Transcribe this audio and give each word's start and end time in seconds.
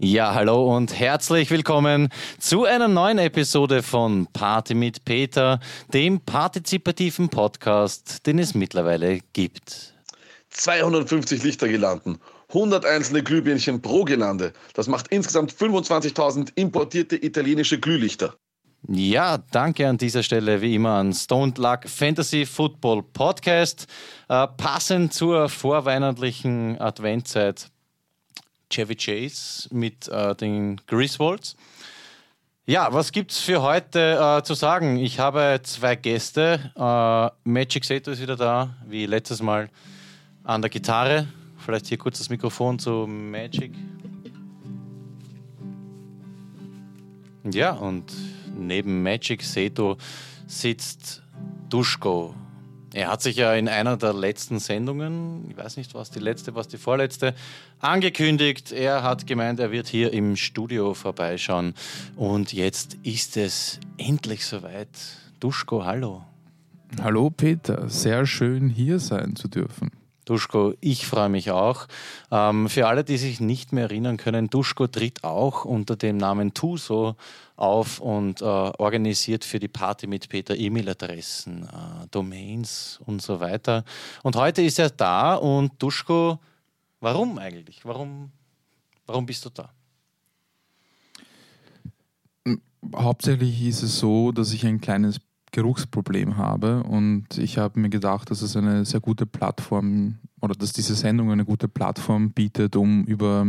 Ja, 0.00 0.32
hallo 0.32 0.76
und 0.76 0.96
herzlich 0.96 1.50
willkommen 1.50 2.10
zu 2.38 2.64
einer 2.64 2.86
neuen 2.86 3.18
Episode 3.18 3.82
von 3.82 4.28
Party 4.32 4.76
mit 4.76 5.04
Peter, 5.04 5.58
dem 5.92 6.20
partizipativen 6.20 7.28
Podcast, 7.30 8.24
den 8.24 8.38
es 8.38 8.54
mittlerweile 8.54 9.18
gibt. 9.32 9.94
250 10.50 11.42
Lichter 11.42 11.66
gelanden, 11.66 12.20
100 12.50 12.86
einzelne 12.86 13.24
Glühbirnchen 13.24 13.82
pro 13.82 14.04
Gelande. 14.04 14.52
Das 14.74 14.86
macht 14.86 15.08
insgesamt 15.08 15.52
25.000 15.52 16.52
importierte 16.54 17.16
italienische 17.16 17.80
Glühlichter. 17.80 18.36
Ja, 18.86 19.38
danke 19.50 19.88
an 19.88 19.98
dieser 19.98 20.22
Stelle 20.22 20.60
wie 20.60 20.76
immer 20.76 20.90
an 20.90 21.12
Stoned 21.12 21.58
Luck 21.58 21.88
Fantasy 21.88 22.46
Football 22.46 23.02
Podcast. 23.02 23.88
Äh, 24.28 24.46
passend 24.56 25.12
zur 25.12 25.48
vorweihnachtlichen 25.48 26.80
Adventzeit 26.80 27.72
Chevy 28.70 28.96
Chase 28.96 29.68
mit 29.72 30.08
äh, 30.08 30.34
den 30.34 30.80
Griswolds. 30.86 31.56
Ja, 32.66 32.92
was 32.92 33.12
gibt 33.12 33.30
es 33.30 33.38
für 33.38 33.62
heute 33.62 34.18
äh, 34.20 34.42
zu 34.42 34.52
sagen? 34.52 34.98
Ich 34.98 35.18
habe 35.18 35.60
zwei 35.62 35.96
Gäste. 35.96 36.70
Äh, 36.76 37.48
Magic 37.48 37.84
Seto 37.84 38.10
ist 38.10 38.20
wieder 38.20 38.36
da, 38.36 38.74
wie 38.86 39.06
letztes 39.06 39.40
Mal 39.40 39.70
an 40.44 40.60
der 40.60 40.70
Gitarre. 40.70 41.28
Vielleicht 41.64 41.86
hier 41.86 41.96
kurz 41.96 42.18
das 42.18 42.28
Mikrofon 42.28 42.78
zu 42.78 43.06
Magic. 43.06 43.72
Ja, 47.50 47.72
und 47.72 48.12
neben 48.54 49.02
Magic 49.02 49.42
Seto 49.42 49.96
sitzt 50.46 51.22
Duschko. 51.70 52.34
Er 52.94 53.08
hat 53.08 53.20
sich 53.20 53.36
ja 53.36 53.52
in 53.54 53.68
einer 53.68 53.96
der 53.98 54.14
letzten 54.14 54.58
Sendungen, 54.58 55.50
ich 55.50 55.56
weiß 55.56 55.76
nicht, 55.76 55.94
was 55.94 56.10
die 56.10 56.20
letzte, 56.20 56.54
was 56.54 56.68
die 56.68 56.78
vorletzte, 56.78 57.34
angekündigt. 57.80 58.72
Er 58.72 59.02
hat 59.02 59.26
gemeint, 59.26 59.60
er 59.60 59.70
wird 59.70 59.88
hier 59.88 60.12
im 60.12 60.36
Studio 60.36 60.94
vorbeischauen. 60.94 61.74
Und 62.16 62.52
jetzt 62.52 62.96
ist 63.02 63.36
es 63.36 63.78
endlich 63.98 64.46
soweit. 64.46 64.88
Duschko, 65.38 65.84
hallo. 65.84 66.24
Hallo 67.02 67.28
Peter, 67.28 67.90
sehr 67.90 68.24
schön 68.24 68.70
hier 68.70 68.98
sein 68.98 69.36
zu 69.36 69.48
dürfen. 69.48 69.90
Duschko, 70.28 70.74
ich 70.80 71.06
freue 71.06 71.30
mich 71.30 71.50
auch. 71.50 71.86
Ähm, 72.30 72.68
für 72.68 72.86
alle, 72.86 73.02
die 73.02 73.16
sich 73.16 73.40
nicht 73.40 73.72
mehr 73.72 73.84
erinnern 73.84 74.18
können, 74.18 74.50
Duschko 74.50 74.86
tritt 74.86 75.24
auch 75.24 75.64
unter 75.64 75.96
dem 75.96 76.18
Namen 76.18 76.52
Tuso 76.52 77.16
auf 77.56 77.98
und 77.98 78.42
äh, 78.42 78.44
organisiert 78.44 79.44
für 79.44 79.58
die 79.58 79.68
Party 79.68 80.06
mit 80.06 80.28
Peter 80.28 80.54
E-Mail-Adressen, 80.54 81.64
äh, 81.64 82.06
Domains 82.10 83.00
und 83.06 83.22
so 83.22 83.40
weiter. 83.40 83.84
Und 84.22 84.36
heute 84.36 84.62
ist 84.62 84.78
er 84.78 84.90
da 84.90 85.34
und 85.34 85.82
Duschko, 85.82 86.38
warum 87.00 87.38
eigentlich? 87.38 87.84
Warum, 87.84 88.30
warum 89.06 89.24
bist 89.24 89.46
du 89.46 89.50
da? 89.50 89.70
Hauptsächlich 92.94 93.62
ist 93.62 93.82
es 93.82 93.98
so, 93.98 94.30
dass 94.30 94.52
ich 94.52 94.64
ein 94.66 94.80
kleines 94.80 95.20
Geruchsproblem 95.52 96.36
habe 96.36 96.82
und 96.82 97.38
ich 97.38 97.58
habe 97.58 97.80
mir 97.80 97.88
gedacht, 97.88 98.30
dass 98.30 98.42
es 98.42 98.56
eine 98.56 98.84
sehr 98.84 99.00
gute 99.00 99.26
Plattform 99.26 100.18
oder 100.40 100.54
dass 100.54 100.72
diese 100.72 100.94
Sendung 100.94 101.30
eine 101.32 101.44
gute 101.44 101.68
Plattform 101.68 102.32
bietet, 102.32 102.76
um 102.76 103.04
über, 103.04 103.46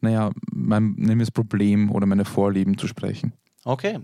naja, 0.00 0.30
mein 0.52 0.92
nehmen 0.96 1.26
Problem 1.32 1.90
oder 1.90 2.06
meine 2.06 2.24
Vorlieben 2.24 2.78
zu 2.78 2.86
sprechen. 2.86 3.32
Okay. 3.64 4.00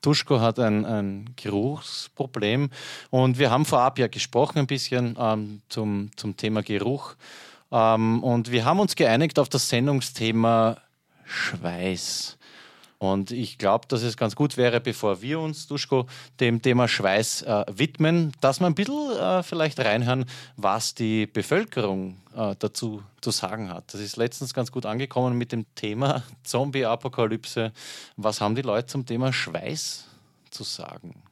Duschko 0.00 0.40
hat 0.40 0.60
ein, 0.60 0.84
ein 0.84 1.30
Geruchsproblem 1.36 2.70
und 3.10 3.38
wir 3.38 3.50
haben 3.50 3.64
vorab 3.64 3.98
ja 3.98 4.06
gesprochen 4.06 4.58
ein 4.58 4.66
bisschen 4.66 5.16
ähm, 5.18 5.60
zum, 5.68 6.10
zum 6.16 6.36
Thema 6.36 6.62
Geruch 6.62 7.16
ähm, 7.72 8.22
und 8.22 8.52
wir 8.52 8.64
haben 8.64 8.78
uns 8.78 8.94
geeinigt 8.94 9.38
auf 9.38 9.48
das 9.48 9.68
Sendungsthema 9.68 10.78
Schweiß. 11.24 12.37
Und 12.98 13.30
ich 13.30 13.58
glaube, 13.58 13.86
dass 13.86 14.02
es 14.02 14.16
ganz 14.16 14.34
gut 14.34 14.56
wäre, 14.56 14.80
bevor 14.80 15.22
wir 15.22 15.38
uns, 15.38 15.68
Duschko, 15.68 16.06
dem 16.40 16.62
Thema 16.62 16.88
Schweiß 16.88 17.42
äh, 17.42 17.64
widmen, 17.70 18.32
dass 18.40 18.58
wir 18.58 18.66
ein 18.66 18.74
bisschen 18.74 19.12
äh, 19.12 19.42
vielleicht 19.44 19.78
reinhören, 19.78 20.24
was 20.56 20.94
die 20.94 21.26
Bevölkerung 21.26 22.16
äh, 22.36 22.56
dazu 22.58 23.04
zu 23.20 23.30
sagen 23.30 23.72
hat. 23.72 23.94
Das 23.94 24.00
ist 24.00 24.16
letztens 24.16 24.52
ganz 24.52 24.72
gut 24.72 24.84
angekommen 24.84 25.38
mit 25.38 25.52
dem 25.52 25.64
Thema 25.76 26.24
Zombie-Apokalypse. 26.42 27.72
Was 28.16 28.40
haben 28.40 28.56
die 28.56 28.62
Leute 28.62 28.88
zum 28.88 29.06
Thema 29.06 29.32
Schweiß 29.32 30.06
zu 30.50 30.64
sagen? 30.64 31.22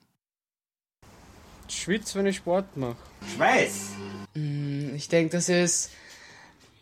Ich 1.69 1.83
schwitze, 1.83 2.17
wenn 2.17 2.27
ich 2.27 2.37
Sport 2.37 2.77
mache. 2.77 2.97
Schweiß! 3.35 3.91
Mm, 4.35 4.95
ich 4.95 5.09
denke, 5.09 5.37
das 5.37 5.49
ist 5.49 5.91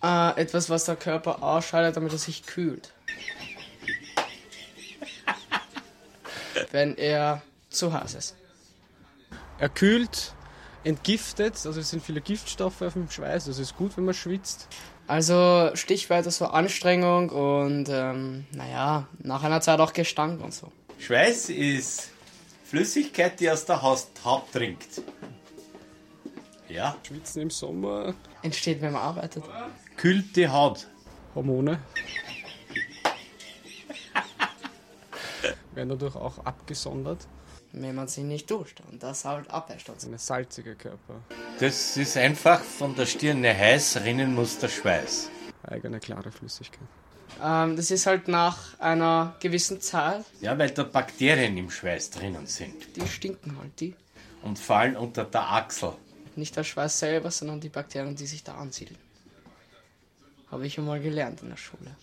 äh, 0.02 0.38
etwas, 0.38 0.68
was 0.68 0.84
der 0.84 0.96
Körper 0.96 1.42
ausscheidet, 1.42 1.96
damit 1.96 2.12
er 2.12 2.18
sich 2.18 2.44
kühlt. 2.44 2.92
Wenn 6.74 6.98
er 6.98 7.40
zu 7.70 7.92
heiß 7.92 8.14
ist. 8.14 8.34
Er 9.58 9.68
kühlt, 9.68 10.34
entgiftet, 10.82 11.54
also 11.64 11.80
es 11.80 11.90
sind 11.90 12.02
viele 12.02 12.20
Giftstoffe 12.20 12.82
auf 12.82 12.94
dem 12.94 13.08
Schweiß, 13.08 13.46
also 13.46 13.52
es 13.52 13.70
ist 13.70 13.76
gut, 13.76 13.96
wenn 13.96 14.04
man 14.04 14.14
schwitzt. 14.14 14.66
Also 15.06 15.70
Stichwort 15.74 16.26
ist 16.26 16.38
so 16.38 16.46
Anstrengung 16.46 17.30
und 17.30 17.88
ähm, 17.88 18.46
naja, 18.52 19.06
nach 19.20 19.44
einer 19.44 19.60
Zeit 19.60 19.78
auch 19.78 19.92
Gestank 19.92 20.42
und 20.42 20.52
so. 20.52 20.72
Schweiß 20.98 21.50
ist 21.50 22.10
Flüssigkeit, 22.64 23.38
die 23.38 23.48
aus 23.50 23.64
der 23.66 23.80
Haut 23.80 24.52
trinkt. 24.52 25.00
Ja. 26.68 26.96
Schwitzen 27.06 27.42
im 27.42 27.50
Sommer. 27.50 28.14
Entsteht, 28.42 28.80
wenn 28.80 28.94
man 28.94 29.02
arbeitet. 29.02 29.44
Kühlt 29.96 30.34
die 30.34 30.48
Haut. 30.48 30.88
Hormone. 31.36 31.78
Werden 35.74 35.90
dadurch 35.90 36.16
auch 36.16 36.38
abgesondert. 36.44 37.26
Wenn 37.72 37.94
man 37.94 38.06
sich 38.06 38.24
nicht 38.24 38.50
duscht 38.50 38.80
und 38.88 39.02
das 39.02 39.24
halt 39.24 39.50
abwäscht. 39.50 39.90
Ein 39.90 40.18
salziger 40.18 40.74
Körper. 40.74 41.20
Das 41.58 41.96
ist 41.96 42.16
einfach 42.16 42.60
von 42.60 42.94
der 42.94 43.06
Stirne 43.06 43.56
heiß, 43.56 44.00
rinnen 44.04 44.34
muss 44.34 44.58
der 44.58 44.68
Schweiß. 44.68 45.30
Eigene 45.64 45.98
klare 45.98 46.30
Flüssigkeit. 46.30 46.86
Ähm, 47.42 47.76
das 47.76 47.90
ist 47.90 48.06
halt 48.06 48.28
nach 48.28 48.78
einer 48.78 49.34
gewissen 49.40 49.80
Zeit. 49.80 50.24
Ja, 50.40 50.56
weil 50.56 50.70
da 50.70 50.84
Bakterien 50.84 51.56
im 51.56 51.70
Schweiß 51.70 52.10
drinnen 52.10 52.46
sind. 52.46 52.96
Die 52.96 53.06
stinken 53.08 53.58
halt, 53.58 53.80
die. 53.80 53.96
Und 54.42 54.58
fallen 54.58 54.96
unter 54.96 55.24
der 55.24 55.50
Achsel. 55.52 55.94
Nicht 56.36 56.56
der 56.56 56.64
Schweiß 56.64 56.98
selber, 56.98 57.30
sondern 57.30 57.60
die 57.60 57.68
Bakterien, 57.68 58.14
die 58.14 58.26
sich 58.26 58.44
da 58.44 58.54
ansiedeln. 58.56 58.98
Habe 60.50 60.66
ich 60.66 60.78
einmal 60.78 61.00
gelernt 61.00 61.42
in 61.42 61.48
der 61.48 61.56
Schule. 61.56 61.96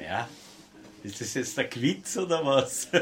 Ja, 0.00 0.28
ist 1.02 1.20
das 1.20 1.34
jetzt 1.34 1.56
der 1.56 1.68
Quiz 1.68 2.16
oder 2.16 2.44
was? 2.44 2.88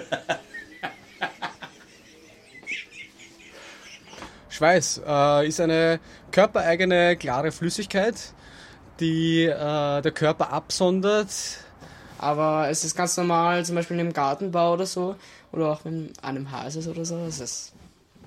Schweiß 4.51 5.03
äh, 5.07 5.47
ist 5.47 5.61
eine 5.61 6.01
körpereigene 6.33 7.17
klare 7.17 7.53
Flüssigkeit, 7.53 8.35
die 8.99 9.45
äh, 9.45 10.03
der 10.03 10.13
Körper 10.13 10.53
absondert. 10.53 11.29
Aber 12.19 12.69
es 12.69 12.83
ist 12.83 12.97
ganz 12.97 13.17
normal, 13.17 13.65
zum 13.65 13.77
Beispiel 13.77 14.01
im 14.01 14.13
Gartenbau 14.13 14.73
oder 14.73 14.87
so, 14.87 15.15
oder 15.53 15.71
auch 15.71 15.85
wenn 15.85 16.13
einem 16.23 16.49
ist 16.67 16.89
oder 16.89 17.05
so, 17.05 17.19
es 17.27 17.39
ist 17.39 17.73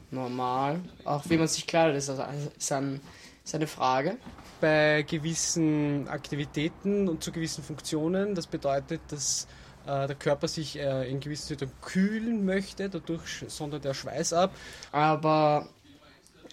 normal. 0.09 0.79
Auch 1.03 1.23
wie 1.27 1.37
man 1.37 1.49
sich 1.49 1.67
kleidet, 1.67 1.97
ist, 1.97 2.09
also, 2.09 2.23
ist, 2.57 2.71
ein, 2.71 3.01
ist 3.43 3.55
eine 3.55 3.67
Frage. 3.67 4.15
Bei 4.61 5.03
gewissen 5.07 6.07
Aktivitäten 6.07 7.09
und 7.09 7.23
zu 7.23 7.33
gewissen 7.33 7.63
Funktionen, 7.63 8.35
das 8.35 8.47
bedeutet, 8.47 9.01
dass 9.09 9.47
äh, 9.85 10.07
der 10.07 10.15
Körper 10.15 10.47
sich 10.47 10.77
äh, 10.77 11.09
in 11.09 11.19
gewissen 11.19 11.47
Situationen 11.47 11.81
kühlen 11.81 12.45
möchte, 12.45 12.89
dadurch 12.89 13.45
sondert 13.47 13.85
der 13.85 13.93
Schweiß 13.93 14.33
ab. 14.33 14.55
Aber 14.91 15.67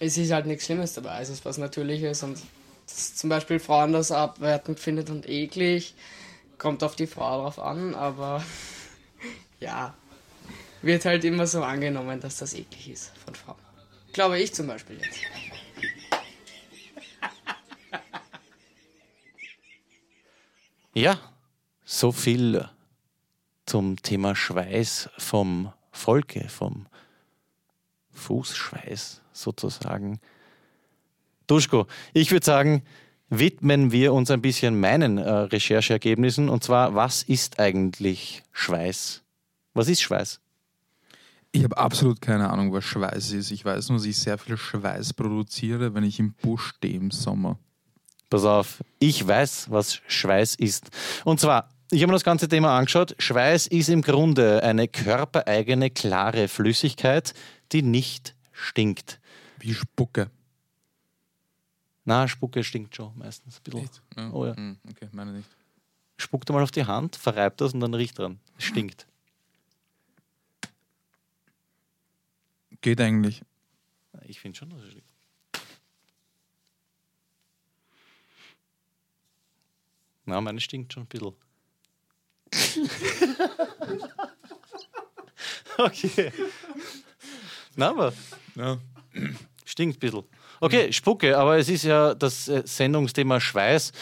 es 0.01 0.17
ist 0.17 0.33
halt 0.33 0.47
nichts 0.47 0.67
Schlimmes 0.67 0.95
dabei, 0.95 1.21
es 1.21 1.29
ist 1.29 1.45
was 1.45 1.59
Natürliches 1.59 2.23
und 2.23 2.39
zum 2.87 3.29
Beispiel 3.29 3.59
Frauen 3.59 3.93
das 3.93 4.11
abwertend 4.11 4.81
findet 4.81 5.11
und 5.11 5.29
eklig, 5.29 5.95
kommt 6.57 6.83
auf 6.83 6.97
die 6.97 7.07
Frau 7.07 7.43
drauf 7.43 7.59
an, 7.59 7.95
aber 7.95 8.43
ja, 9.61 9.95
wird 10.83 11.05
halt 11.05 11.25
immer 11.25 11.47
so 11.47 11.63
angenommen, 11.63 12.21
dass 12.21 12.39
das 12.39 12.55
eklig 12.55 12.91
ist 12.91 13.13
von 13.25 13.35
Frauen. 13.35 13.59
Glaube 14.13 14.39
ich 14.39 14.55
zum 14.55 14.67
Beispiel 14.67 14.97
jetzt. 14.97 15.19
Ja, 20.95 21.17
so 21.85 22.11
viel 22.11 22.69
zum 23.69 24.01
Thema 24.01 24.35
Schweiß 24.35 25.11
vom 25.19 25.73
Volke, 25.91 26.49
vom 26.49 26.87
Fußschweiß 28.13 29.21
sozusagen. 29.33 30.21
Duschko, 31.47 31.87
ich 32.15 32.31
würde 32.31 32.47
sagen, 32.47 32.83
widmen 33.29 33.93
wir 33.93 34.15
uns 34.15 34.31
ein 34.31 34.41
bisschen 34.41 34.81
meinen 34.81 35.19
äh, 35.19 35.31
Rechercheergebnissen 35.31 36.49
und 36.49 36.65
zwar, 36.65 36.95
was 36.95 37.23
ist 37.23 37.61
eigentlich 37.61 38.43
Schweiß? 38.53 39.23
Was 39.75 39.89
ist 39.89 40.01
Schweiß? 40.01 40.41
Ich 41.53 41.65
habe 41.65 41.77
absolut 41.77 42.21
keine 42.21 42.51
Ahnung, 42.51 42.73
was 42.73 42.85
Schweiß 42.85 43.33
ist. 43.33 43.51
Ich 43.51 43.65
weiß 43.65 43.91
nur, 43.91 43.99
dass 43.99 44.07
ich 44.07 44.19
sehr 44.19 44.39
viel 44.39 44.57
Schweiß 44.57 45.13
produziere, 45.15 45.95
wenn 45.95 46.05
ich 46.05 46.19
im 46.19 46.33
Busch 46.33 46.75
stehe 46.77 46.95
im 46.95 47.11
Sommer. 47.11 47.59
Pass 48.31 48.45
auf, 48.45 48.85
ich 48.99 49.27
weiß, 49.27 49.71
was 49.71 50.01
Schweiß 50.07 50.57
ist. 50.57 50.91
Und 51.25 51.41
zwar, 51.41 51.71
ich 51.91 52.03
habe 52.03 52.09
mir 52.09 52.17
das 52.17 52.25
ganze 52.25 52.49
Thema 52.49 52.77
angeschaut. 52.77 53.15
Schweiß 53.19 53.67
ist 53.69 53.89
im 53.89 54.03
Grunde 54.03 54.63
eine 54.63 54.89
körpereigene, 54.89 55.91
klare 55.91 56.49
Flüssigkeit, 56.49 57.35
die 57.73 57.83
nicht 57.83 58.35
stinkt. 58.53 59.21
Wie 59.59 59.75
Spucke. 59.75 60.31
Na, 62.05 62.27
Spucke 62.29 62.63
stinkt 62.65 62.97
schon 62.97 63.17
meistens 63.19 63.59
ein 63.59 63.63
bisschen. 63.65 63.91
Ja. 64.17 64.31
Oh 64.33 64.47
ja. 64.47 64.57
Hm, 64.57 64.79
Okay, 64.91 65.09
meine 65.13 65.33
nicht. 65.33 65.49
Spuckt 66.17 66.49
mal 66.51 66.63
auf 66.63 66.71
die 66.71 66.85
Hand, 66.85 67.17
verreibt 67.17 67.61
das 67.61 67.75
und 67.75 67.81
dann 67.81 67.95
riecht 67.95 68.19
dran. 68.19 68.41
Es 68.59 68.65
stinkt. 68.65 69.07
Geht 72.81 73.01
eigentlich. 73.01 73.43
Ich 74.27 74.41
finde 74.41 74.59
schon, 74.59 74.71
dass 74.71 74.81
es 74.81 74.91
stinkt. 74.91 75.09
Na, 80.25 80.41
meine 80.41 80.61
stinkt 80.61 80.93
schon 80.93 81.05
ein 81.05 81.07
bisschen. 81.07 81.35
okay. 85.79 86.33
Na, 87.77 87.91
aber 87.91 88.13
Ja. 88.57 88.79
stinkt 89.65 89.97
ein 89.97 90.01
bisschen. 90.01 90.25
Okay, 90.61 90.93
Spucke, 90.93 91.39
aber 91.39 91.59
es 91.59 91.69
ist 91.69 91.85
ja 91.85 92.15
das 92.15 92.49
äh, 92.49 92.63
Sendungsthema 92.65 93.41
Schweiß. 93.41 93.93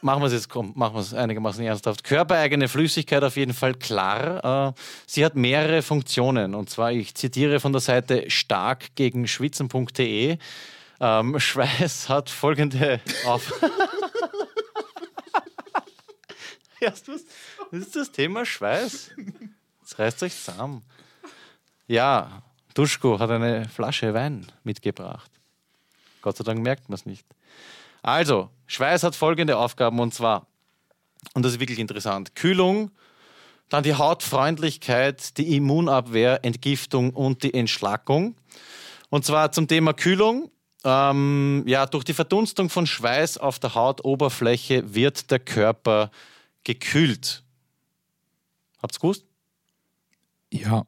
Machen 0.00 0.22
wir 0.22 0.26
es 0.26 0.32
jetzt, 0.32 0.48
komm, 0.48 0.72
machen 0.76 0.94
wir 0.94 1.00
es 1.00 1.12
einigermaßen 1.12 1.64
ernsthaft. 1.64 2.04
Körpereigene 2.04 2.68
Flüssigkeit 2.68 3.22
auf 3.24 3.36
jeden 3.36 3.54
Fall 3.54 3.74
klar. 3.74 4.68
Äh, 4.68 4.72
sie 5.06 5.24
hat 5.24 5.34
mehrere 5.34 5.82
Funktionen. 5.82 6.54
Und 6.54 6.70
zwar, 6.70 6.92
ich 6.92 7.14
zitiere 7.14 7.58
von 7.60 7.72
der 7.72 7.80
Seite 7.80 8.30
stark 8.30 8.94
gegen 8.94 9.26
schwitzen.de. 9.26 10.38
Ähm, 11.00 11.40
Schweiß 11.40 12.08
hat 12.08 12.30
folgende 12.30 13.00
auf. 13.26 13.52
Du 17.06 17.12
was? 17.12 17.24
Das 17.70 17.80
ist 17.80 17.96
das 17.96 18.12
Thema 18.12 18.44
Schweiß. 18.44 19.10
Jetzt 19.80 19.98
reißt 19.98 20.22
euch 20.22 20.34
zusammen. 20.34 20.82
Ja, 21.86 22.42
Duschko 22.74 23.18
hat 23.18 23.30
eine 23.30 23.68
Flasche 23.68 24.14
Wein 24.14 24.46
mitgebracht. 24.62 25.30
Gott 26.22 26.36
sei 26.36 26.44
Dank 26.44 26.62
merkt 26.62 26.88
man 26.88 26.94
es 26.94 27.06
nicht. 27.06 27.26
Also, 28.02 28.50
Schweiß 28.66 29.02
hat 29.02 29.16
folgende 29.16 29.56
Aufgaben 29.56 29.98
und 29.98 30.14
zwar, 30.14 30.46
und 31.34 31.44
das 31.44 31.52
ist 31.52 31.60
wirklich 31.60 31.78
interessant: 31.78 32.34
Kühlung, 32.34 32.90
dann 33.68 33.82
die 33.82 33.94
Hautfreundlichkeit, 33.94 35.36
die 35.38 35.56
Immunabwehr, 35.56 36.44
Entgiftung 36.44 37.10
und 37.10 37.42
die 37.42 37.54
Entschlackung. 37.54 38.36
Und 39.10 39.24
zwar 39.24 39.52
zum 39.52 39.68
Thema 39.68 39.92
Kühlung. 39.92 40.50
Ähm, 40.84 41.64
ja, 41.66 41.86
durch 41.86 42.04
die 42.04 42.14
Verdunstung 42.14 42.70
von 42.70 42.86
Schweiß 42.86 43.38
auf 43.38 43.58
der 43.58 43.74
Hautoberfläche 43.74 44.94
wird 44.94 45.30
der 45.30 45.40
Körper 45.40 46.10
gekühlt. 46.64 47.42
Habt's 48.82 49.00
gewusst? 49.00 49.24
Ja. 50.52 50.86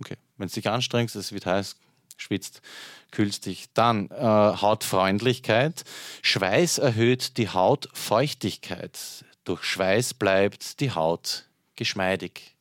Okay. 0.00 0.16
Wenn 0.36 0.48
du 0.48 0.54
dich 0.54 0.68
anstrengst, 0.68 1.16
es 1.16 1.32
wird 1.32 1.46
heiß, 1.46 1.76
schwitzt, 2.16 2.62
kühlst 3.10 3.46
dich. 3.46 3.72
Dann 3.74 4.10
äh, 4.10 4.16
Hautfreundlichkeit. 4.16 5.84
Schweiß 6.22 6.78
erhöht 6.78 7.36
die 7.36 7.48
Hautfeuchtigkeit. 7.48 8.98
Durch 9.44 9.64
Schweiß 9.64 10.14
bleibt 10.14 10.80
die 10.80 10.92
Haut 10.92 11.46
geschmeidig. 11.76 12.54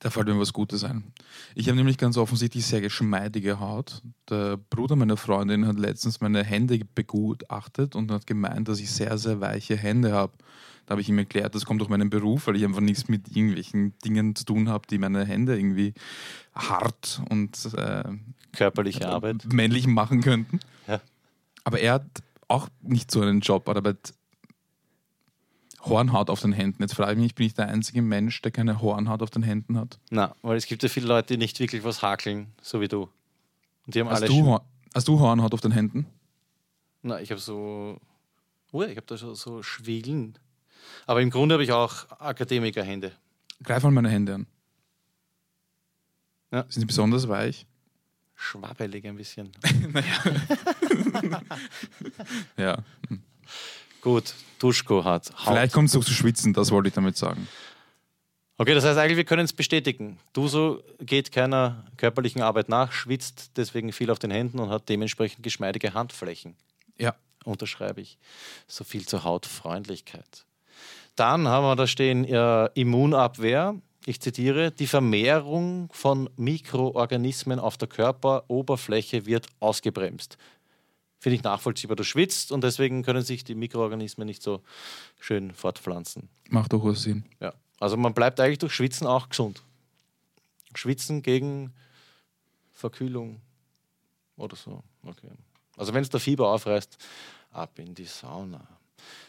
Da 0.00 0.10
fällt 0.10 0.28
mir 0.28 0.38
was 0.38 0.52
Gutes 0.52 0.84
ein. 0.84 1.12
Ich 1.54 1.66
habe 1.68 1.76
nämlich 1.76 1.98
ganz 1.98 2.16
offensichtlich 2.16 2.64
sehr 2.64 2.80
geschmeidige 2.80 3.58
Haut. 3.58 4.02
Der 4.30 4.56
Bruder 4.56 4.94
meiner 4.94 5.16
Freundin 5.16 5.66
hat 5.66 5.76
letztens 5.76 6.20
meine 6.20 6.44
Hände 6.44 6.80
begutachtet 6.94 7.96
und 7.96 8.10
hat 8.12 8.26
gemeint, 8.26 8.68
dass 8.68 8.78
ich 8.78 8.90
sehr, 8.90 9.18
sehr 9.18 9.40
weiche 9.40 9.76
Hände 9.76 10.12
habe. 10.12 10.32
Da 10.88 10.92
habe 10.92 11.02
ich 11.02 11.10
ihm 11.10 11.18
erklärt, 11.18 11.54
das 11.54 11.66
kommt 11.66 11.82
durch 11.82 11.90
meinen 11.90 12.08
Beruf, 12.08 12.46
weil 12.46 12.56
ich 12.56 12.64
einfach 12.64 12.80
nichts 12.80 13.08
mit 13.08 13.28
irgendwelchen 13.28 13.92
Dingen 13.98 14.34
zu 14.34 14.46
tun 14.46 14.70
habe, 14.70 14.86
die 14.88 14.96
meine 14.96 15.22
Hände 15.26 15.54
irgendwie 15.54 15.92
hart 16.54 17.20
und 17.28 17.74
äh, 17.74 18.04
Körperliche 18.52 19.06
Arbeit. 19.06 19.44
männlich 19.52 19.86
machen 19.86 20.22
könnten. 20.22 20.60
Ja. 20.86 21.02
Aber 21.64 21.78
er 21.78 21.92
hat 21.92 22.06
auch 22.48 22.70
nicht 22.80 23.10
so 23.10 23.20
einen 23.20 23.40
Job, 23.40 23.68
aber 23.68 23.96
Hornhaut 25.82 26.30
auf 26.30 26.40
den 26.40 26.52
Händen. 26.52 26.82
Jetzt 26.82 26.94
frage 26.94 27.12
ich 27.12 27.18
mich, 27.18 27.34
bin 27.34 27.44
ich 27.44 27.52
der 27.52 27.68
einzige 27.68 28.00
Mensch, 28.00 28.40
der 28.40 28.50
keine 28.50 28.80
Hornhaut 28.80 29.20
auf 29.22 29.28
den 29.28 29.42
Händen 29.42 29.76
hat? 29.76 29.98
Na, 30.08 30.34
weil 30.40 30.56
es 30.56 30.64
gibt 30.64 30.82
ja 30.82 30.88
viele 30.88 31.06
Leute, 31.06 31.34
die 31.34 31.36
nicht 31.36 31.60
wirklich 31.60 31.84
was 31.84 32.00
hakeln, 32.00 32.46
so 32.62 32.80
wie 32.80 32.88
du. 32.88 33.10
Und 33.84 33.94
die 33.94 34.00
haben 34.00 34.08
Hast 34.08 34.22
alle. 34.22 34.28
du, 34.28 34.58
hast 34.94 35.06
du 35.06 35.20
Hornhaut 35.20 35.52
auf 35.52 35.60
den 35.60 35.72
Händen? 35.72 36.06
Na, 37.02 37.20
ich 37.20 37.30
habe 37.30 37.42
so. 37.42 38.00
Oh, 38.72 38.82
ich 38.82 38.96
habe 38.96 39.06
da 39.06 39.18
so, 39.18 39.34
so 39.34 39.62
Schwiegeln. 39.62 40.38
Aber 41.06 41.22
im 41.22 41.30
Grunde 41.30 41.54
habe 41.54 41.64
ich 41.64 41.72
auch 41.72 42.10
Akademikerhände. 42.18 43.12
Greif 43.62 43.82
mal 43.82 43.90
meine 43.90 44.10
Hände 44.10 44.34
an. 44.34 44.46
Ja. 46.50 46.64
Sind 46.68 46.80
sie 46.80 46.86
besonders 46.86 47.28
weich? 47.28 47.66
Schwabbelig 48.34 49.06
ein 49.06 49.16
bisschen. 49.16 49.50
Ja. 52.56 52.82
Gut, 54.00 54.34
Duschko 54.58 55.04
hat 55.04 55.30
Haut. 55.30 55.54
Vielleicht 55.54 55.72
kommt 55.72 55.88
es 55.88 55.96
auch 55.96 56.04
zu 56.04 56.12
schwitzen, 56.12 56.52
das 56.52 56.70
wollte 56.70 56.88
ich 56.88 56.94
damit 56.94 57.16
sagen. 57.16 57.48
Okay, 58.56 58.74
das 58.74 58.84
heißt 58.84 58.98
eigentlich, 58.98 59.16
wir 59.16 59.24
können 59.24 59.44
es 59.44 59.52
bestätigen. 59.52 60.18
Duso 60.32 60.82
geht 61.00 61.30
keiner 61.30 61.84
körperlichen 61.96 62.42
Arbeit 62.42 62.68
nach, 62.68 62.90
schwitzt 62.90 63.52
deswegen 63.56 63.92
viel 63.92 64.10
auf 64.10 64.18
den 64.18 64.32
Händen 64.32 64.58
und 64.58 64.70
hat 64.70 64.88
dementsprechend 64.88 65.44
geschmeidige 65.44 65.94
Handflächen. 65.94 66.56
Ja. 66.96 67.14
Unterschreibe 67.44 68.00
ich. 68.00 68.18
So 68.66 68.82
viel 68.82 69.06
zur 69.06 69.22
Hautfreundlichkeit. 69.22 70.44
Dann 71.18 71.48
haben 71.48 71.64
wir 71.64 71.74
da 71.74 71.88
stehen 71.88 72.24
äh, 72.24 72.66
Immunabwehr. 72.74 73.74
Ich 74.06 74.20
zitiere, 74.20 74.70
die 74.70 74.86
Vermehrung 74.86 75.88
von 75.92 76.30
Mikroorganismen 76.36 77.58
auf 77.58 77.76
der 77.76 77.88
Körperoberfläche 77.88 79.26
wird 79.26 79.48
ausgebremst. 79.58 80.38
Finde 81.18 81.34
ich 81.34 81.42
nachvollziehbar. 81.42 81.96
Du 81.96 82.04
schwitzt 82.04 82.52
und 82.52 82.62
deswegen 82.62 83.02
können 83.02 83.22
sich 83.22 83.42
die 83.42 83.56
Mikroorganismen 83.56 84.26
nicht 84.26 84.42
so 84.42 84.62
schön 85.18 85.52
fortpflanzen. 85.52 86.28
Macht 86.50 86.72
doch 86.72 86.84
was 86.84 87.02
Sinn. 87.02 87.24
Ja. 87.40 87.52
Also 87.80 87.96
man 87.96 88.14
bleibt 88.14 88.38
eigentlich 88.38 88.58
durch 88.58 88.72
Schwitzen 88.72 89.06
auch 89.08 89.28
gesund. 89.28 89.62
Schwitzen 90.76 91.22
gegen 91.22 91.74
Verkühlung 92.70 93.40
oder 94.36 94.54
so. 94.54 94.84
Okay. 95.02 95.30
Also 95.76 95.92
wenn 95.94 96.02
es 96.02 96.10
der 96.10 96.20
Fieber 96.20 96.52
aufreißt, 96.52 96.96
ab 97.50 97.76
in 97.80 97.92
die 97.92 98.04
Sauna. 98.04 98.77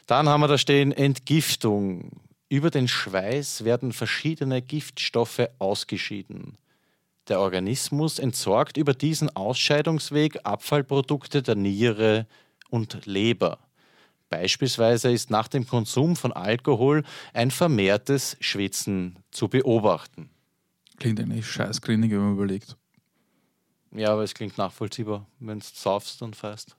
Dann 0.10 0.28
haben 0.28 0.42
wir 0.42 0.48
da 0.48 0.58
stehen 0.58 0.92
Entgiftung. 0.92 2.10
Über 2.50 2.72
den 2.72 2.88
Schweiß 2.88 3.64
werden 3.64 3.92
verschiedene 3.92 4.60
Giftstoffe 4.60 5.48
ausgeschieden. 5.60 6.58
Der 7.28 7.40
Organismus 7.40 8.18
entsorgt 8.18 8.78
über 8.78 8.96
diesen 8.96 9.30
Ausscheidungsweg 9.36 10.40
Abfallprodukte 10.46 11.44
der 11.44 11.54
Niere 11.54 12.26
und 12.72 13.06
Leber. 13.06 13.60
Beispielsweise 14.30 15.12
ist 15.12 15.30
nach 15.30 15.48
dem 15.48 15.68
Konsum 15.68 16.16
von 16.16 16.34
Alkohol 16.34 17.04
ein 17.34 17.52
vermehrtes 17.52 18.36
Schwitzen 18.40 19.20
zu 19.30 19.48
beobachten. 19.48 20.32
Klingt 20.98 21.20
eigentlich 21.20 21.46
scheißgrinig, 21.46 22.10
wenn 22.10 22.22
man 22.22 22.34
überlegt. 22.34 22.78
Ja, 23.92 24.14
aber 24.14 24.24
es 24.24 24.34
klingt 24.34 24.58
nachvollziehbar, 24.58 25.28
wenn 25.40 25.60
du 25.60 25.66
saufst 25.72 26.24
und 26.24 26.36
feist. 26.36 26.79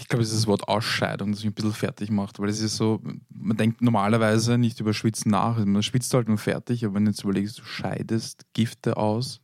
Ich 0.00 0.08
glaube, 0.08 0.22
es 0.22 0.30
ist 0.30 0.38
das 0.38 0.46
Wort 0.46 0.66
Ausscheidung, 0.66 1.32
das 1.32 1.40
mich 1.40 1.50
ein 1.50 1.54
bisschen 1.54 1.74
fertig 1.74 2.10
macht, 2.10 2.38
weil 2.38 2.48
es 2.48 2.60
ist 2.60 2.76
so, 2.76 3.02
man 3.28 3.56
denkt 3.56 3.82
normalerweise 3.82 4.56
nicht 4.56 4.80
über 4.80 4.94
Schwitzen 4.94 5.30
nach. 5.30 5.62
Man 5.62 5.82
schwitzt 5.82 6.14
halt 6.14 6.26
nur 6.26 6.38
fertig, 6.38 6.84
aber 6.84 6.94
wenn 6.94 7.04
du 7.04 7.10
jetzt 7.10 7.22
überlegst, 7.22 7.58
du 7.58 7.64
scheidest 7.64 8.46
Gifte 8.54 8.96
aus. 8.96 9.40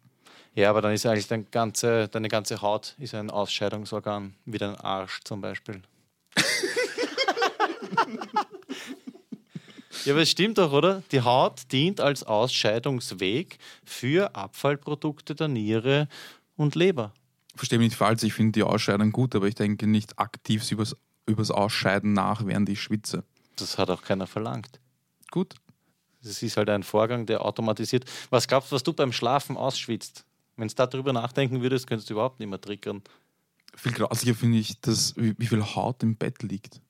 Ja, 0.55 0.71
aber 0.71 0.81
dann 0.81 0.95
ist 0.95 1.05
eigentlich 1.05 1.29
dein 1.29 1.51
ganze, 1.51 2.09
deine 2.09 2.29
ganze 2.29 2.63
Haut 2.63 2.95
ist 2.99 3.15
ein 3.15 3.29
Ausscheidungsorgan, 3.29 4.35
wie 4.47 4.57
dein 4.57 4.77
Arsch 4.77 5.21
zum 5.25 5.43
Beispiel. 5.43 5.83
ja, 10.07 10.15
aber 10.15 10.23
es 10.23 10.31
stimmt 10.31 10.57
doch, 10.57 10.73
oder? 10.73 11.03
Die 11.13 11.21
Haut 11.21 11.71
dient 11.71 12.01
als 12.01 12.23
Ausscheidungsweg 12.23 13.59
für 13.85 14.35
Abfallprodukte 14.35 15.35
der 15.35 15.49
Niere 15.49 16.09
und 16.57 16.75
Leber. 16.75 17.13
Verstehe 17.57 17.79
mich 17.79 17.91
nicht 17.91 17.99
falsch, 17.99 18.23
ich 18.23 18.35
finde 18.35 18.53
die 18.53 18.63
Ausscheidung 18.63 19.13
gut, 19.13 19.35
aber 19.35 19.47
ich 19.47 19.55
denke 19.55 19.87
nicht 19.87 20.19
aktiv 20.19 20.71
übers, 20.71 20.97
übers 21.27 21.51
Ausscheiden 21.51 22.13
nach, 22.13 22.47
während 22.47 22.69
ich 22.69 22.81
schwitze. 22.81 23.25
Das 23.57 23.79
hat 23.79 23.91
auch 23.91 24.03
keiner 24.03 24.27
verlangt. 24.27 24.81
Gut. 25.31 25.55
Das 26.23 26.43
ist 26.43 26.57
halt 26.57 26.69
ein 26.71 26.83
Vorgang, 26.83 27.25
der 27.27 27.45
automatisiert. 27.45 28.05
Was 28.31 28.49
glaubst 28.49 28.73
du, 28.73 28.75
was 28.75 28.83
du 28.83 28.93
beim 28.93 29.13
Schlafen 29.13 29.57
ausschwitzt? 29.57 30.25
Wenn 30.57 30.69
du 30.69 30.75
darüber 30.75 31.13
nachdenken 31.13 31.63
würdest, 31.63 31.87
könntest 31.87 32.11
du 32.11 32.15
überhaupt 32.15 32.41
nicht 32.41 32.49
mehr 32.49 32.61
triggern. 32.61 33.03
Viel 33.75 33.93
grauslicher 33.93 34.35
finde 34.35 34.59
ich, 34.59 34.81
dass, 34.81 35.15
wie, 35.17 35.47
viel 35.47 35.63
Haut 35.63 36.03
im 36.03 36.17
Bett 36.17 36.43
liegt. 36.43 36.81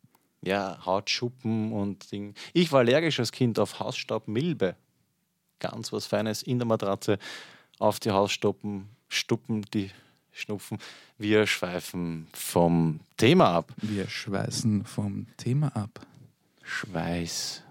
Ja, 0.43 0.79
Hautschuppen 0.87 1.73
und 1.73 2.11
Ding. 2.13 2.35
Ich 2.53 2.71
war 2.71 2.81
allergisch 2.81 3.19
als 3.19 3.33
Kind 3.33 3.59
auf 3.59 3.81
Hausstaubmilbe. 3.81 4.77
Ganz 5.59 5.93
was 5.93 6.07
Feines 6.07 6.43
in 6.43 6.59
der 6.59 6.67
Matratze 6.67 7.19
auf 7.79 7.99
die 7.99 8.11
Hausstuppen, 8.13 8.89
Stuppen, 9.09 9.63
die 9.75 9.91
Schnupfen. 10.37 10.79
Wir 11.17 11.47
schweifen 11.47 12.29
vom 12.35 13.01
Thema 13.17 13.55
ab. 13.55 13.73
Wir 13.79 14.07
schweißen 14.07 14.85
vom 14.85 15.27
Thema 15.39 15.75
ab. 15.75 16.07
Schweiß. 16.63 17.63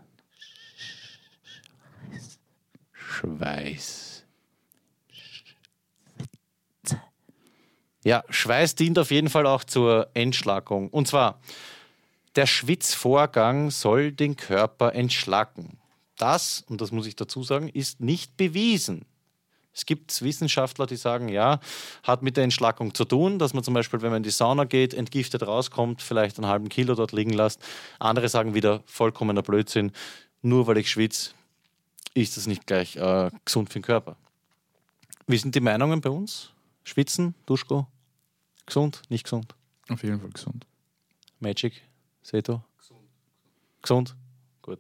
Schweiß. 2.92 4.24
Ja, 8.04 8.24
Schweiß 8.30 8.74
dient 8.74 8.98
auf 8.98 9.12
jeden 9.12 9.30
Fall 9.30 9.46
auch 9.46 9.64
zur 9.64 10.10
Entschlackung. 10.16 10.90
Und 10.90 11.08
zwar, 11.08 11.40
der 12.36 12.48
Schwitzvorgang 12.48 13.70
soll 13.70 14.12
den 14.12 14.36
Körper 14.38 14.94
entschlacken. 14.96 15.78
Das, 16.18 16.64
und 16.68 16.82
das 16.82 16.92
muss 16.92 17.06
ich 17.06 17.16
dazu 17.16 17.44
sagen, 17.44 17.70
ist 17.70 18.00
nicht 18.00 18.38
bewiesen. 18.38 19.06
Es 19.76 19.86
gibt 19.86 20.22
Wissenschaftler, 20.22 20.88
die 20.88 20.96
sagen, 20.96 21.28
ja, 21.28 21.60
hat 22.04 22.24
mit 22.24 22.38
der 22.38 22.46
Entschlackung 22.46 22.94
zu 22.94 23.04
tun, 23.04 23.40
dass 23.40 23.54
man 23.54 23.64
zum 23.64 23.74
Beispiel, 23.74 24.02
wenn 24.02 24.10
man 24.10 24.18
in 24.18 24.24
die 24.24 24.30
Sauna 24.30 24.64
geht, 24.64 24.94
entgiftet 24.94 25.46
rauskommt, 25.46 26.02
vielleicht 26.02 26.38
einen 26.38 26.48
halben 26.48 26.70
Kilo 26.70 26.96
dort 26.96 27.12
liegen 27.12 27.34
lässt. 27.34 27.62
Andere 28.00 28.30
sagen 28.30 28.54
wieder, 28.54 28.82
vollkommener 28.86 29.42
Blödsinn, 29.42 29.92
nur 30.42 30.66
weil 30.68 30.78
ich 30.78 30.90
schwitze, 30.90 31.32
ist 32.14 32.38
das 32.38 32.48
nicht 32.48 32.66
gleich 32.66 32.96
äh, 32.96 33.30
gesund 33.44 33.70
für 33.70 33.80
den 33.80 33.84
Körper. 33.84 34.16
Wie 35.28 35.38
sind 35.38 35.54
die 35.56 35.60
Meinungen 35.60 36.00
bei 36.00 36.10
uns? 36.10 36.52
Schwitzen, 36.86 37.36
Duschko? 37.46 37.88
Gesund, 38.66 39.02
nicht 39.10 39.26
gesund? 39.26 39.56
Auf 39.90 40.04
jeden 40.04 40.22
Fall 40.22 40.30
gesund. 40.30 40.66
Magic, 41.40 41.82
Seto? 42.24 42.64
Gesund. 42.78 43.02
Gesund? 43.82 44.16
Gut. 44.66 44.80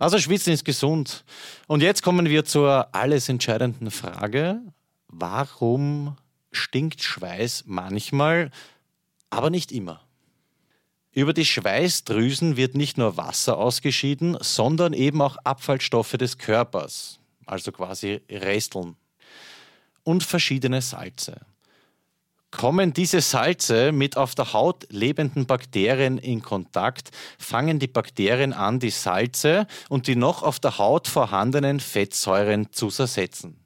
Also 0.00 0.18
Schwitzen 0.18 0.52
ist 0.52 0.64
gesund. 0.64 1.24
Und 1.68 1.80
jetzt 1.80 2.02
kommen 2.02 2.28
wir 2.28 2.44
zur 2.44 2.92
alles 2.92 3.28
entscheidenden 3.28 3.92
Frage. 3.92 4.60
Warum 5.06 6.16
stinkt 6.50 7.04
Schweiß 7.04 7.62
manchmal, 7.66 8.50
aber 9.30 9.48
nicht 9.48 9.70
immer? 9.70 10.00
Über 11.12 11.32
die 11.32 11.44
Schweißdrüsen 11.44 12.56
wird 12.56 12.74
nicht 12.74 12.98
nur 12.98 13.16
Wasser 13.16 13.58
ausgeschieden, 13.58 14.36
sondern 14.40 14.92
eben 14.92 15.22
auch 15.22 15.36
Abfallstoffe 15.44 16.16
des 16.18 16.38
Körpers, 16.38 17.20
also 17.46 17.70
quasi 17.70 18.22
Resteln 18.28 18.96
und 20.02 20.24
verschiedene 20.24 20.82
Salze. 20.82 21.42
Kommen 22.52 22.92
diese 22.92 23.22
Salze 23.22 23.92
mit 23.92 24.16
auf 24.16 24.34
der 24.34 24.52
Haut 24.52 24.86
lebenden 24.90 25.46
Bakterien 25.46 26.18
in 26.18 26.42
Kontakt, 26.42 27.10
fangen 27.38 27.78
die 27.78 27.88
Bakterien 27.88 28.52
an, 28.52 28.78
die 28.78 28.90
Salze 28.90 29.66
und 29.88 30.06
die 30.06 30.16
noch 30.16 30.42
auf 30.42 30.60
der 30.60 30.76
Haut 30.78 31.08
vorhandenen 31.08 31.80
Fettsäuren 31.80 32.70
zu 32.70 32.88
zersetzen. 32.88 33.64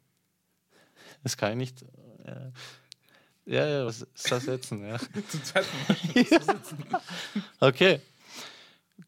Das 1.25 1.37
kann 1.37 1.50
ich 1.52 1.57
nicht. 1.57 1.83
Äh, 2.25 2.52
ja, 3.45 3.66
ja, 3.66 3.87
was 3.87 4.07
zersetzen, 4.14 4.87
ja. 4.87 4.99
Zum 5.28 5.45
zweiten 5.45 5.69
Mal. 6.90 7.00
okay. 7.61 8.00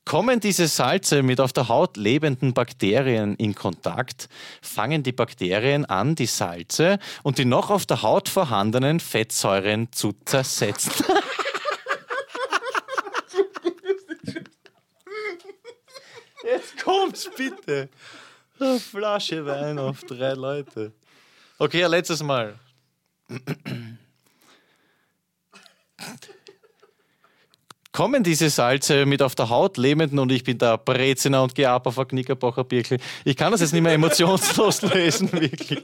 Kommen 0.05 0.41
diese 0.41 0.69
Salze 0.69 1.23
mit 1.23 1.41
auf 1.41 1.53
der 1.53 1.69
Haut 1.69 1.97
lebenden 1.97 2.53
Bakterien 2.55 3.37
in 3.37 3.55
Kontakt, 3.55 4.29
fangen 4.63 5.03
die 5.03 5.13
Bakterien 5.13 5.85
an, 5.85 6.15
die 6.15 6.27
Salze 6.27 6.99
und 7.23 7.39
die 7.39 7.45
noch 7.45 7.71
auf 7.71 7.87
der 7.87 8.03
Haut 8.03 8.29
vorhandenen 8.29 9.01
Fettsäuren 9.01 9.93
zu 9.93 10.15
zersetzen. 10.25 10.93
Jetzt 16.45 16.83
kommt's 16.83 17.29
bitte. 17.37 17.89
Eine 18.59 18.81
Flasche 18.81 19.45
Wein 19.45 19.79
auf 19.79 20.05
drei 20.05 20.33
Leute. 20.33 20.93
Okay, 21.59 21.85
letztes 21.85 22.23
Mal. 22.23 22.59
Kommen 27.99 28.23
diese 28.23 28.49
Salze 28.49 29.07
mit 29.07 29.23
auf 29.23 29.35
der 29.35 29.49
Haut 29.49 29.77
lebenden 29.77 30.21
und 30.21 30.31
ich 30.31 30.45
bin 30.45 30.57
der 30.57 30.79
Breziner 30.79 31.43
und 31.43 31.59
ein 31.59 32.09
Knickerbacher 32.09 32.63
Birkel. 32.63 32.99
Ich 33.25 33.37
kann 33.37 33.51
das 33.51 33.61
jetzt 33.61 33.73
nicht 33.73 33.83
mehr 33.83 33.93
emotionslos 33.93 34.83
lesen, 34.95 35.33
wirklich. 35.33 35.83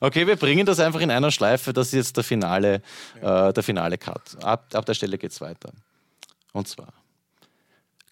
Okay, 0.00 0.26
wir 0.26 0.36
bringen 0.36 0.66
das 0.66 0.78
einfach 0.78 1.00
in 1.00 1.10
einer 1.10 1.30
Schleife. 1.30 1.72
Das 1.72 1.86
ist 1.86 1.94
jetzt 1.94 2.16
der 2.18 2.24
finale, 2.24 2.82
äh, 3.22 3.54
der 3.54 3.62
finale 3.62 3.96
Cut. 3.96 4.20
Ab, 4.42 4.66
ab 4.74 4.84
der 4.84 4.92
Stelle 4.92 5.16
geht 5.16 5.30
es 5.30 5.40
weiter. 5.40 5.70
Und 6.52 6.68
zwar 6.68 6.92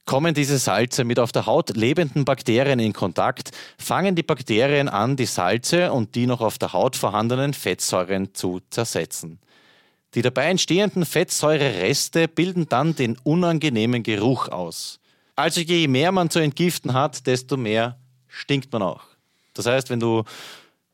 kommen 0.07 0.33
diese 0.33 0.57
Salze 0.57 1.05
mit 1.05 1.19
auf 1.19 1.33
der 1.33 1.45
Haut 1.45 1.77
lebenden 1.77 2.25
Bakterien 2.25 2.79
in 2.79 2.95
Kontakt, 2.95 3.51
fangen 3.77 4.15
die 4.15 4.23
Bakterien 4.23 4.89
an, 4.89 5.17
die 5.17 5.27
Salze 5.27 5.93
und 5.93 6.15
die 6.15 6.27
noch 6.27 6.41
auf 6.41 6.57
der 6.57 6.73
Haut 6.73 6.97
vorhandenen 6.97 7.53
Fettsäuren 7.53 8.35
zu 8.35 8.63
zersetzen. 8.71 9.39
Die 10.15 10.23
dabei 10.23 10.47
entstehenden 10.47 11.05
Fettsäurereste 11.05 12.29
bilden 12.29 12.69
dann 12.69 12.95
den 12.95 13.19
unangenehmen 13.25 14.03
Geruch 14.03 14.49
aus. 14.49 15.01
Also 15.37 15.61
je 15.61 15.89
mehr 15.89 16.13
man 16.13 16.31
zu 16.31 16.39
entgiften 16.39 16.93
hat, 16.93 17.27
desto 17.27 17.57
mehr 17.57 17.99
stinkt 18.29 18.73
man 18.73 18.83
auch. 18.83 19.03
Das 19.55 19.67
heißt, 19.67 19.91
wenn 19.91 20.01
du, 20.01 20.23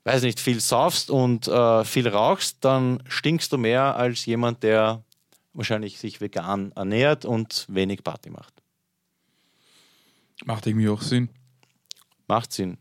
weiß 0.05 0.23
nicht, 0.23 0.41
viel 0.41 0.61
saufst 0.61 1.11
und 1.11 1.49
äh, 1.49 1.85
viel 1.85 2.09
rauchst, 2.09 2.59
dann 2.63 3.03
stinkst 3.09 3.53
du 3.53 3.59
mehr 3.59 3.97
als 3.97 4.25
jemand, 4.25 4.63
der 4.63 5.03
wahrscheinlich 5.53 5.99
sich 5.99 6.21
vegan 6.21 6.73
ernährt 6.73 7.25
und 7.27 7.67
wenig 7.69 8.03
Party 8.03 8.31
macht. 8.31 8.55
Macht 10.45 10.67
irgendwie 10.67 10.89
auch 10.89 11.03
Sinn. 11.03 11.29
Macht 12.27 12.53
Sinn. 12.53 12.79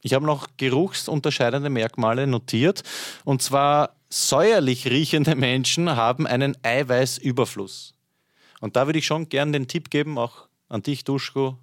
Ich 0.00 0.14
habe 0.14 0.24
noch 0.24 0.48
geruchsunterscheidende 0.56 1.68
Merkmale 1.68 2.26
notiert. 2.26 2.82
Und 3.24 3.42
zwar 3.42 3.94
säuerlich 4.12 4.86
riechende 4.88 5.34
Menschen 5.34 5.88
haben 5.96 6.26
einen 6.26 6.54
Eiweißüberfluss. 6.62 7.94
Und 8.60 8.76
da 8.76 8.86
würde 8.86 8.98
ich 8.98 9.06
schon 9.06 9.30
gern 9.30 9.52
den 9.52 9.68
Tipp 9.68 9.88
geben, 9.88 10.18
auch 10.18 10.48
an 10.68 10.82
dich, 10.82 11.04
Duschko, 11.04 11.56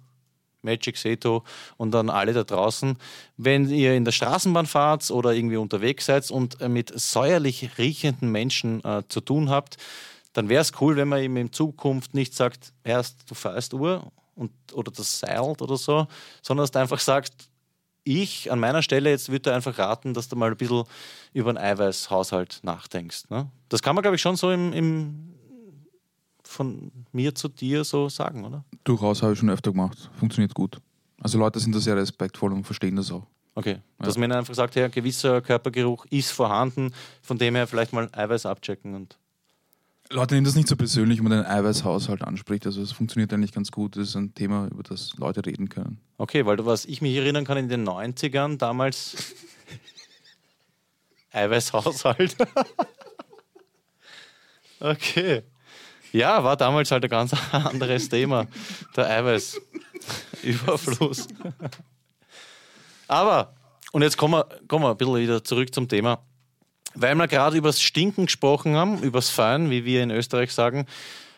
Magic 0.62 0.96
Seto 0.96 1.44
und 1.76 1.94
an 1.94 2.10
alle 2.10 2.32
da 2.32 2.42
draußen, 2.42 2.98
wenn 3.36 3.70
ihr 3.70 3.94
in 3.94 4.04
der 4.04 4.12
Straßenbahn 4.12 4.66
fahrt 4.66 5.10
oder 5.10 5.32
irgendwie 5.32 5.56
unterwegs 5.56 6.06
seid 6.06 6.28
und 6.30 6.60
mit 6.68 6.92
säuerlich 6.98 7.78
riechenden 7.78 8.30
Menschen 8.30 8.84
äh, 8.84 9.02
zu 9.08 9.20
tun 9.20 9.48
habt, 9.48 9.76
dann 10.32 10.48
wäre 10.48 10.60
es 10.60 10.72
cool, 10.80 10.96
wenn 10.96 11.08
man 11.08 11.22
ihm 11.22 11.36
in 11.36 11.52
Zukunft 11.52 12.14
nicht 12.14 12.34
sagt, 12.34 12.72
erst 12.84 13.30
du 13.30 13.34
fährst 13.34 13.74
Uhr 13.74 14.10
und, 14.34 14.52
oder 14.72 14.90
das 14.90 15.20
seilt 15.20 15.62
oder 15.62 15.76
so, 15.76 16.08
sondern 16.42 16.64
dass 16.64 16.72
du 16.72 16.80
einfach 16.80 17.00
sagst, 17.00 17.49
ich 18.04 18.50
an 18.50 18.60
meiner 18.60 18.82
Stelle 18.82 19.10
jetzt 19.10 19.30
würde 19.30 19.54
einfach 19.54 19.78
raten, 19.78 20.14
dass 20.14 20.28
du 20.28 20.36
mal 20.36 20.50
ein 20.50 20.56
bisschen 20.56 20.84
über 21.32 21.50
einen 21.50 21.58
Eiweißhaushalt 21.58 22.60
nachdenkst. 22.62 23.30
Ne? 23.30 23.50
Das 23.68 23.82
kann 23.82 23.94
man, 23.94 24.02
glaube 24.02 24.16
ich, 24.16 24.22
schon 24.22 24.36
so 24.36 24.50
im, 24.50 24.72
im, 24.72 25.34
von 26.42 26.90
mir 27.12 27.34
zu 27.34 27.48
dir 27.48 27.84
so 27.84 28.08
sagen, 28.08 28.44
oder? 28.44 28.64
Durchaus 28.84 29.22
habe 29.22 29.34
ich 29.34 29.38
schon 29.38 29.50
öfter 29.50 29.72
gemacht. 29.72 30.10
Funktioniert 30.18 30.54
gut. 30.54 30.78
Also 31.20 31.38
Leute 31.38 31.60
sind 31.60 31.74
da 31.74 31.80
sehr 31.80 31.96
respektvoll 31.96 32.52
und 32.52 32.64
verstehen 32.64 32.96
das 32.96 33.12
auch. 33.12 33.26
Okay, 33.54 33.78
ja. 33.98 34.06
dass 34.06 34.16
man 34.16 34.32
einfach 34.32 34.54
sagt, 34.54 34.76
ja, 34.76 34.88
gewisser 34.88 35.42
Körpergeruch 35.42 36.06
ist 36.06 36.30
vorhanden, 36.30 36.94
von 37.20 37.36
dem 37.36 37.56
her 37.56 37.66
vielleicht 37.66 37.92
mal 37.92 38.08
Eiweiß 38.12 38.46
abchecken 38.46 38.94
und 38.94 39.18
Leute 40.12 40.34
nehmen 40.34 40.44
das 40.44 40.56
nicht 40.56 40.66
so 40.66 40.74
persönlich, 40.74 41.18
wenn 41.18 41.28
man 41.28 41.38
den 41.38 41.46
Eiweißhaushalt 41.46 42.22
anspricht. 42.22 42.66
Also 42.66 42.82
es 42.82 42.90
funktioniert 42.90 43.32
eigentlich 43.32 43.52
ganz 43.52 43.70
gut. 43.70 43.96
Das 43.96 44.08
ist 44.08 44.16
ein 44.16 44.34
Thema, 44.34 44.66
über 44.66 44.82
das 44.82 45.14
Leute 45.16 45.46
reden 45.46 45.68
können. 45.68 46.00
Okay, 46.18 46.44
weil 46.46 46.56
du 46.56 46.66
was 46.66 46.84
ich 46.84 47.00
mich 47.00 47.14
erinnern 47.14 47.44
kann 47.44 47.56
in 47.56 47.68
den 47.68 47.88
90ern 47.88 48.58
damals 48.58 49.36
Eiweißhaushalt. 51.30 52.36
okay. 54.80 55.44
Ja, 56.10 56.42
war 56.42 56.56
damals 56.56 56.90
halt 56.90 57.04
ein 57.04 57.10
ganz 57.10 57.32
anderes 57.52 58.08
Thema. 58.08 58.48
Der 58.96 59.08
Eiweißüberfluss. 59.10 61.28
Aber, 63.06 63.54
und 63.92 64.02
jetzt 64.02 64.16
kommen 64.16 64.34
wir, 64.34 64.48
kommen 64.66 64.84
wir 64.84 64.90
ein 64.90 64.96
bisschen 64.96 65.18
wieder 65.18 65.44
zurück 65.44 65.72
zum 65.72 65.86
Thema 65.86 66.18
weil 66.94 67.14
wir 67.14 67.28
gerade 67.28 67.56
über 67.56 67.68
das 67.68 67.80
Stinken 67.82 68.26
gesprochen 68.26 68.74
haben, 68.76 68.98
über 69.02 69.18
das 69.18 69.30
Fein, 69.30 69.70
wie 69.70 69.84
wir 69.84 70.02
in 70.02 70.10
Österreich 70.10 70.52
sagen. 70.52 70.86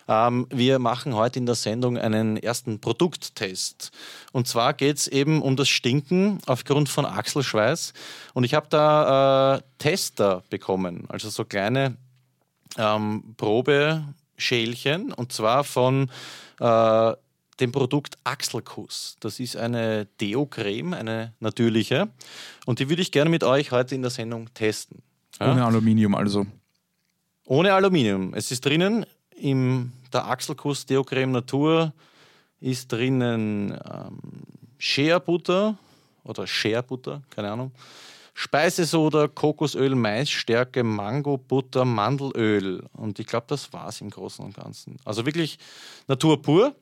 Ähm, 0.08 0.46
wir 0.50 0.78
machen 0.78 1.14
heute 1.14 1.38
in 1.38 1.46
der 1.46 1.54
Sendung 1.54 1.96
einen 1.96 2.36
ersten 2.36 2.80
Produkttest. 2.80 3.92
Und 4.32 4.48
zwar 4.48 4.74
geht 4.74 4.98
es 4.98 5.06
eben 5.06 5.42
um 5.42 5.56
das 5.56 5.68
Stinken 5.68 6.38
aufgrund 6.46 6.88
von 6.88 7.06
Achselschweiß. 7.06 7.92
Und 8.34 8.44
ich 8.44 8.54
habe 8.54 8.66
da 8.68 9.56
äh, 9.56 9.62
Tester 9.78 10.42
bekommen, 10.50 11.04
also 11.08 11.30
so 11.30 11.44
kleine 11.44 11.96
ähm, 12.78 13.34
Probeschälchen, 13.36 15.12
und 15.12 15.32
zwar 15.32 15.64
von 15.64 16.10
äh, 16.58 17.12
dem 17.60 17.70
Produkt 17.70 18.16
Achselkuss. 18.24 19.16
Das 19.20 19.38
ist 19.38 19.56
eine 19.56 20.06
Deo-Creme, 20.20 20.94
eine 20.94 21.32
natürliche. 21.38 22.08
Und 22.66 22.80
die 22.80 22.88
würde 22.88 23.02
ich 23.02 23.12
gerne 23.12 23.30
mit 23.30 23.44
euch 23.44 23.70
heute 23.70 23.94
in 23.94 24.02
der 24.02 24.10
Sendung 24.10 24.52
testen. 24.54 25.02
Ja? 25.40 25.52
Ohne 25.52 25.64
Aluminium 25.64 26.14
also. 26.14 26.46
Ohne 27.46 27.72
Aluminium. 27.74 28.34
Es 28.34 28.50
ist 28.50 28.64
drinnen 28.64 29.06
in 29.34 29.92
der 30.12 30.26
Achselkuss 30.26 30.86
Deocreme 30.86 31.32
Natur 31.32 31.92
ist 32.60 32.92
drinnen 32.92 33.72
ähm, 33.72 34.20
Shea 34.78 35.18
Butter 35.18 35.76
oder 36.22 36.46
Shea 36.46 36.80
Butter, 36.80 37.22
keine 37.30 37.50
Ahnung. 37.50 37.72
Speisesoda, 38.34 39.28
Kokosöl, 39.28 39.94
Maisstärke, 39.94 40.82
Mango, 40.82 41.36
Butter, 41.36 41.84
Mandelöl. 41.84 42.82
Und 42.92 43.18
ich 43.18 43.26
glaube, 43.26 43.46
das 43.48 43.72
war 43.72 43.88
es 43.88 44.00
im 44.00 44.10
Großen 44.10 44.44
und 44.44 44.56
Ganzen. 44.56 44.96
Also 45.04 45.26
wirklich 45.26 45.58
Natur 46.08 46.40
pur. 46.40 46.74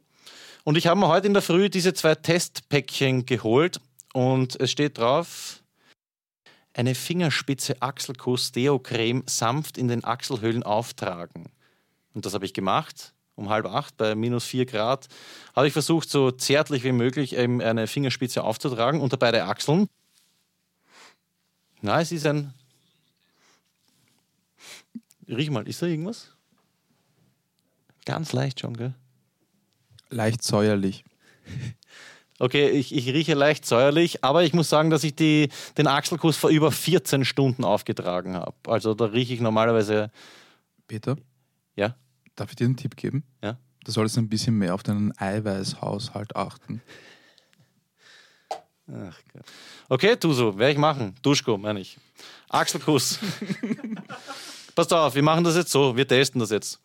Und 0.63 0.77
ich 0.77 0.87
habe 0.87 1.01
mir 1.01 1.09
heute 1.09 1.27
in 1.27 1.33
der 1.33 1.43
Früh 1.43 1.69
diese 1.71 1.95
zwei 1.95 2.15
Testpäckchen 2.15 3.27
geholt 3.27 3.81
und 4.13 4.61
es 4.61 4.71
steht 4.71 4.99
drauf, 4.99 5.60
eine 6.75 6.95
Fingerspitze 6.95 7.81
Achselkuss 7.81 8.53
Deo 8.53 8.79
Creme 8.79 9.23
sanft 9.27 9.77
in 9.77 9.89
den 9.89 10.05
Achselhöhlen 10.05 10.63
auftragen. 10.63 11.51
Und 12.15 12.27
das 12.27 12.35
habe 12.35 12.45
ich 12.45 12.55
gemacht. 12.55 13.13
Um 13.35 13.49
halb 13.49 13.65
acht 13.65 13.97
bei 13.97 14.15
minus 14.15 14.45
vier 14.45 14.67
Grad 14.67 15.09
habe 15.57 15.67
ich 15.67 15.73
versucht, 15.73 16.11
so 16.11 16.31
zärtlich 16.31 16.85
wie 16.85 16.93
möglich 16.93 17.35
eben 17.35 17.63
eine 17.63 17.87
Fingerspitze 17.87 18.45
aufzutragen 18.45 19.01
unter 19.01 19.17
beide 19.17 19.45
Achseln. 19.45 19.89
Na, 21.81 22.01
es 22.01 22.13
ist 22.13 22.27
ein. 22.27 22.53
Riech 25.27 25.51
mal, 25.51 25.67
ist 25.67 25.81
da 25.81 25.87
irgendwas? 25.87 26.33
Ganz 28.05 28.33
leicht 28.33 28.61
schon, 28.61 28.77
gell? 28.77 28.95
Leicht 30.11 30.43
säuerlich. 30.43 31.05
Okay, 32.41 32.71
ich, 32.71 32.95
ich 32.97 33.07
rieche 33.09 33.35
leicht 33.35 33.67
säuerlich, 33.67 34.25
aber 34.25 34.43
ich 34.45 34.55
muss 34.55 34.71
sagen, 34.71 34.89
dass 34.89 35.05
ich 35.05 35.15
die, 35.15 35.51
den 35.77 35.87
Achselkuss 35.87 36.39
vor 36.39 36.49
über 36.49 36.73
14 36.73 37.27
Stunden 37.27 37.65
aufgetragen 37.65 38.35
habe. 38.35 38.55
Also 38.67 38.95
da 38.95 39.05
rieche 39.05 39.35
ich 39.35 39.41
normalerweise. 39.41 40.11
Peter, 40.89 41.17
Ja? 41.77 41.95
darf 42.37 42.49
ich 42.51 42.57
dir 42.57 42.65
einen 42.65 42.79
Tipp 42.79 42.97
geben? 42.97 43.25
Ja. 43.43 43.59
Du 43.85 43.93
solltest 43.93 44.17
ein 44.17 44.29
bisschen 44.31 44.57
mehr 44.57 44.75
auf 44.75 44.83
deinen 44.83 45.13
Eiweißhaushalt 45.19 46.35
achten. 46.35 46.81
Ach 48.93 49.19
Gott. 49.33 49.45
Okay, 49.91 50.17
tu 50.17 50.33
so, 50.33 50.59
werde 50.59 50.73
ich 50.73 50.79
machen. 50.79 51.15
Duschko, 51.23 51.59
meine 51.59 51.81
ich. 51.81 51.99
Achselkuss. 52.49 53.19
Passt 54.75 54.93
auf, 54.95 55.15
wir 55.15 55.23
machen 55.23 55.45
das 55.45 55.57
jetzt 55.57 55.71
so, 55.71 55.95
wir 55.97 56.09
testen 56.09 56.41
das 56.41 56.51
jetzt. 56.51 56.81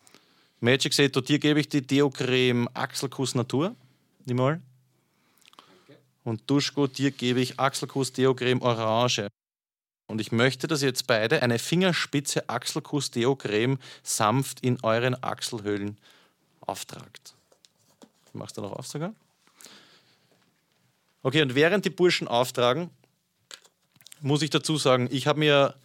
Magic 0.60 0.92
Seto, 0.92 1.20
dir 1.20 1.38
gebe 1.38 1.60
ich 1.60 1.68
die 1.68 1.80
Deo-Creme 1.86 2.68
Achselkuss 2.74 3.34
Natur. 3.34 3.74
Nimm 4.26 4.36
mal. 4.36 4.60
Und 6.26 6.50
Duschko, 6.50 6.88
dir 6.88 7.12
gebe 7.12 7.40
ich 7.40 7.60
Achselkuss 7.60 8.12
Deo-Creme 8.12 8.60
Orange. 8.60 9.28
Und 10.08 10.20
ich 10.20 10.32
möchte, 10.32 10.66
dass 10.66 10.82
ihr 10.82 10.88
jetzt 10.88 11.06
beide 11.06 11.40
eine 11.40 11.60
Fingerspitze 11.60 12.48
Achselkuss 12.48 13.12
Deo-Creme 13.12 13.78
sanft 14.02 14.58
in 14.58 14.82
euren 14.82 15.22
Achselhöhlen 15.22 15.96
auftragt. 16.62 17.34
Machst 18.32 18.56
du 18.56 18.62
noch 18.62 18.72
auf 18.72 18.88
sogar? 18.88 19.14
Okay, 21.22 21.42
und 21.42 21.54
während 21.54 21.84
die 21.84 21.90
Burschen 21.90 22.26
auftragen, 22.26 22.90
muss 24.20 24.42
ich 24.42 24.50
dazu 24.50 24.78
sagen, 24.78 25.06
ich 25.12 25.28
habe 25.28 25.38
mir, 25.38 25.76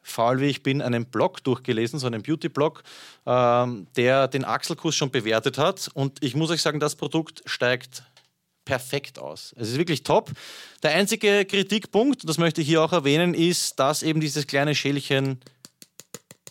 faul 0.00 0.38
wie 0.38 0.46
ich 0.46 0.62
bin, 0.62 0.80
einen 0.80 1.06
Blog 1.06 1.42
durchgelesen, 1.42 1.98
so 1.98 2.06
einen 2.06 2.22
Beauty-Blog, 2.22 2.84
ähm, 3.26 3.88
der 3.96 4.28
den 4.28 4.44
Achselkuss 4.44 4.94
schon 4.94 5.10
bewertet 5.10 5.58
hat. 5.58 5.90
Und 5.92 6.22
ich 6.22 6.36
muss 6.36 6.50
euch 6.50 6.62
sagen, 6.62 6.78
das 6.78 6.94
Produkt 6.94 7.42
steigt 7.46 8.04
perfekt 8.68 9.18
aus. 9.18 9.54
Es 9.56 9.70
ist 9.70 9.78
wirklich 9.78 10.02
top. 10.02 10.30
Der 10.82 10.90
einzige 10.90 11.46
Kritikpunkt, 11.46 12.28
das 12.28 12.36
möchte 12.36 12.60
ich 12.60 12.66
hier 12.66 12.82
auch 12.82 12.92
erwähnen, 12.92 13.32
ist, 13.32 13.80
dass 13.80 14.02
eben 14.02 14.20
dieses 14.20 14.46
kleine 14.46 14.74
Schälchen 14.74 15.40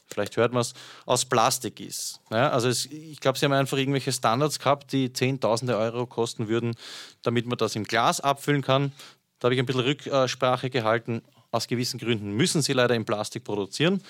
vielleicht 0.09 0.35
hört 0.35 0.51
man 0.51 0.61
es, 0.61 0.73
aus 1.05 1.25
Plastik 1.25 1.79
ist. 1.79 2.21
Ja, 2.31 2.49
also 2.49 2.69
es, 2.69 2.87
ich 2.87 3.19
glaube, 3.19 3.37
sie 3.37 3.45
haben 3.45 3.53
einfach 3.53 3.77
irgendwelche 3.77 4.11
Standards 4.11 4.57
gehabt, 4.57 4.91
die 4.91 5.13
Zehntausende 5.13 5.77
Euro 5.77 6.07
kosten 6.07 6.47
würden, 6.47 6.73
damit 7.21 7.45
man 7.45 7.55
das 7.59 7.75
im 7.75 7.83
Glas 7.83 8.19
abfüllen 8.19 8.63
kann. 8.63 8.91
Da 9.37 9.45
habe 9.45 9.53
ich 9.53 9.59
ein 9.59 9.67
bisschen 9.67 9.81
Rücksprache 9.81 10.71
gehalten. 10.71 11.21
Aus 11.51 11.67
gewissen 11.67 11.99
Gründen 11.99 12.31
müssen 12.31 12.63
sie 12.63 12.73
leider 12.73 12.95
in 12.95 13.05
Plastik 13.05 13.43
produzieren. 13.43 14.01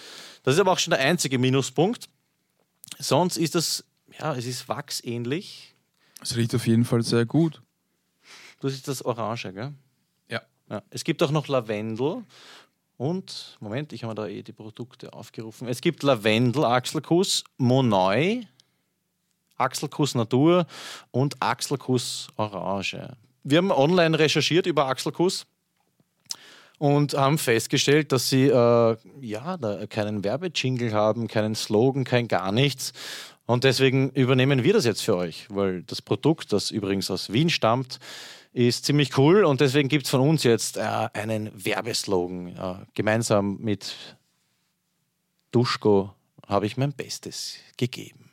Das 0.44 0.54
ist 0.54 0.62
aber 0.62 0.72
auch 0.72 0.80
schon 0.80 0.92
der 0.92 1.02
einzige 1.02 1.40
Minuspunkt. 1.40 2.08
Sonst 3.00 3.36
ist 3.36 3.56
das, 3.56 3.84
ja, 4.18 4.34
es 4.34 4.46
ist 4.46 4.70
wachsähnlich. 4.70 5.76
Es 6.22 6.38
riecht 6.38 6.56
auf 6.56 6.68
jeden 6.68 6.86
Fall 6.86 7.04
sehr 7.04 7.26
gut. 7.26 7.62
Das 8.60 8.74
ist 8.74 8.88
das 8.88 9.04
Orange, 9.04 9.54
gell? 9.54 9.74
Ja. 10.30 10.42
Ja. 10.70 10.82
Es 10.90 11.04
gibt 11.04 11.22
auch 11.24 11.32
noch 11.32 11.48
Lavendel 11.48 12.24
und, 12.98 13.58
Moment, 13.60 13.94
ich 13.94 14.04
habe 14.04 14.12
mir 14.12 14.16
da 14.16 14.28
eh 14.28 14.42
die 14.42 14.54
Produkte 14.54 15.14
aufgerufen. 15.14 15.68
Es 15.68 15.82
gibt 15.82 16.02
Lavendel, 16.02 16.66
Achselkuss, 16.66 17.44
Monoi, 17.58 18.48
Achselkuss 19.58 20.16
Natur 20.16 20.66
und 21.12 21.42
Achselkuss 21.42 22.28
Orange. 22.38 23.16
Wir 23.44 23.60
haben 23.60 23.72
online 23.72 24.18
recherchiert 24.18 24.66
über 24.66 24.88
Achselkuss 24.88 25.46
und 26.80 27.14
haben 27.14 27.38
festgestellt, 27.38 28.12
dass 28.12 28.30
sie 28.30 28.48
äh, 28.48 28.98
ja, 29.22 29.58
da 29.58 29.88
keinen 29.88 30.24
Werbejingle 30.24 30.92
haben, 30.92 31.28
keinen 31.28 31.56
Slogan, 31.56 32.04
kein 32.04 32.28
gar 32.28 32.52
nichts. 32.52 32.94
Und 33.46 33.64
deswegen 33.64 34.10
übernehmen 34.10 34.64
wir 34.64 34.74
das 34.74 34.86
jetzt 34.86 35.02
für 35.02 35.16
euch, 35.16 35.48
weil 35.50 35.84
das 35.84 36.02
Produkt, 36.02 36.52
das 36.52 36.70
übrigens 36.70 37.10
aus 37.10 37.32
Wien 37.32 37.50
stammt, 37.50 38.00
ist 38.54 38.86
ziemlich 38.86 39.18
cool 39.18 39.44
und 39.44 39.62
deswegen 39.62 39.90
gibt 39.90 40.06
es 40.06 40.12
von 40.12 40.22
uns 40.22 40.44
jetzt 40.44 40.78
äh, 40.78 41.10
einen 41.14 41.52
Werbeslogan. 41.54 42.48
Äh, 42.48 42.86
gemeinsam 42.94 43.58
mit 43.60 43.96
Duschko 45.52 46.14
habe 46.48 46.66
ich 46.66 46.78
mein 46.78 46.94
Bestes 46.94 47.58
gegeben. 47.78 48.28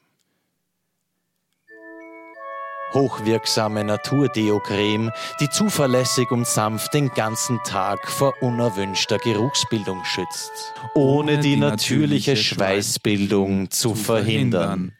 Hochwirksame 2.94 3.82
Naturdeo-Creme, 3.82 5.10
die 5.40 5.50
zuverlässig 5.50 6.30
und 6.30 6.46
sanft 6.46 6.94
den 6.94 7.08
ganzen 7.10 7.58
Tag 7.64 8.08
vor 8.08 8.34
unerwünschter 8.40 9.18
Geruchsbildung 9.18 10.04
schützt, 10.04 10.52
ohne 10.94 11.38
die 11.38 11.56
natürliche 11.56 12.36
Schweißbildung 12.36 13.72
zu 13.72 13.96
verhindern. 13.96 14.92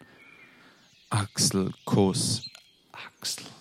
Achselkuss. 1.08 2.50
Axel. 2.90 3.53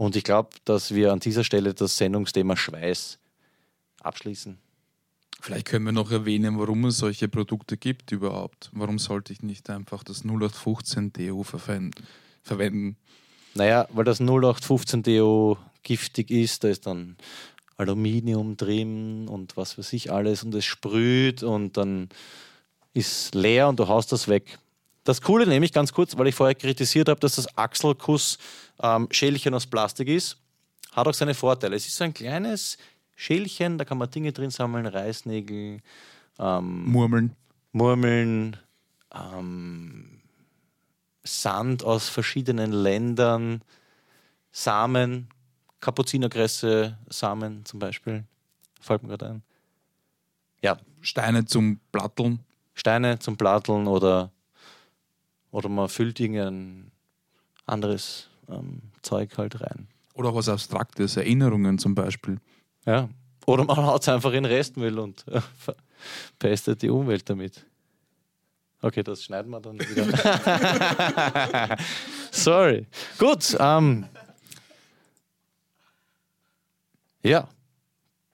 Und 0.00 0.16
ich 0.16 0.24
glaube, 0.24 0.48
dass 0.64 0.94
wir 0.94 1.12
an 1.12 1.20
dieser 1.20 1.44
Stelle 1.44 1.74
das 1.74 1.98
Sendungsthema 1.98 2.56
Schweiß 2.56 3.18
abschließen. 4.00 4.56
Vielleicht 5.42 5.66
können 5.66 5.84
wir 5.84 5.92
noch 5.92 6.10
erwähnen, 6.10 6.58
warum 6.58 6.86
es 6.86 6.96
solche 6.96 7.28
Produkte 7.28 7.76
gibt 7.76 8.10
überhaupt. 8.10 8.70
Warum 8.72 8.98
sollte 8.98 9.34
ich 9.34 9.42
nicht 9.42 9.68
einfach 9.68 10.02
das 10.02 10.24
0815 10.24 11.12
Deo 11.12 11.42
verwenden? 11.42 12.96
Naja, 13.52 13.86
weil 13.90 14.04
das 14.04 14.20
0815 14.20 15.02
Deo 15.02 15.58
giftig 15.82 16.30
ist, 16.30 16.64
da 16.64 16.68
ist 16.68 16.86
dann 16.86 17.18
Aluminium 17.76 18.56
drin 18.56 19.28
und 19.28 19.58
was 19.58 19.76
weiß 19.76 19.92
ich 19.92 20.10
alles 20.10 20.42
und 20.42 20.54
es 20.54 20.64
sprüht 20.64 21.42
und 21.42 21.76
dann 21.76 22.08
ist 22.94 23.34
leer 23.34 23.68
und 23.68 23.78
du 23.78 23.86
haust 23.86 24.12
das 24.12 24.28
weg. 24.28 24.58
Das 25.10 25.20
Coole 25.20 25.44
nämlich, 25.44 25.72
ganz 25.72 25.92
kurz, 25.92 26.16
weil 26.16 26.28
ich 26.28 26.36
vorher 26.36 26.54
kritisiert 26.54 27.08
habe, 27.08 27.18
dass 27.18 27.34
das 27.34 27.58
Achselkuss 27.58 28.38
ähm, 28.80 29.08
Schälchen 29.10 29.52
aus 29.54 29.66
Plastik 29.66 30.06
ist, 30.06 30.36
hat 30.92 31.08
auch 31.08 31.14
seine 31.14 31.34
Vorteile. 31.34 31.74
Es 31.74 31.84
ist 31.84 31.96
so 31.96 32.04
ein 32.04 32.14
kleines 32.14 32.78
Schälchen, 33.16 33.76
da 33.76 33.84
kann 33.84 33.98
man 33.98 34.08
Dinge 34.08 34.30
drin 34.30 34.50
sammeln, 34.50 34.86
Reißnägel, 34.86 35.80
ähm, 36.38 36.92
Murmeln. 36.92 37.34
Murmeln, 37.72 38.56
ähm, 39.12 40.20
Sand 41.24 41.82
aus 41.82 42.08
verschiedenen 42.08 42.70
Ländern, 42.70 43.62
Samen, 44.52 45.28
Kapuzinerkresse, 45.80 46.98
Samen 47.08 47.64
zum 47.64 47.80
Beispiel, 47.80 48.22
fällt 48.80 49.02
mir 49.02 49.08
gerade 49.08 49.26
ein. 49.26 49.42
Ja, 50.62 50.78
Steine 51.00 51.46
zum 51.46 51.80
Platteln. 51.90 52.44
Steine 52.74 53.18
zum 53.18 53.36
Platteln 53.36 53.88
oder, 53.88 54.30
oder 55.50 55.68
man 55.68 55.88
füllt 55.88 56.20
irgendein 56.20 56.90
anderes 57.66 58.28
ähm, 58.48 58.82
Zeug 59.02 59.36
halt 59.38 59.60
rein. 59.60 59.88
Oder 60.14 60.34
was 60.34 60.48
Abstraktes, 60.48 61.16
Erinnerungen 61.16 61.78
zum 61.78 61.94
Beispiel. 61.94 62.38
Ja. 62.84 63.08
Oder 63.46 63.64
man 63.64 63.76
haut 63.78 64.02
es 64.02 64.08
einfach 64.08 64.32
in 64.32 64.44
Restmüll 64.44 64.98
und 64.98 65.26
äh, 65.28 65.40
verpestet 66.38 66.82
die 66.82 66.90
Umwelt 66.90 67.28
damit. 67.28 67.64
Okay, 68.82 69.02
das 69.02 69.24
schneiden 69.24 69.50
wir 69.50 69.60
dann 69.60 69.78
wieder. 69.78 71.76
Sorry. 72.30 72.86
Gut. 73.18 73.56
Ähm, 73.58 74.06
ja. 77.22 77.48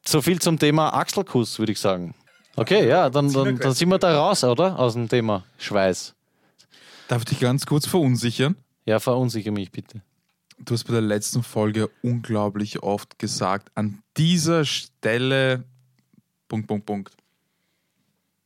So 0.04 0.22
viel 0.22 0.40
zum 0.40 0.58
Thema 0.58 0.90
Achselkuss, 0.90 1.58
würde 1.58 1.72
ich 1.72 1.80
sagen. 1.80 2.14
Okay, 2.54 2.88
ja, 2.88 3.10
dann, 3.10 3.32
dann, 3.32 3.58
dann 3.58 3.72
sind 3.72 3.88
wir 3.88 3.98
da 3.98 4.16
raus, 4.16 4.44
oder? 4.44 4.78
Aus 4.78 4.94
dem 4.94 5.08
Thema 5.08 5.44
Schweiß. 5.58 6.15
Darf 7.08 7.22
ich 7.22 7.26
dich 7.26 7.40
ganz 7.40 7.66
kurz 7.66 7.86
verunsichern? 7.86 8.56
Ja, 8.84 8.98
verunsichere 8.98 9.52
mich 9.52 9.70
bitte. 9.70 10.02
Du 10.58 10.74
hast 10.74 10.84
bei 10.84 10.92
der 10.92 11.02
letzten 11.02 11.42
Folge 11.42 11.90
unglaublich 12.02 12.82
oft 12.82 13.18
gesagt, 13.18 13.70
an 13.74 14.02
dieser 14.16 14.64
Stelle. 14.64 15.64
Punkt, 16.48 16.66
Punkt, 16.66 16.86
Punkt. 16.86 17.16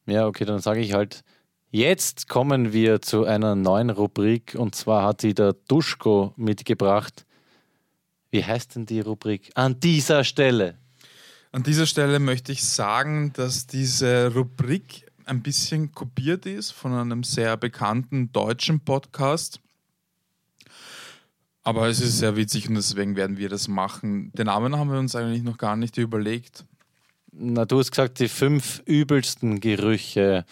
Ja, 0.07 0.27
okay, 0.27 0.44
dann 0.44 0.61
sage 0.61 0.81
ich 0.81 0.92
halt, 0.92 1.23
jetzt 1.70 2.29
kommen 2.29 2.73
wir 2.73 3.01
zu 3.01 3.25
einer 3.25 3.55
neuen 3.55 3.90
Rubrik 3.90 4.57
und 4.59 4.75
zwar 4.75 5.05
hat 5.05 5.23
die 5.23 5.35
der 5.35 5.53
Duschko 5.53 6.35
mitgebracht. 6.37 7.27
Wie 8.31 8.44
heißt 8.44 8.75
denn 8.75 8.87
die 8.87 9.01
Rubrik 9.01 9.51
an 9.55 9.79
dieser 9.81 10.25
Stelle? 10.25 10.79
An 11.53 11.62
dieser 11.62 11.87
Stelle 11.87 12.18
möchte 12.18 12.53
ich 12.53 12.64
sagen, 12.64 13.33
dass 13.33 13.66
diese 13.66 14.33
Rubrik 14.35 15.10
ein 15.31 15.43
bisschen 15.43 15.93
kopiert 15.93 16.45
ist 16.45 16.73
von 16.73 16.93
einem 16.93 17.23
sehr 17.23 17.57
bekannten 17.57 18.33
deutschen 18.33 18.81
Podcast. 18.81 19.61
Aber 21.62 21.88
es 21.88 22.01
ist 22.01 22.19
sehr 22.19 22.37
witzig 22.37 22.69
und 22.69 22.75
deswegen 22.75 23.14
werden 23.14 23.38
wir 23.38 23.49
das 23.49 23.69
machen. 23.69 24.33
Den 24.33 24.47
Namen 24.47 24.77
haben 24.77 24.90
wir 24.90 24.99
uns 24.99 25.14
eigentlich 25.14 25.45
noch 25.45 25.57
gar 25.57 25.77
nicht 25.77 25.99
überlegt. 25.99 26.64
Na, 27.31 27.64
du 27.64 27.79
hast 27.79 27.93
gesagt, 27.93 28.19
die 28.19 28.29
fünf 28.29 28.83
übelsten 28.87 29.61
Gerüche, 29.61 30.45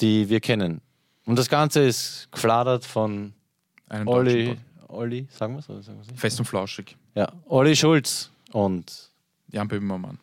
die 0.00 0.28
wir 0.28 0.40
kennen. 0.40 0.82
Und 1.24 1.38
das 1.38 1.48
Ganze 1.48 1.80
ist 1.80 2.28
gefladert 2.32 2.84
von 2.84 3.32
deutschen 3.88 4.08
Olli, 4.08 4.56
Olli, 4.88 5.28
sagen 5.30 5.54
wir 5.54 5.78
es? 5.78 5.88
Fest 6.16 6.38
und 6.38 6.44
flauschig. 6.44 6.96
Ja, 7.14 7.32
Olli 7.46 7.74
Schulz. 7.74 8.30
Und 8.52 9.10
Jan 9.48 9.68
Böhmermann. 9.68 10.18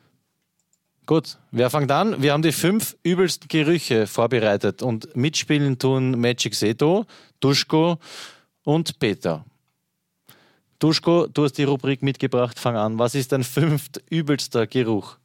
Gut, 1.07 1.39
wer 1.51 1.71
fängt 1.71 1.89
an? 1.91 2.21
Wir 2.21 2.33
haben 2.33 2.43
die 2.43 2.51
fünf 2.51 2.95
übelsten 3.01 3.47
Gerüche 3.47 4.05
vorbereitet 4.05 4.83
und 4.83 5.15
mitspielen 5.15 5.79
tun 5.79 6.19
Magic 6.19 6.53
Seto, 6.53 7.05
Duschko 7.39 7.97
und 8.63 8.99
Peter. 8.99 9.43
Duschko, 10.77 11.25
du 11.25 11.45
hast 11.45 11.53
die 11.53 11.63
Rubrik 11.63 12.03
mitgebracht, 12.03 12.59
fang 12.59 12.75
an. 12.75 12.99
Was 12.99 13.15
ist 13.15 13.31
dein 13.31 13.43
fünft 13.43 14.03
übelster 14.11 14.67
Geruch? 14.67 15.17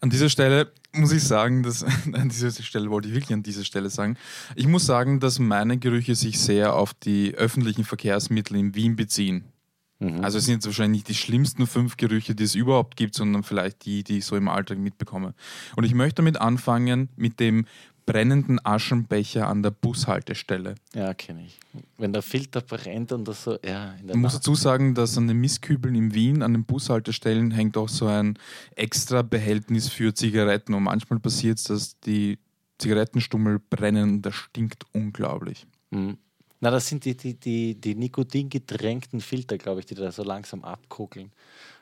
An 0.00 0.10
dieser 0.10 0.28
Stelle 0.28 0.72
muss 0.92 1.12
ich 1.12 1.22
sagen, 1.22 1.62
dass 1.62 1.84
an 2.12 2.28
dieser 2.28 2.50
Stelle 2.50 2.90
wollte 2.90 3.08
ich 3.08 3.14
wirklich 3.14 3.32
an 3.32 3.44
dieser 3.44 3.64
Stelle 3.64 3.90
sagen. 3.90 4.16
Ich 4.56 4.66
muss 4.66 4.84
sagen, 4.84 5.20
dass 5.20 5.38
meine 5.38 5.78
Gerüche 5.78 6.16
sich 6.16 6.40
sehr 6.40 6.74
auf 6.74 6.94
die 6.94 7.34
öffentlichen 7.34 7.84
Verkehrsmittel 7.84 8.56
in 8.56 8.74
Wien 8.74 8.96
beziehen. 8.96 9.51
Also 10.22 10.38
es 10.38 10.46
sind 10.46 10.54
jetzt 10.54 10.66
wahrscheinlich 10.66 11.00
nicht 11.00 11.08
die 11.08 11.14
schlimmsten 11.14 11.66
fünf 11.66 11.96
Gerüche, 11.96 12.34
die 12.34 12.44
es 12.44 12.54
überhaupt 12.54 12.96
gibt, 12.96 13.14
sondern 13.14 13.42
vielleicht 13.42 13.84
die, 13.84 14.02
die 14.02 14.18
ich 14.18 14.26
so 14.26 14.36
im 14.36 14.48
Alltag 14.48 14.78
mitbekomme. 14.78 15.34
Und 15.76 15.84
ich 15.84 15.94
möchte 15.94 16.16
damit 16.16 16.40
anfangen 16.40 17.08
mit 17.16 17.40
dem 17.40 17.66
brennenden 18.04 18.58
Aschenbecher 18.64 19.46
an 19.46 19.62
der 19.62 19.70
Bushaltestelle. 19.70 20.74
Ja, 20.94 21.14
kenne 21.14 21.44
ich. 21.44 21.60
Wenn 21.98 22.12
der 22.12 22.22
Filter 22.22 22.60
brennt 22.60 23.12
und 23.12 23.26
das 23.26 23.44
so, 23.44 23.58
ja, 23.64 23.92
in 23.92 24.08
der 24.08 24.16
Man 24.16 24.22
muss 24.22 24.34
dazu 24.34 24.54
sagen, 24.54 24.94
dass 24.94 25.16
an 25.16 25.28
den 25.28 25.38
Mistkübeln 25.38 25.94
in 25.94 26.14
Wien, 26.14 26.42
an 26.42 26.52
den 26.52 26.64
Bushaltestellen, 26.64 27.52
hängt 27.52 27.76
auch 27.76 27.88
so 27.88 28.06
ein 28.06 28.38
extra 28.74 29.22
Behältnis 29.22 29.88
für 29.88 30.14
Zigaretten. 30.14 30.74
Und 30.74 30.82
manchmal 30.82 31.20
passiert 31.20 31.58
es, 31.58 31.64
dass 31.64 32.00
die 32.00 32.38
Zigarettenstummel 32.78 33.60
brennen 33.60 34.14
und 34.14 34.22
das 34.22 34.34
stinkt 34.34 34.84
unglaublich. 34.92 35.66
Mhm. 35.90 36.18
Na, 36.62 36.70
das 36.70 36.86
sind 36.86 37.04
die, 37.04 37.16
die, 37.16 37.34
die, 37.34 37.74
die 37.74 37.96
nikotingetränkten 37.96 39.20
Filter, 39.20 39.58
glaube 39.58 39.80
ich, 39.80 39.86
die 39.86 39.96
da 39.96 40.12
so 40.12 40.22
langsam 40.22 40.62
abkugeln. 40.62 41.32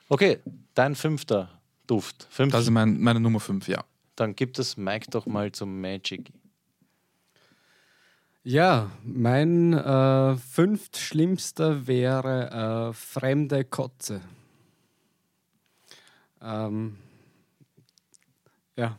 Okay, 0.09 0.38
dein 0.73 0.95
fünfter 0.95 1.51
Duft. 1.87 2.27
Fünf, 2.31 2.51
Das 2.53 2.62
ist 2.62 2.71
mein, 2.71 2.99
meine 2.99 3.21
Nummer 3.21 3.40
5, 3.40 3.69
ja. 3.69 3.85
dann 4.16 4.35
gibt 4.35 4.59
es 4.59 4.79
Mike 4.79 5.11
doch 5.11 5.27
mal 5.27 5.53
zum 5.53 5.83
Magic. 5.83 6.33
Ja, 8.43 8.90
mein 9.05 9.75
äh, 9.75 10.37
fünft 10.38 10.97
schlimmster 10.97 11.87
wäre 11.87 12.88
äh, 12.88 12.93
fremde 12.95 13.64
Kotze. 13.66 14.23
Ähm, 16.40 16.97
ja, 18.77 18.99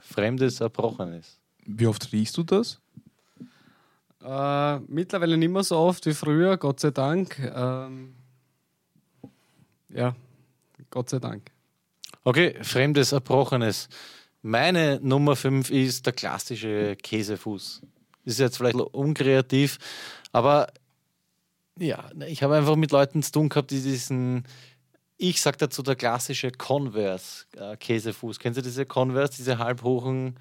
Fremdes, 0.00 0.62
Erbrochenes. 0.62 1.38
Wie 1.66 1.86
oft 1.86 2.10
riechst 2.12 2.38
du 2.38 2.42
das? 2.42 2.81
Äh, 4.24 4.78
mittlerweile 4.88 5.36
nicht 5.36 5.50
mehr 5.50 5.64
so 5.64 5.76
oft 5.76 6.06
wie 6.06 6.14
früher, 6.14 6.56
Gott 6.56 6.80
sei 6.80 6.90
Dank. 6.90 7.38
Ähm, 7.38 8.14
ja, 9.88 10.14
Gott 10.90 11.10
sei 11.10 11.18
Dank. 11.18 11.50
Okay, 12.24 12.56
Fremdes, 12.62 13.12
Erbrochenes. 13.12 13.88
Meine 14.42 15.00
Nummer 15.02 15.36
5 15.36 15.70
ist 15.70 16.06
der 16.06 16.12
klassische 16.12 16.96
Käsefuß. 16.96 17.82
Ist 18.24 18.38
jetzt 18.38 18.56
vielleicht 18.56 18.76
unkreativ, 18.76 19.78
aber 20.32 20.68
ja, 21.78 22.10
ich 22.26 22.42
habe 22.42 22.56
einfach 22.56 22.76
mit 22.76 22.92
Leuten 22.92 23.22
zu 23.22 23.32
tun 23.32 23.48
gehabt, 23.48 23.70
die 23.70 23.82
diesen, 23.82 24.44
ich 25.16 25.40
sag 25.40 25.58
dazu 25.58 25.82
der 25.82 25.96
klassische 25.96 26.50
Converse 26.50 27.46
äh. 27.56 27.76
Kennen 27.76 28.54
Sie 28.54 28.62
diese 28.62 28.86
Converse, 28.86 29.34
diese 29.36 29.58
halbhochen, 29.58 30.36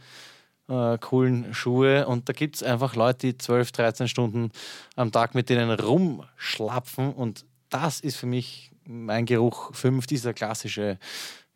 äh, 0.72 0.98
coolen 1.00 1.54
Schuhe? 1.54 2.08
Und 2.08 2.30
da 2.30 2.34
gibt 2.34 2.56
es 2.56 2.64
einfach 2.64 2.96
Leute, 2.96 3.28
die 3.28 3.38
12, 3.38 3.72
13 3.72 4.08
Stunden 4.08 4.52
am 4.96 5.12
Tag 5.12 5.36
mit 5.36 5.50
denen 5.50 5.70
rumschlapfen 5.72 7.14
und 7.14 7.46
das 7.70 8.00
ist 8.00 8.18
für 8.18 8.26
mich 8.28 8.72
mein 8.86 9.26
Geruch 9.26 9.74
5, 9.74 10.08
dieser 10.08 10.34
klassische 10.34 10.98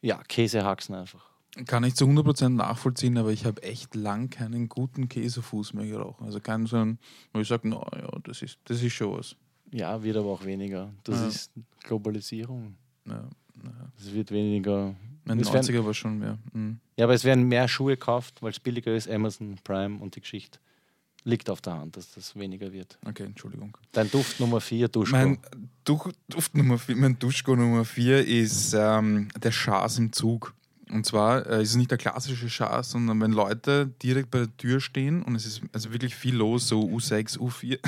ja, 0.02 0.22
Käsehaxen 0.28 0.96
einfach. 0.96 1.26
Kann 1.66 1.84
ich 1.86 1.96
zu 1.96 2.06
100% 2.06 2.50
nachvollziehen, 2.50 3.18
aber 3.18 3.32
ich 3.32 3.46
habe 3.46 3.64
echt 3.64 3.96
lang 3.96 4.30
keinen 4.30 4.68
guten 4.68 5.08
Käsefuß 5.08 5.74
mehr 5.74 5.88
gerochen. 5.88 6.26
Also 6.26 6.40
keinen 6.42 6.66
so 6.66 6.76
einen, 6.78 7.00
wo 7.34 7.40
ich 7.40 7.48
sage, 7.48 7.68
no, 7.70 7.86
ja, 7.96 8.10
das 8.24 8.42
ist, 8.42 8.60
das 8.66 8.84
ist 8.84 8.94
schon 8.94 9.18
was. 9.18 9.36
Ja, 9.72 10.04
wird 10.04 10.18
aber 10.18 10.28
auch 10.30 10.44
weniger. 10.46 10.92
Das 11.04 11.20
Ja. 11.22 11.28
ist 11.28 11.52
Globalisierung. 11.84 12.76
Ja, 13.08 13.24
Es 13.98 14.14
wird 14.14 14.32
weniger. 14.32 14.94
Mein 15.26 15.40
Es 15.40 15.52
werden, 15.52 15.66
90er 15.66 15.86
war 15.86 15.94
schon 15.94 16.20
mehr. 16.20 16.38
Mhm. 16.54 16.80
ja, 16.96 17.06
aber 17.06 17.14
es 17.14 17.24
werden 17.24 17.44
mehr 17.46 17.68
Schuhe 17.68 17.94
gekauft, 17.94 18.42
weil 18.42 18.52
es 18.52 18.60
billiger 18.60 18.96
ist. 18.96 19.10
Amazon, 19.10 19.58
Prime 19.64 20.00
und 20.00 20.16
die 20.16 20.22
Geschichte. 20.22 20.60
Liegt 21.24 21.50
auf 21.50 21.60
der 21.60 21.74
Hand, 21.74 21.98
dass 21.98 22.14
das 22.14 22.36
weniger 22.36 22.72
wird. 22.72 23.00
Okay, 23.04 23.24
Entschuldigung. 23.24 23.76
Dein 23.92 24.12
Duft 24.12 24.40
Nummer 24.40 24.62
4, 24.62 24.88
Duschko. 24.90 25.18
Mein, 25.18 25.40
Duch, 25.84 26.12
Duft 26.30 26.56
Nummer 26.56 26.78
vier, 26.78 26.96
mein 26.96 27.18
Duschko 27.18 27.56
Nummer 27.56 27.84
4 27.84 28.28
ist 28.28 28.76
ähm, 28.78 29.30
der 29.42 29.52
Schaß 29.52 29.98
im 29.98 30.14
Zug. 30.14 30.54
Und 30.92 31.04
zwar 31.08 31.48
äh, 31.48 31.64
ist 31.64 31.72
es 31.72 31.76
nicht 31.78 31.90
der 31.90 31.98
klassische 31.98 32.48
Schaß, 32.48 32.92
sondern 32.92 33.20
wenn 33.22 33.32
Leute 33.32 33.88
direkt 34.04 34.30
bei 34.30 34.40
der 34.40 34.58
Tür 34.58 34.80
stehen 34.80 35.24
und 35.24 35.34
es 35.34 35.48
ist 35.48 35.62
also 35.74 35.92
wirklich 35.92 36.16
viel 36.16 36.36
los, 36.36 36.68
so 36.68 36.82
U6, 36.82 37.40
U4, 37.40 37.80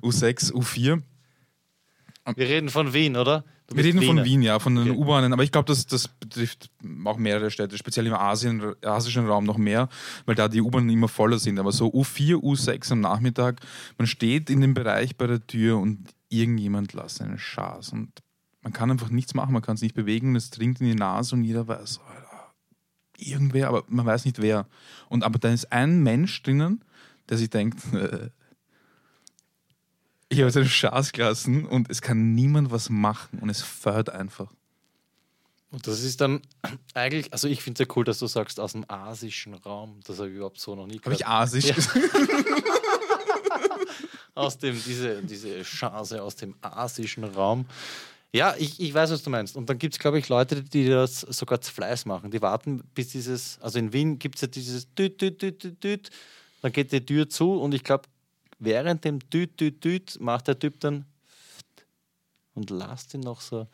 U6, 0.00 0.52
U4. 0.52 1.02
Wir 2.36 2.48
reden 2.48 2.68
von 2.68 2.92
Wien, 2.92 3.16
oder? 3.16 3.44
Wir 3.70 3.84
reden 3.84 4.00
von 4.00 4.16
Wiener. 4.16 4.24
Wien, 4.24 4.42
ja, 4.42 4.58
von 4.58 4.74
den 4.76 4.90
Okay. 4.90 4.98
U-Bahnen, 4.98 5.32
aber 5.32 5.42
ich 5.42 5.52
glaube, 5.52 5.66
das, 5.66 5.86
das 5.86 6.08
betrifft 6.08 6.70
auch 7.04 7.18
mehrere 7.18 7.50
Städte, 7.50 7.76
speziell 7.76 8.06
im 8.06 8.14
Asien, 8.14 8.74
asischen 8.82 9.26
Raum 9.26 9.44
noch 9.44 9.58
mehr, 9.58 9.88
weil 10.24 10.34
da 10.34 10.48
die 10.48 10.62
U-Bahnen 10.62 10.88
immer 10.88 11.08
voller 11.08 11.38
sind. 11.38 11.58
Aber 11.58 11.72
so 11.72 11.88
U4, 11.88 12.36
U6 12.36 12.92
am 12.92 13.00
Nachmittag, 13.00 13.60
man 13.98 14.06
steht 14.06 14.48
in 14.48 14.62
dem 14.62 14.72
Bereich 14.72 15.16
bei 15.16 15.26
der 15.26 15.46
Tür 15.46 15.78
und 15.78 16.08
irgendjemand 16.30 16.94
lässt 16.94 17.20
einen 17.20 17.38
Schaß 17.38 17.92
und 17.92 18.10
man 18.62 18.72
kann 18.72 18.90
einfach 18.90 19.10
nichts 19.10 19.34
machen, 19.34 19.52
man 19.52 19.62
kann 19.62 19.76
es 19.76 19.82
nicht 19.82 19.94
bewegen, 19.94 20.34
es 20.34 20.50
dringt 20.50 20.80
in 20.80 20.86
die 20.86 20.94
Nase 20.94 21.34
und 21.34 21.44
jeder 21.44 21.68
weiß, 21.68 22.00
Alter, 22.06 22.54
irgendwer, 23.18 23.68
aber 23.68 23.84
man 23.88 24.06
weiß 24.06 24.24
nicht 24.24 24.40
wer. 24.40 24.66
Und 25.08 25.24
aber 25.24 25.38
da 25.38 25.50
ist 25.50 25.72
ein 25.72 26.02
Mensch 26.02 26.42
drinnen, 26.42 26.84
der 27.28 27.36
sich 27.36 27.50
denkt, 27.50 27.80
ich 30.28 30.38
habe 30.38 30.46
jetzt 30.48 30.56
einen 30.56 30.68
Schaß 30.68 31.12
gelassen 31.12 31.64
und 31.66 31.90
es 31.90 32.02
kann 32.02 32.34
niemand 32.34 32.70
was 32.70 32.90
machen 32.90 33.38
und 33.40 33.48
es 33.50 33.62
fährt 33.62 34.10
einfach. 34.10 34.50
Und 35.70 35.86
das 35.86 36.02
ist 36.02 36.20
dann 36.20 36.40
eigentlich, 36.94 37.32
also 37.32 37.46
ich 37.46 37.62
finde 37.62 37.82
es 37.82 37.86
ja 37.88 37.94
cool, 37.96 38.04
dass 38.04 38.18
du 38.18 38.26
sagst, 38.26 38.58
aus 38.58 38.72
dem 38.72 38.84
asischen 38.88 39.54
Raum. 39.54 40.00
Das 40.04 40.18
habe 40.18 40.30
ich 40.30 40.36
überhaupt 40.36 40.58
so 40.60 40.74
noch 40.74 40.86
nie 40.86 40.98
Habe 41.00 41.12
ich 41.12 41.18
gehört. 41.20 41.40
asisch 41.42 41.66
Ja. 41.66 41.74
gesagt? 41.74 41.98
aus 44.34 44.58
dem, 44.58 44.82
diese, 44.82 45.22
diese 45.22 45.62
Chance 45.62 46.22
aus 46.22 46.36
dem 46.36 46.54
asischen 46.62 47.24
Raum. 47.24 47.66
Ja, 48.32 48.54
ich, 48.58 48.80
ich 48.80 48.92
weiß, 48.94 49.10
was 49.10 49.22
du 49.22 49.30
meinst. 49.30 49.56
Und 49.56 49.68
dann 49.68 49.78
gibt 49.78 49.94
es, 49.94 49.98
glaube 49.98 50.18
ich, 50.18 50.28
Leute, 50.28 50.62
die 50.62 50.88
das 50.88 51.20
sogar 51.20 51.60
zu 51.60 51.72
Fleiß 51.72 52.06
machen. 52.06 52.30
Die 52.30 52.40
warten, 52.42 52.82
bis 52.94 53.08
dieses, 53.08 53.58
also 53.60 53.78
in 53.78 53.92
Wien 53.92 54.18
gibt 54.18 54.36
es 54.36 54.42
ja 54.42 54.48
dieses 54.48 54.92
Düt, 54.94 55.20
Düt, 55.20 55.40
Düt, 55.42 55.62
Düt, 55.62 55.82
Düt. 55.84 56.10
Dann 56.62 56.72
geht 56.72 56.92
die 56.92 57.04
Tür 57.04 57.28
zu 57.28 57.52
und 57.54 57.74
ich 57.74 57.84
glaube, 57.84 58.04
während 58.58 59.04
dem 59.04 59.18
Düt, 59.30 59.58
Düt, 59.60 59.84
Düt 59.84 60.20
macht 60.20 60.48
der 60.48 60.58
Typ 60.58 60.80
dann 60.80 61.04
und 62.54 62.70
lasst 62.70 63.14
ihn 63.14 63.20
noch 63.20 63.40
so 63.40 63.66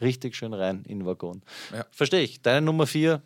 richtig 0.00 0.34
schön 0.36 0.52
rein 0.52 0.84
in 0.86 1.00
den 1.00 1.06
Waggon. 1.06 1.42
Ja. 1.72 1.86
Verstehe 1.90 2.22
ich. 2.22 2.42
Deine 2.42 2.62
Nummer 2.62 2.86
vier, 2.86 3.22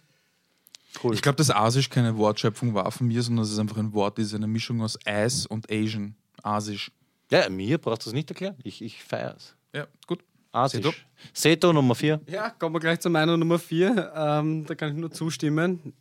cool. 1.02 1.14
Ich 1.14 1.22
glaube, 1.22 1.36
dass 1.36 1.50
asisch 1.50 1.88
keine 1.88 2.16
Wortschöpfung 2.16 2.74
war 2.74 2.90
von 2.92 3.06
mir, 3.08 3.22
sondern 3.22 3.44
es 3.44 3.52
ist 3.52 3.58
einfach 3.58 3.78
ein 3.78 3.92
Wort, 3.92 4.18
das 4.18 4.26
ist 4.26 4.34
eine 4.34 4.46
Mischung 4.46 4.82
aus 4.82 4.98
Eis 5.04 5.46
und 5.46 5.70
Asian. 5.70 6.14
Asisch. 6.42 6.92
ja, 7.30 7.48
mir 7.48 7.78
brauchst 7.78 8.06
du 8.06 8.10
es 8.10 8.14
nicht 8.14 8.30
erklären. 8.30 8.56
Ich, 8.62 8.82
ich 8.82 9.02
feiere 9.02 9.34
es. 9.36 9.56
Ja, 9.74 9.86
gut. 10.06 10.22
Asisch. 10.52 10.84
Seto? 10.84 10.96
Seto 11.34 11.72
Nummer 11.72 11.94
vier. 11.94 12.20
Ja, 12.26 12.50
kommen 12.50 12.74
wir 12.74 12.80
gleich 12.80 13.00
zu 13.00 13.10
meiner 13.10 13.36
Nummer 13.36 13.58
4. 13.58 14.12
Ähm, 14.14 14.64
da 14.64 14.74
kann 14.74 14.90
ich 14.90 14.96
nur 14.96 15.10
zustimmen. 15.10 15.92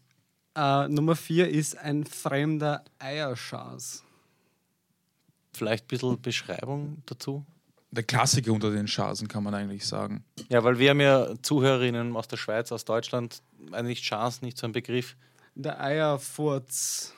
Äh, 0.55 0.87
Nummer 0.87 1.15
4 1.15 1.49
ist 1.49 1.77
ein 1.77 2.05
fremder 2.05 2.85
Eierschaß. 2.99 4.04
Vielleicht 5.55 5.85
ein 5.85 5.87
bisschen 5.87 6.21
Beschreibung 6.21 7.01
dazu. 7.05 7.45
Der 7.91 8.03
Klassiker 8.03 8.51
unter 8.51 8.71
den 8.71 8.87
Schasen 8.87 9.27
kann 9.27 9.43
man 9.43 9.53
eigentlich 9.53 9.85
sagen. 9.85 10.23
Ja, 10.49 10.63
weil 10.63 10.79
wir 10.79 10.89
haben 10.89 10.99
ja 10.99 11.33
Zuhörerinnen 11.41 12.15
aus 12.15 12.27
der 12.27 12.37
Schweiz, 12.37 12.71
aus 12.71 12.83
Deutschland, 12.83 13.41
eigentlich 13.71 14.01
Chance 14.01 14.43
nicht 14.43 14.57
so 14.57 14.67
ein 14.67 14.73
Begriff. 14.73 15.15
Der 15.55 15.81
Eierfurz. 15.81 17.13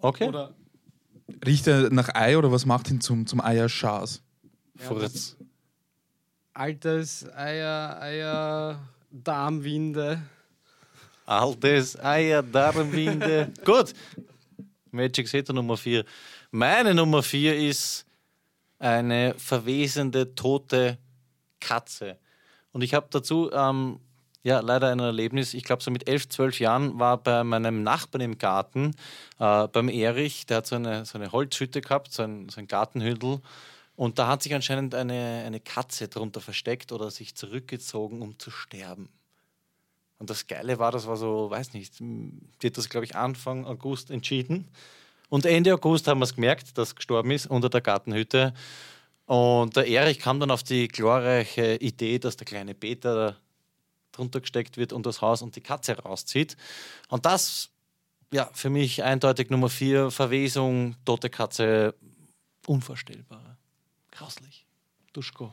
Okay. 0.00 0.28
Oder 0.28 0.54
Riecht 1.44 1.66
er 1.66 1.90
nach 1.90 2.14
Ei 2.14 2.36
oder 2.36 2.52
was 2.52 2.66
macht 2.66 2.90
ihn 2.90 3.00
zum, 3.00 3.26
zum 3.26 3.40
Eierschaß? 3.40 4.22
Furz. 4.76 5.36
Altes 6.52 7.26
Eier, 7.34 8.00
Eier, 8.00 8.80
Darmwinde. 9.10 10.22
Altes 11.26 11.98
Eier, 11.98 12.42
Darmwinde. 12.42 13.52
Gut. 13.64 13.94
Magic 14.90 15.28
Setter 15.28 15.52
Nummer 15.52 15.76
4. 15.76 16.04
Meine 16.56 16.94
Nummer 16.94 17.24
4 17.24 17.56
ist 17.56 18.06
eine 18.78 19.34
verwesende, 19.36 20.36
tote 20.36 20.98
Katze. 21.58 22.16
Und 22.70 22.84
ich 22.84 22.94
habe 22.94 23.08
dazu 23.10 23.50
ähm, 23.52 23.98
ja 24.44 24.60
leider 24.60 24.92
ein 24.92 25.00
Erlebnis. 25.00 25.52
Ich 25.52 25.64
glaube, 25.64 25.82
so 25.82 25.90
mit 25.90 26.08
11, 26.08 26.28
12 26.28 26.60
Jahren 26.60 27.00
war 27.00 27.16
bei 27.16 27.42
meinem 27.42 27.82
Nachbarn 27.82 28.20
im 28.20 28.38
Garten, 28.38 28.94
äh, 29.40 29.66
beim 29.66 29.88
Erich, 29.88 30.46
der 30.46 30.58
hat 30.58 30.68
so 30.68 30.76
eine, 30.76 31.04
so 31.04 31.18
eine 31.18 31.32
Holzhütte 31.32 31.80
gehabt, 31.80 32.12
so 32.12 32.22
ein, 32.22 32.48
so 32.48 32.60
ein 32.60 32.68
Gartenhündel. 32.68 33.40
Und 33.96 34.20
da 34.20 34.28
hat 34.28 34.44
sich 34.44 34.54
anscheinend 34.54 34.94
eine, 34.94 35.42
eine 35.44 35.58
Katze 35.58 36.06
drunter 36.06 36.40
versteckt 36.40 36.92
oder 36.92 37.10
sich 37.10 37.34
zurückgezogen, 37.34 38.22
um 38.22 38.38
zu 38.38 38.52
sterben. 38.52 39.08
Und 40.18 40.30
das 40.30 40.46
Geile 40.46 40.78
war, 40.78 40.92
das 40.92 41.08
war 41.08 41.16
so, 41.16 41.50
weiß 41.50 41.72
nicht, 41.72 41.94
hat 42.62 42.78
das, 42.78 42.88
glaube 42.88 43.06
ich, 43.06 43.16
Anfang 43.16 43.66
August 43.66 44.12
entschieden. 44.12 44.68
Und 45.34 45.46
Ende 45.46 45.74
August 45.74 46.06
haben 46.06 46.20
wir 46.20 46.26
es 46.26 46.36
gemerkt, 46.36 46.78
dass 46.78 46.94
gestorben 46.94 47.32
ist 47.32 47.48
unter 47.48 47.68
der 47.68 47.80
Gartenhütte. 47.80 48.54
Und 49.26 49.74
der 49.74 49.88
Erich 49.88 50.20
kam 50.20 50.38
dann 50.38 50.52
auf 50.52 50.62
die 50.62 50.86
glorreiche 50.86 51.74
Idee, 51.74 52.20
dass 52.20 52.36
der 52.36 52.44
kleine 52.44 52.72
Peter 52.72 53.36
drunter 54.12 54.40
gesteckt 54.40 54.76
wird 54.76 54.92
und 54.92 55.06
das 55.06 55.22
Haus 55.22 55.42
und 55.42 55.56
die 55.56 55.60
Katze 55.60 55.98
rauszieht. 55.98 56.56
Und 57.08 57.26
das, 57.26 57.70
ja, 58.32 58.48
für 58.52 58.70
mich 58.70 59.02
eindeutig 59.02 59.50
Nummer 59.50 59.68
vier, 59.68 60.12
Verwesung, 60.12 60.94
tote 61.04 61.30
Katze, 61.30 61.96
unvorstellbar. 62.68 63.58
Grauslich. 64.12 64.64
Duschko, 65.14 65.52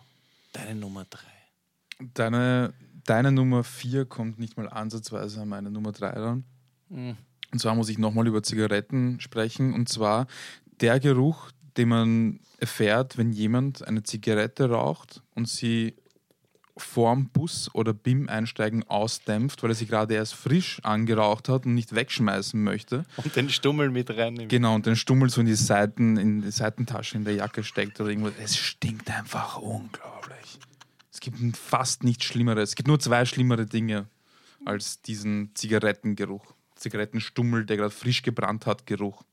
deine 0.53 0.75
Nummer 0.75 1.05
drei. 1.09 2.05
Deine, 2.13 2.75
deine 3.03 3.31
Nummer 3.31 3.63
vier 3.63 4.05
kommt 4.05 4.37
nicht 4.37 4.57
mal 4.57 4.69
ansatzweise 4.69 5.41
an 5.41 5.49
meine 5.49 5.71
Nummer 5.71 5.91
drei 5.91 6.11
ran. 6.11 6.43
Mhm. 6.89 7.17
Und 7.51 7.59
zwar 7.59 7.75
muss 7.75 7.89
ich 7.89 7.97
nochmal 7.97 8.27
über 8.27 8.43
Zigaretten 8.43 9.19
sprechen. 9.19 9.73
Und 9.73 9.89
zwar 9.89 10.27
der 10.79 10.99
Geruch, 10.99 11.51
den 11.77 11.89
man 11.89 12.39
erfährt, 12.57 13.17
wenn 13.17 13.31
jemand 13.31 13.87
eine 13.87 14.03
Zigarette 14.03 14.69
raucht 14.69 15.21
und 15.35 15.47
sie 15.47 15.95
vorm 16.77 17.29
Bus 17.29 17.69
oder 17.73 17.93
BIM 17.93 18.29
einsteigen 18.29 18.83
ausdämpft, 18.87 19.61
weil 19.61 19.71
er 19.71 19.75
sie 19.75 19.85
gerade 19.85 20.13
erst 20.13 20.33
frisch 20.33 20.79
angeraucht 20.83 21.49
hat 21.49 21.65
und 21.65 21.75
nicht 21.75 21.93
wegschmeißen 21.93 22.61
möchte. 22.61 23.05
Und 23.17 23.35
den 23.35 23.49
Stummel 23.49 23.89
mit 23.89 24.09
rein. 24.09 24.47
Genau, 24.47 24.75
und 24.75 24.85
den 24.85 24.95
Stummel 24.95 25.29
so 25.29 25.41
in 25.41 25.47
die 25.47 25.55
Seiten, 25.55 26.17
in 26.17 26.41
die 26.41 26.51
Seitentasche 26.51 27.17
in 27.17 27.25
der 27.25 27.35
Jacke 27.35 27.63
steckt 27.63 27.99
oder 27.99 28.09
irgendwas. 28.09 28.33
Es 28.41 28.57
stinkt 28.57 29.09
einfach 29.11 29.57
unglaublich. 29.57 30.59
Es 31.11 31.19
gibt 31.19 31.57
fast 31.57 32.03
nichts 32.03 32.25
Schlimmeres. 32.25 32.69
Es 32.69 32.75
gibt 32.75 32.87
nur 32.87 32.99
zwei 32.99 33.25
schlimmere 33.25 33.65
Dinge 33.65 34.07
als 34.65 35.01
diesen 35.01 35.51
Zigarettengeruch. 35.55 36.53
Zigarettenstummel, 36.81 37.65
der 37.65 37.77
gerade 37.77 37.91
frisch 37.91 38.21
gebrannt 38.21 38.65
hat, 38.65 38.85
Geruch. 38.85 39.23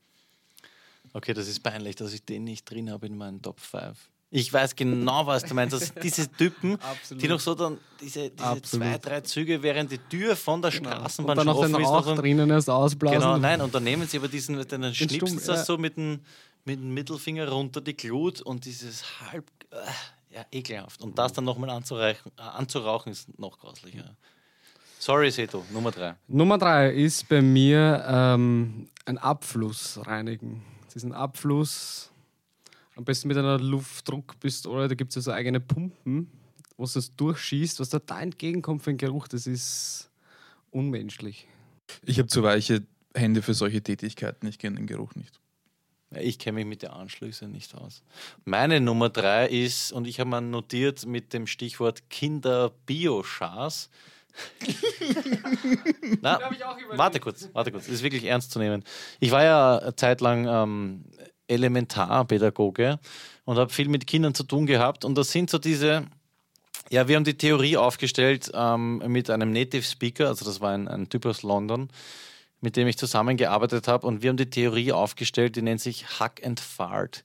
Okay, 1.13 1.33
das 1.33 1.47
ist 1.47 1.61
peinlich, 1.61 1.95
dass 1.95 2.13
ich 2.13 2.23
den 2.23 2.43
nicht 2.43 2.69
drin 2.69 2.89
habe 2.89 3.07
in 3.07 3.17
meinen 3.17 3.41
Top 3.41 3.59
5. 3.59 3.97
Ich 4.31 4.53
weiß 4.53 4.75
genau, 4.75 5.25
was 5.25 5.43
du 5.43 5.55
meinst. 5.55 5.73
Das, 5.73 5.91
diese 6.03 6.31
Typen, 6.31 6.77
die 7.09 7.27
noch 7.27 7.39
so 7.39 7.55
dann 7.55 7.79
diese, 7.99 8.29
diese 8.29 8.61
zwei, 8.61 8.99
drei 8.99 9.21
Züge, 9.21 9.63
während 9.63 9.91
die 9.91 9.97
Tür 9.97 10.35
von 10.35 10.61
der 10.61 10.69
Genau. 10.69 10.91
Straßenbahn 10.91 11.31
und 11.31 11.37
dann 11.37 11.47
noch 11.47 11.61
schon 11.63 11.71
den 11.71 11.75
offen 11.75 11.83
ist. 11.83 11.89
Rauch 11.89 12.05
noch 12.05 12.21
drinnen 12.21 12.49
erst 12.51 12.69
ausblasen. 12.69 13.19
Genau, 13.19 13.37
nein, 13.37 13.59
und 13.59 13.73
dann 13.73 13.83
nehmen 13.83 14.07
sie 14.07 14.17
aber 14.17 14.27
diesen, 14.27 14.55
dann 14.67 14.93
schnipsen 14.93 15.17
Stumm, 15.17 15.39
sie 15.39 15.47
das 15.47 15.57
ja. 15.57 15.65
so 15.65 15.79
mit 15.79 15.97
dem, 15.97 16.19
mit 16.63 16.79
dem 16.79 16.93
Mittelfinger 16.93 17.49
runter 17.49 17.81
die 17.81 17.97
Glut 17.97 18.41
und 18.41 18.65
dieses 18.65 19.03
halb, 19.31 19.49
äh, 19.71 20.35
ja, 20.35 20.45
ekelhaft. 20.51 21.01
Und 21.01 21.17
das 21.17 21.33
dann 21.33 21.45
nochmal 21.45 21.71
anzureichen, 21.71 22.31
äh, 22.37 22.41
anzurauchen 22.41 23.11
ist 23.11 23.39
noch 23.39 23.57
grauslicher. 23.57 24.15
Sorry, 25.01 25.31
Seto, 25.31 25.63
Nummer 25.71 25.91
drei. 25.91 26.15
Nummer 26.27 26.57
drei 26.57 26.91
ist 26.91 27.29
bei 27.29 27.41
mir 27.41 28.03
ähm, 28.05 28.89
ein 29.05 29.17
Abfluss 29.17 29.97
reinigen. 30.05 30.61
Diesen 30.93 31.13
Abfluss 31.13 32.11
am 32.97 33.05
besten 33.05 33.29
mit 33.29 33.37
einer 33.37 33.57
Luftdruckpistole, 33.59 34.89
da 34.89 34.95
gibt 34.95 35.11
es 35.11 35.15
ja 35.15 35.21
so 35.21 35.31
eigene 35.31 35.61
Pumpen, 35.61 36.29
wo 36.75 36.83
es 36.83 36.93
das 36.93 37.15
durchschießt, 37.15 37.79
was 37.79 37.87
da 37.87 37.99
da 37.99 38.19
entgegenkommt 38.19 38.83
für 38.83 38.89
einen 38.89 38.97
Geruch, 38.97 39.29
das 39.29 39.47
ist 39.47 40.09
unmenschlich. 40.69 41.47
Ich 42.05 42.19
habe 42.19 42.27
zu 42.27 42.43
weiche 42.43 42.83
Hände 43.15 43.41
für 43.41 43.53
solche 43.53 43.81
Tätigkeiten. 43.81 44.47
Ich 44.47 44.59
kenne 44.59 44.75
den 44.75 44.85
Geruch 44.85 45.15
nicht. 45.15 45.39
Ja, 46.11 46.19
Ich 46.19 46.39
kenne 46.39 46.55
mich 46.55 46.65
mit 46.65 46.81
den 46.81 46.89
Anschlüssen 46.89 47.53
nicht 47.53 47.73
aus. 47.73 48.03
Meine 48.43 48.81
Nummer 48.81 49.07
drei 49.07 49.47
ist, 49.47 49.93
und 49.93 50.07
ich 50.07 50.19
habe 50.19 50.29
mal 50.29 50.41
notiert 50.41 51.05
mit 51.05 51.31
dem 51.31 51.47
Stichwort 51.47 52.09
Kinder-Bioschars. 52.09 53.89
Na, 56.21 56.39
warte 56.95 57.19
kurz, 57.19 57.49
warte 57.53 57.71
kurz, 57.71 57.85
das 57.85 57.95
ist 57.95 58.03
wirklich 58.03 58.25
ernst 58.25 58.51
zu 58.51 58.59
nehmen. 58.59 58.83
Ich 59.19 59.31
war 59.31 59.43
ja 59.43 59.77
eine 59.79 59.95
Zeit 59.95 60.21
lang 60.21 60.47
ähm, 60.47 61.05
Elementarpädagoge 61.47 62.99
und 63.45 63.57
habe 63.57 63.71
viel 63.71 63.89
mit 63.89 64.07
Kindern 64.07 64.33
zu 64.33 64.43
tun 64.43 64.65
gehabt 64.65 65.05
und 65.05 65.17
das 65.17 65.31
sind 65.31 65.49
so 65.49 65.57
diese, 65.57 66.05
ja, 66.89 67.07
wir 67.07 67.15
haben 67.15 67.23
die 67.23 67.37
Theorie 67.37 67.77
aufgestellt 67.77 68.51
ähm, 68.53 69.03
mit 69.07 69.29
einem 69.29 69.51
Native 69.51 69.83
Speaker, 69.83 70.27
also 70.27 70.45
das 70.45 70.61
war 70.61 70.71
ein, 70.73 70.87
ein 70.87 71.09
Typ 71.09 71.25
aus 71.25 71.43
London, 71.43 71.89
mit 72.61 72.75
dem 72.75 72.87
ich 72.87 72.97
zusammengearbeitet 72.97 73.87
habe. 73.87 74.05
Und 74.05 74.21
wir 74.21 74.29
haben 74.29 74.37
die 74.37 74.49
Theorie 74.49 74.91
aufgestellt, 74.91 75.55
die 75.55 75.61
nennt 75.61 75.81
sich 75.81 76.19
Hack 76.19 76.45
and 76.45 76.59
Fart. 76.59 77.23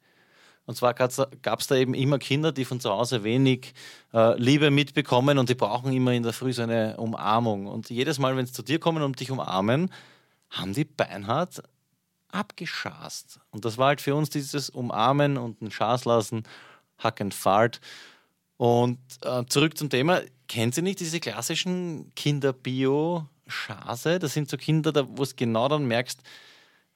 Und 0.66 0.77
zwar 0.77 0.94
gab 0.94 1.61
es 1.61 1.66
da 1.66 1.74
eben 1.74 1.94
immer 1.94 2.18
Kinder, 2.18 2.50
die 2.50 2.64
von 2.64 2.81
zu 2.81 2.90
Hause 2.90 3.22
wenig 3.22 3.74
äh, 4.14 4.38
Liebe 4.40 4.70
mitbekommen 4.70 5.38
und 5.38 5.50
die 5.50 5.55
brauchen 5.55 5.92
immer 5.92 6.12
in 6.12 6.22
der 6.22 6.33
Früh 6.33 6.55
so 6.55 6.62
eine 6.62 6.96
Umarmung. 6.96 7.66
Und 7.66 7.90
jedes 7.90 8.18
Mal, 8.18 8.37
wenn 8.37 8.46
sie 8.46 8.53
zu 8.53 8.62
dir 8.62 8.79
kommen 8.79 9.03
und 9.03 9.20
dich 9.20 9.31
umarmen, 9.31 9.90
haben 10.50 10.72
die 10.72 10.85
beinhart 10.85 11.62
abgeschast. 12.31 13.40
Und 13.50 13.64
das 13.64 13.79
war 13.79 13.88
halt 13.88 14.00
für 14.00 14.14
uns 14.14 14.31
dieses 14.31 14.70
Umarmen 14.70 15.37
und 15.37 15.61
ein 15.61 15.70
Schaß 15.70 16.07
lassen, 16.07 16.44
Hack 16.98 17.20
and 17.20 17.35
Fart. 17.35 17.81
Und 18.57 18.98
äh, 19.22 19.44
zurück 19.46 19.77
zum 19.77 19.90
Thema, 19.90 20.22
kennt 20.48 20.77
ihr 20.77 20.83
nicht 20.83 21.00
diese 21.00 21.20
klassischen 21.20 22.12
Kinder-Bio-Schase? 22.14 24.18
Das 24.18 24.33
sind 24.33 24.48
so 24.48 24.57
Kinder, 24.57 25.07
wo 25.11 25.22
es 25.22 25.37
genau 25.37 25.68
dann 25.68 25.87
merkst, 25.87 26.20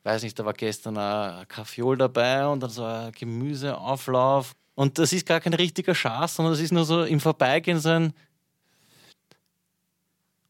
weiß 0.05 0.23
nicht, 0.23 0.39
da 0.39 0.45
war 0.45 0.53
gestern 0.55 0.97
ein 0.97 1.47
Kaffeeol 1.49 1.97
dabei 1.97 2.47
und 2.47 2.61
dann 2.61 2.71
so 2.71 2.85
ein 2.85 3.13
Gemüseauflauf. 3.13 4.55
Und 4.75 4.99
das 4.99 5.13
ist 5.13 5.27
gar 5.27 5.41
kein 5.41 5.55
richtiger 5.55 5.95
Schaß, 5.95 6.37
sondern 6.37 6.53
das 6.55 6.61
ist 6.61 6.73
nur 6.73 6.85
so 6.85 7.03
im 7.05 7.21
Vorbeigehen 7.21 7.81
so 7.81 7.89
ein. 7.91 8.13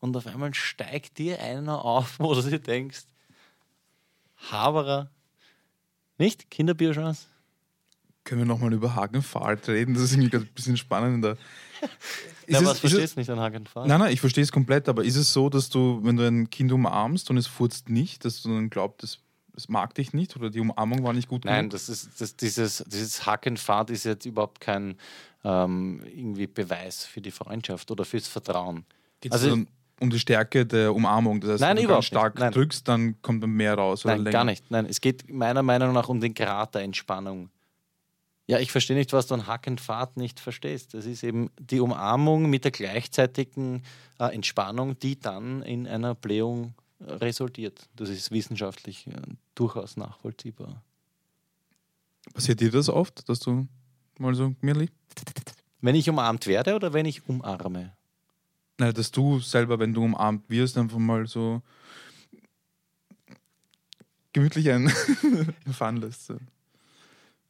Und 0.01 0.17
auf 0.17 0.27
einmal 0.27 0.55
steigt 0.55 1.19
dir 1.19 1.41
einer 1.43 1.85
auf, 1.85 2.19
wo 2.19 2.35
du 2.35 2.43
dir 2.43 2.59
denkst, 2.61 3.05
Haberer. 4.51 5.11
Nicht? 6.19 6.51
Kinderbiochance? 6.51 7.27
Können 8.25 8.43
wir 8.43 8.47
nochmal 8.47 8.73
über 8.73 8.95
Hagenfahrt 8.95 9.69
reden? 9.69 9.95
Das 9.95 10.03
ist 10.05 10.13
irgendwie 10.13 10.31
gerade 10.31 10.45
ein 10.45 10.55
bisschen 10.55 10.77
spannender. 10.77 11.37
Ja, 12.51 12.61
es- 12.63 12.71
ist 12.73 12.79
verstehst 12.81 13.05
es- 13.13 13.17
nicht 13.17 13.29
an 13.29 13.39
Hagenfahrt? 13.41 13.87
Nein, 13.87 14.01
nein, 14.01 14.11
ich 14.13 14.21
verstehe 14.21 14.43
es 14.43 14.51
komplett, 14.51 14.89
aber 14.89 15.05
ist 15.05 15.17
es 15.17 15.31
so, 15.35 15.51
dass 15.51 15.69
du, 15.69 16.01
wenn 16.03 16.17
du 16.17 16.27
ein 16.27 16.49
Kind 16.49 16.73
umarmst 16.73 17.29
und 17.29 17.37
es 17.37 17.47
furzt 17.47 17.91
nicht, 17.91 18.25
dass 18.25 18.41
du 18.41 18.49
dann 18.49 18.71
glaubst, 18.71 19.05
es, 19.05 19.19
es 19.59 19.69
mag 19.69 19.95
dich 19.95 20.13
nicht 20.13 20.37
oder 20.37 20.51
die 20.51 20.61
Umarmung 20.61 21.03
war 21.03 21.13
nicht 21.13 21.29
gut 21.29 21.45
Nein, 21.45 21.63
genug? 21.69 21.73
das 21.73 21.89
ist, 21.89 22.21
das, 22.21 22.37
dieses, 22.37 22.85
dieses 22.87 23.27
Hackenfahrt 23.27 23.91
ist 23.91 24.05
jetzt 24.05 24.25
überhaupt 24.25 24.61
kein 24.61 24.97
ähm, 25.45 26.03
irgendwie 26.07 26.47
Beweis 26.47 27.05
für 27.05 27.21
die 27.21 27.33
Freundschaft 27.33 27.91
oder 27.91 28.05
fürs 28.05 28.29
Vertrauen. 28.29 28.85
Geht 29.21 29.35
es 29.35 29.43
also- 29.43 29.57
dann 29.57 29.69
um 30.01 30.11
die 30.11 30.19
Stärke 30.21 30.65
der 30.65 30.95
Umarmung? 30.95 31.41
Das 31.41 31.51
heißt, 31.51 31.61
Nein, 31.61 31.77
wenn 31.77 31.83
du 31.85 31.89
ganz 31.91 32.05
stark. 32.05 32.39
Nein. 32.39 32.53
drückst, 32.53 32.87
dann 32.87 33.21
kommt 33.21 33.43
dann 33.43 33.51
mehr 33.51 33.75
raus 33.75 34.05
oder 34.05 34.15
Nein, 34.15 34.25
länger. 34.25 34.33
gar 34.33 34.45
nicht. 34.45 34.71
Nein, 34.71 34.87
es 34.87 35.01
geht 35.01 35.29
meiner 35.29 35.63
Meinung 35.65 35.93
nach 35.93 36.09
um 36.09 36.21
den 36.21 36.35
Grad 36.35 36.77
der 36.77 36.83
Entspannung. 36.83 37.51
Ja, 38.47 38.59
ich 38.61 38.71
verstehe 38.71 38.97
nicht, 38.97 39.13
was 39.13 39.27
du 39.27 39.35
an 39.35 39.47
Hackenfahrt 39.49 40.17
nicht 40.17 40.39
verstehst. 40.41 40.95
Das 40.95 41.05
ist 41.05 41.23
eben 41.25 41.51
die 41.61 41.81
Umarmung 41.81 42.49
mit 42.49 42.65
der 42.65 42.71
gleichzeitigen 42.71 43.83
äh, 44.21 44.33
Entspannung, 44.33 44.99
die 45.01 45.19
dann 45.19 45.63
in 45.63 45.87
einer 45.89 46.15
Blähung 46.15 46.69
äh, 46.69 46.88
resultiert. 47.01 47.89
Das 47.97 48.09
ist 48.09 48.31
wissenschaftlich 48.31 49.07
äh, 49.07 49.13
durchaus 49.55 49.97
nachvollziehbar. 49.97 50.83
Passiert 52.35 52.61
dir 52.61 52.71
das 52.71 52.89
oft, 52.89 53.29
dass 53.29 53.41
du 53.41 53.67
mal 54.19 54.35
so, 54.35 54.55
Mirli? 54.61 54.91
Wenn 55.81 55.95
ich 55.95 56.09
umarmt 56.11 56.47
werde 56.47 56.75
oder 56.75 56.93
wenn 56.93 57.07
ich 57.07 57.29
umarme? 57.29 57.97
Nein, 58.79 58.95
dass 58.95 59.11
du 59.11 59.41
selber, 59.41 59.79
wenn 59.79 59.95
du 59.95 60.05
umarmt 60.05 60.49
wirst, 60.51 60.77
einfach 60.77 60.99
mal 60.99 61.27
so 61.27 61.63
gemütlich 64.33 64.71
ein 64.71 64.89
fahren 65.73 65.97
lässt. 65.97 66.27
So. 66.27 66.39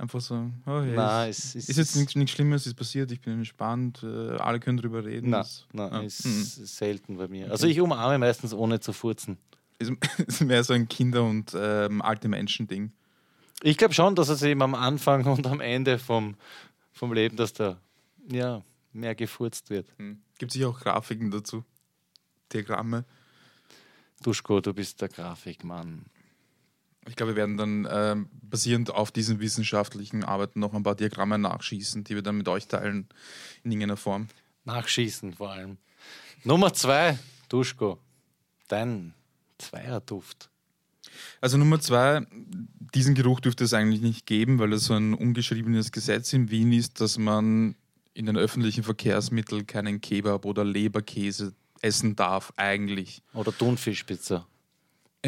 Einfach 0.01 0.21
so, 0.21 0.49
oh, 0.67 0.71
ja, 0.71 0.93
Na, 0.95 1.27
ist, 1.27 1.57
es 1.57 1.69
ist 1.69 1.77
jetzt 1.77 1.97
nichts, 1.97 2.15
nichts 2.15 2.31
Schlimmes, 2.31 2.67
ist 2.69 2.77
passiert, 2.77 3.11
ich 3.11 3.21
bin 3.21 3.33
entspannt, 3.33 4.01
äh, 4.05 4.37
alle 4.37 4.61
können 4.61 4.79
drüber 4.79 5.05
reden. 5.05 5.33
Das- 5.33 5.67
na, 5.73 5.89
ah, 5.89 6.03
ist 6.03 6.25
mhm. 6.25 6.45
selten 6.45 7.17
bei 7.17 7.27
mir. 7.27 7.51
Also 7.51 7.67
ich 7.67 7.81
umarme 7.81 8.17
meistens 8.17 8.55
ohne 8.55 8.79
zu 8.79 8.93
furzen. 8.93 9.39
Ist, 9.81 9.91
ist 10.27 10.41
mehr 10.43 10.63
so 10.63 10.73
ein 10.73 10.89
Kinder- 10.89 11.25
und 11.25 11.53
ähm, 11.59 12.01
alte 12.01 12.29
Menschen-Ding. 12.29 12.93
Ich 13.63 13.77
glaube 13.77 13.93
schon, 13.93 14.15
dass 14.15 14.29
es 14.29 14.43
eben 14.43 14.63
am 14.63 14.77
Anfang 14.77 15.27
und 15.27 15.45
am 15.49 15.61
Ende 15.61 15.99
vom, 15.99 16.37
vom 16.93 17.13
Leben, 17.13 17.37
dass 17.37 17.53
da 17.53 17.81
ja, 18.31 18.63
mehr 18.93 19.17
gefurzt 19.17 19.69
wird. 19.69 19.89
Hm. 19.97 20.21
Gibt 20.39 20.53
es 20.53 20.55
sicher 20.55 20.69
auch 20.69 20.79
Grafiken 20.79 21.33
dazu? 21.33 21.65
Diagramme? 22.53 23.05
Duschko, 24.23 24.61
du 24.61 24.73
bist 24.73 25.01
der 25.01 25.09
Grafikmann. 25.09 26.05
Ich 27.09 27.16
glaube, 27.16 27.33
wir 27.33 27.37
werden 27.37 27.57
dann 27.57 27.88
ähm, 27.90 28.29
basierend 28.42 28.90
auf 28.90 29.11
diesen 29.11 29.40
wissenschaftlichen 29.40 30.25
Arbeiten 30.25 30.61
noch 30.61 30.75
ein 30.75 30.83
paar 30.83 30.94
Diagramme 30.94 31.38
nachschießen, 31.38 32.05
die 32.05 32.14
wir 32.14 32.23
dann 32.23 32.37
mit 32.37 32.49
euch 32.49 32.68
teilen 32.68 33.09
in 33.64 33.73
irgendeiner 33.73 33.97
Form. 33.97 34.29
Nachschießen 34.64 35.35
vor 35.35 35.51
allem. 35.51 35.79
Nummer 36.44 36.73
zwei, 36.73 37.18
Duschko. 37.49 37.99
Dein 38.68 39.14
Zweierduft. 39.59 40.51
Also 41.40 41.57
Nummer 41.57 41.81
zwei, 41.81 42.27
diesen 42.94 43.14
Geruch 43.14 43.40
dürfte 43.40 43.64
es 43.64 43.75
eigentlich 43.75 44.03
nicht 44.03 44.27
geben, 44.27 44.59
weil 44.59 44.73
es 44.73 44.85
so 44.85 44.94
ein 44.94 45.14
ungeschriebenes 45.14 45.92
Gesetz 45.92 46.33
in 46.33 46.51
Wien 46.51 46.73
ist, 46.73 47.01
dass 47.01 47.18
man 47.18 47.75
in 48.14 48.27
den 48.27 48.37
öffentlichen 48.37 48.85
Verkehrsmitteln 48.85 49.66
keinen 49.66 50.01
Kebab 50.01 50.44
oder 50.44 50.64
Leberkäse 50.64 51.55
essen 51.81 52.16
darf, 52.16 52.53
eigentlich. 52.57 53.23
Oder 53.33 53.57
Thunfischpizza. 53.57 54.47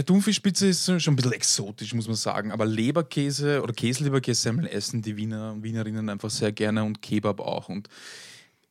Ja, 0.00 0.04
Thunfischpizza 0.04 0.64
ist 0.64 0.86
schon 1.02 1.12
ein 1.12 1.16
bisschen 1.16 1.34
exotisch, 1.34 1.92
muss 1.92 2.06
man 2.06 2.16
sagen. 2.16 2.52
Aber 2.52 2.64
Leberkäse 2.64 3.62
oder 3.62 3.74
Käseleberkäse 3.74 4.48
essen 4.70 5.02
die 5.02 5.18
Wiener 5.18 5.52
und 5.52 5.62
Wienerinnen 5.62 6.08
einfach 6.08 6.30
sehr 6.30 6.52
gerne 6.52 6.84
und 6.84 7.02
Kebab 7.02 7.38
auch. 7.38 7.68
Und 7.68 7.86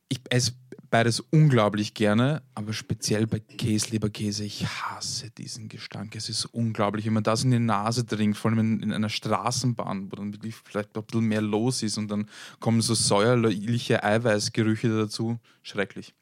ich 0.07 0.21
esse 0.31 0.53
beides 0.89 1.19
unglaublich 1.19 1.93
gerne, 1.93 2.41
aber 2.55 2.73
speziell 2.73 3.27
bei 3.27 3.37
Käseleberkäse, 3.41 4.43
ich 4.43 4.65
hasse 4.65 5.29
diesen 5.29 5.69
Gestank. 5.69 6.15
Es 6.15 6.29
ist 6.29 6.45
unglaublich, 6.45 7.05
wenn 7.05 7.13
man 7.13 7.21
das 7.21 7.43
in 7.43 7.51
die 7.51 7.59
Nase 7.59 8.07
trinkt, 8.07 8.35
vor 8.35 8.49
allem 8.49 8.61
in, 8.61 8.81
in 8.81 8.91
einer 8.91 9.09
Straßenbahn, 9.09 10.11
wo 10.11 10.15
dann 10.15 10.33
wirklich 10.33 10.55
vielleicht 10.55 10.97
ein 10.97 11.03
bisschen 11.03 11.25
mehr 11.25 11.41
los 11.41 11.83
ist 11.83 11.99
und 11.99 12.09
dann 12.09 12.27
kommen 12.59 12.81
so 12.81 12.95
säuerliche 12.95 14.03
Eiweißgerüche 14.03 14.89
dazu. 14.89 15.37
Schrecklich. 15.61 16.15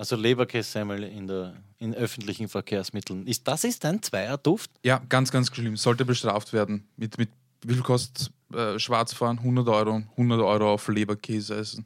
Also 0.00 0.16
Leberkässemmel 0.16 1.04
in, 1.04 1.26
der, 1.26 1.62
in 1.76 1.94
öffentlichen 1.94 2.48
Verkehrsmitteln. 2.48 3.26
Ist, 3.26 3.46
das 3.46 3.64
ist 3.64 3.84
ein 3.84 4.02
Zweierduft? 4.02 4.70
Ja, 4.82 5.02
ganz, 5.10 5.30
ganz 5.30 5.54
schlimm. 5.54 5.76
Sollte 5.76 6.06
bestraft 6.06 6.54
werden. 6.54 6.88
Mit, 6.96 7.18
mit 7.18 7.28
wie 7.66 7.74
viel 7.74 7.82
kostet 7.82 8.32
äh, 8.54 8.78
Schwarzfahren? 8.78 9.40
100 9.40 9.68
Euro. 9.68 10.02
100 10.12 10.40
Euro 10.40 10.72
auf 10.72 10.88
Leberkäse 10.88 11.54
essen. 11.56 11.84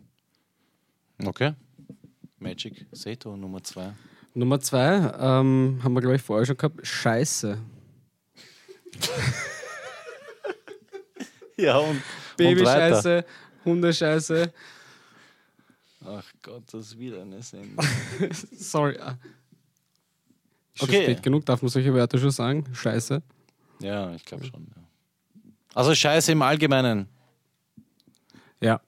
Okay. 1.24 1.54
Magic 2.38 2.86
Seto 2.92 3.36
Nummer 3.36 3.64
zwei. 3.64 3.94
Nummer 4.32 4.60
zwei 4.60 5.12
ähm, 5.18 5.80
haben 5.82 5.94
wir, 5.94 6.00
glaube 6.00 6.14
ich, 6.14 6.22
vorher 6.22 6.46
schon 6.46 6.56
gehabt. 6.56 6.86
Scheiße. 6.86 7.58
Ja, 11.56 11.78
und, 11.78 12.02
Babyscheiße, 12.36 13.24
Hundescheiße. 13.64 14.52
Ach 16.06 16.24
Gott, 16.42 16.64
das 16.72 16.86
ist 16.88 16.98
wieder 16.98 17.22
eine 17.22 17.42
Sendung. 17.42 17.84
Sorry. 18.52 18.98
ah. 18.98 19.16
Ist 20.74 20.80
schon 20.80 20.88
Okay. 20.88 21.02
spät 21.04 21.22
genug, 21.22 21.46
darf 21.46 21.62
man 21.62 21.68
solche 21.70 21.94
Wörter 21.94 22.18
schon 22.18 22.30
sagen? 22.30 22.64
Scheiße. 22.74 23.22
ja, 23.80 24.14
ich 24.14 24.24
glaube 24.24 24.44
schon. 24.44 24.66
Ja. 24.76 24.82
Also 25.74 25.94
Scheiße 25.94 26.32
im 26.32 26.42
Allgemeinen. 26.42 27.08
Ja. 28.60 28.80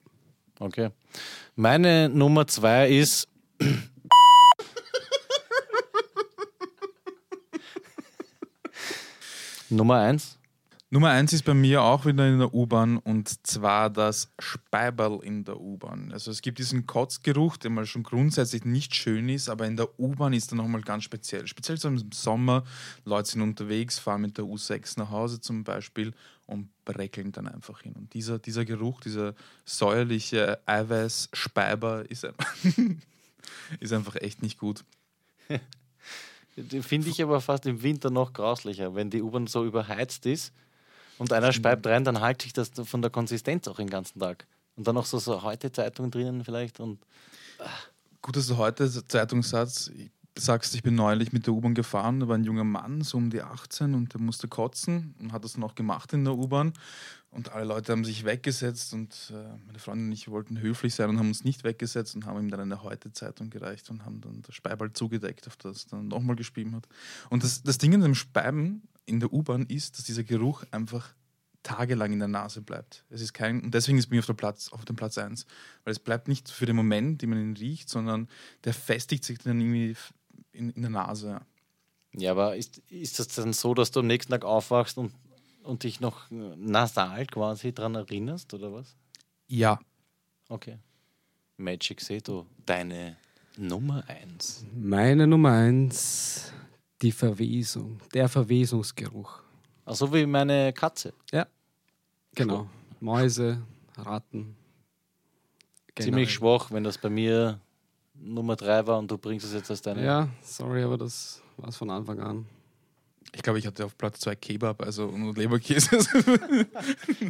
Okay. 0.59 0.89
Meine 1.55 2.09
Nummer 2.09 2.45
zwei 2.47 2.89
ist. 2.89 3.27
Nummer 9.69 9.99
eins. 10.01 10.37
Nummer 10.89 11.09
eins 11.09 11.33
ist 11.33 11.43
bei 11.43 11.53
mir 11.53 11.81
auch 11.81 12.05
wieder 12.05 12.29
in 12.29 12.39
der 12.39 12.53
U-Bahn 12.53 12.95
und 12.95 13.45
zwar 13.45 13.89
das 13.89 14.31
Speiberl 14.39 15.19
in 15.21 15.43
der 15.43 15.59
U-Bahn. 15.59 16.13
Also 16.13 16.31
es 16.31 16.41
gibt 16.41 16.59
diesen 16.59 16.85
Kotzgeruch, 16.85 17.57
der 17.57 17.71
mal 17.71 17.85
schon 17.85 18.03
grundsätzlich 18.03 18.63
nicht 18.63 18.95
schön 18.95 19.27
ist, 19.27 19.49
aber 19.49 19.67
in 19.67 19.75
der 19.75 19.99
U-Bahn 19.99 20.31
ist 20.31 20.53
er 20.53 20.55
nochmal 20.55 20.79
ganz 20.79 21.03
speziell. 21.03 21.45
Speziell 21.45 21.77
so 21.77 21.89
im 21.89 22.09
Sommer, 22.13 22.63
Leute 23.03 23.31
sind 23.31 23.41
unterwegs, 23.41 23.99
fahren 23.99 24.21
mit 24.21 24.37
der 24.37 24.45
U6 24.45 24.97
nach 24.97 25.11
Hause 25.11 25.41
zum 25.41 25.65
Beispiel 25.65 26.13
und 26.45 26.69
breckeln 26.85 27.33
dann 27.33 27.49
einfach 27.49 27.81
hin. 27.81 27.91
Und 27.97 28.13
dieser, 28.13 28.39
dieser 28.39 28.63
Geruch, 28.63 29.01
dieser 29.01 29.35
säuerliche 29.65 30.59
Eiweiß-Speiber 30.67 32.09
ist, 32.09 32.23
einfach- 32.23 32.55
ist 33.81 33.91
einfach 33.91 34.15
echt 34.15 34.41
nicht 34.41 34.57
gut. 34.57 34.85
Finde 36.81 37.09
ich 37.09 37.21
aber 37.21 37.41
fast 37.41 37.65
im 37.65 37.83
Winter 37.83 38.09
noch 38.09 38.31
grauslicher, 38.31 38.95
wenn 38.95 39.09
die 39.09 39.21
U-Bahn 39.21 39.47
so 39.47 39.65
überheizt 39.65 40.25
ist 40.25 40.53
und 41.17 41.33
einer 41.33 41.51
speibt 41.53 41.85
rein, 41.87 42.03
dann 42.03 42.21
halte 42.21 42.45
ich 42.45 42.53
das 42.53 42.71
von 42.83 43.01
der 43.01 43.11
Konsistenz 43.11 43.67
auch 43.67 43.77
den 43.77 43.89
ganzen 43.89 44.19
Tag. 44.19 44.45
Und 44.75 44.87
dann 44.87 44.95
noch 44.95 45.05
so, 45.05 45.17
so 45.17 45.41
heute 45.41 45.71
Zeitungen 45.71 46.11
drinnen 46.11 46.43
vielleicht 46.43 46.79
und 46.79 46.99
Gut, 48.21 48.35
dass 48.35 48.47
du 48.47 48.57
heute 48.57 48.91
Zeitungssatz 49.07 49.89
sagst, 50.37 50.75
ich 50.75 50.83
bin 50.83 50.95
neulich 50.95 51.31
mit 51.31 51.47
der 51.47 51.53
U-Bahn 51.53 51.73
gefahren, 51.73 52.19
da 52.19 52.27
war 52.27 52.35
ein 52.35 52.43
junger 52.43 52.63
Mann, 52.63 53.01
so 53.01 53.17
um 53.17 53.29
die 53.29 53.41
18 53.41 53.95
und 53.95 54.13
der 54.13 54.21
musste 54.21 54.47
kotzen 54.47 55.15
und 55.19 55.31
hat 55.31 55.43
das 55.43 55.53
dann 55.53 55.63
auch 55.63 55.75
gemacht 55.75 56.13
in 56.13 56.23
der 56.23 56.35
U-Bahn. 56.35 56.73
Und 57.29 57.51
alle 57.51 57.65
Leute 57.65 57.91
haben 57.91 58.05
sich 58.05 58.25
weggesetzt 58.25 58.93
und 58.93 59.31
äh, 59.31 59.57
meine 59.65 59.79
Freundin 59.79 60.07
und 60.07 60.13
ich 60.13 60.29
wollten 60.29 60.59
höflich 60.59 60.95
sein 60.95 61.09
und 61.09 61.19
haben 61.19 61.27
uns 61.27 61.43
nicht 61.43 61.63
weggesetzt 61.63 62.15
und 62.15 62.25
haben 62.25 62.39
ihm 62.39 62.49
dann 62.49 62.59
eine 62.59 62.83
Heute-Zeitung 62.83 63.49
gereicht 63.49 63.89
und 63.89 64.05
haben 64.05 64.21
dann 64.21 64.41
das 64.43 64.55
Speiberl 64.55 64.93
zugedeckt, 64.93 65.47
auf 65.47 65.57
das 65.57 65.85
er 65.85 65.97
dann 65.97 66.07
nochmal 66.07 66.35
geschrieben 66.35 66.75
hat. 66.75 66.87
Und 67.29 67.43
das, 67.43 67.63
das 67.63 67.77
Ding 67.77 67.93
in 67.93 68.01
dem 68.01 68.15
Speiben 68.15 68.83
in 69.07 69.19
der 69.19 69.33
U-Bahn 69.33 69.65
ist, 69.65 69.97
dass 69.97 70.05
dieser 70.05 70.23
Geruch 70.23 70.63
einfach 70.71 71.13
tagelang 71.63 72.13
in 72.13 72.19
der 72.19 72.27
Nase 72.27 72.61
bleibt. 72.61 73.03
Es 73.09 73.21
ist 73.21 73.33
kein, 73.33 73.61
und 73.61 73.73
deswegen 73.73 73.97
ist 73.97 74.07
bei 74.07 74.15
mir 74.15 74.19
auf, 74.19 74.25
der 74.25 74.33
Platz, 74.33 74.69
auf 74.69 74.85
dem 74.85 74.95
Platz 74.95 75.17
1. 75.17 75.45
Weil 75.83 75.91
es 75.91 75.99
bleibt 75.99 76.27
nicht 76.27 76.49
für 76.49 76.65
den 76.65 76.75
Moment, 76.75 77.21
den 77.21 77.29
man 77.29 77.39
ihn 77.39 77.57
riecht, 77.57 77.89
sondern 77.89 78.29
der 78.63 78.73
festigt 78.73 79.23
sich 79.23 79.39
dann 79.39 79.59
irgendwie 79.59 79.95
in, 80.51 80.69
in 80.69 80.81
der 80.81 80.91
Nase. 80.91 81.41
Ja, 82.13 82.31
aber 82.31 82.55
ist, 82.55 82.79
ist 82.89 83.19
das 83.19 83.27
dann 83.29 83.53
so, 83.53 83.73
dass 83.73 83.91
du 83.91 84.01
am 84.01 84.07
nächsten 84.07 84.31
Tag 84.31 84.45
aufwachst 84.45 84.97
und, 84.97 85.13
und 85.63 85.83
dich 85.83 85.99
noch 85.99 86.29
nasal 86.29 87.25
quasi 87.25 87.73
dran 87.73 87.95
erinnerst, 87.95 88.53
oder 88.53 88.71
was? 88.73 88.95
Ja. 89.47 89.79
Okay. 90.49 90.77
Magic 91.57 92.01
Seto, 92.01 92.45
deine 92.65 93.17
Nummer 93.57 94.03
eins. 94.07 94.65
Meine 94.73 95.27
Nummer 95.27 95.51
eins, 95.51 96.53
die 97.01 97.11
Verwesung. 97.11 97.99
Der 98.13 98.27
Verwesungsgeruch. 98.27 99.41
Ach 99.85 99.95
so 99.95 100.13
wie 100.13 100.25
meine 100.25 100.73
Katze. 100.73 101.13
Genau. 102.37 102.69
Mäuse, 102.99 103.63
Ratten. 103.97 104.55
Ziemlich 105.97 106.31
schwach, 106.31 106.69
wenn 106.69 106.83
das 106.83 106.99
bei 106.99 107.09
mir 107.09 107.59
Nummer 108.13 108.55
drei 108.55 108.85
war 108.85 108.99
und 108.99 109.09
du 109.09 109.17
bringst 109.17 109.43
es 109.45 109.53
jetzt 109.53 109.71
als 109.71 109.81
deine. 109.81 110.05
Ja, 110.05 110.29
sorry, 110.43 110.83
aber 110.83 110.99
das 110.99 111.41
war 111.57 111.69
es 111.69 111.77
von 111.77 111.89
Anfang 111.89 112.19
an. 112.19 112.45
Ich 113.33 113.41
glaube, 113.41 113.57
ich 113.57 113.65
hatte 113.65 113.85
auf 113.85 113.97
Platz 113.97 114.19
2 114.19 114.35
Kebab, 114.35 114.83
also 114.83 115.05
und 115.07 115.35
Leberkäse. 115.35 115.97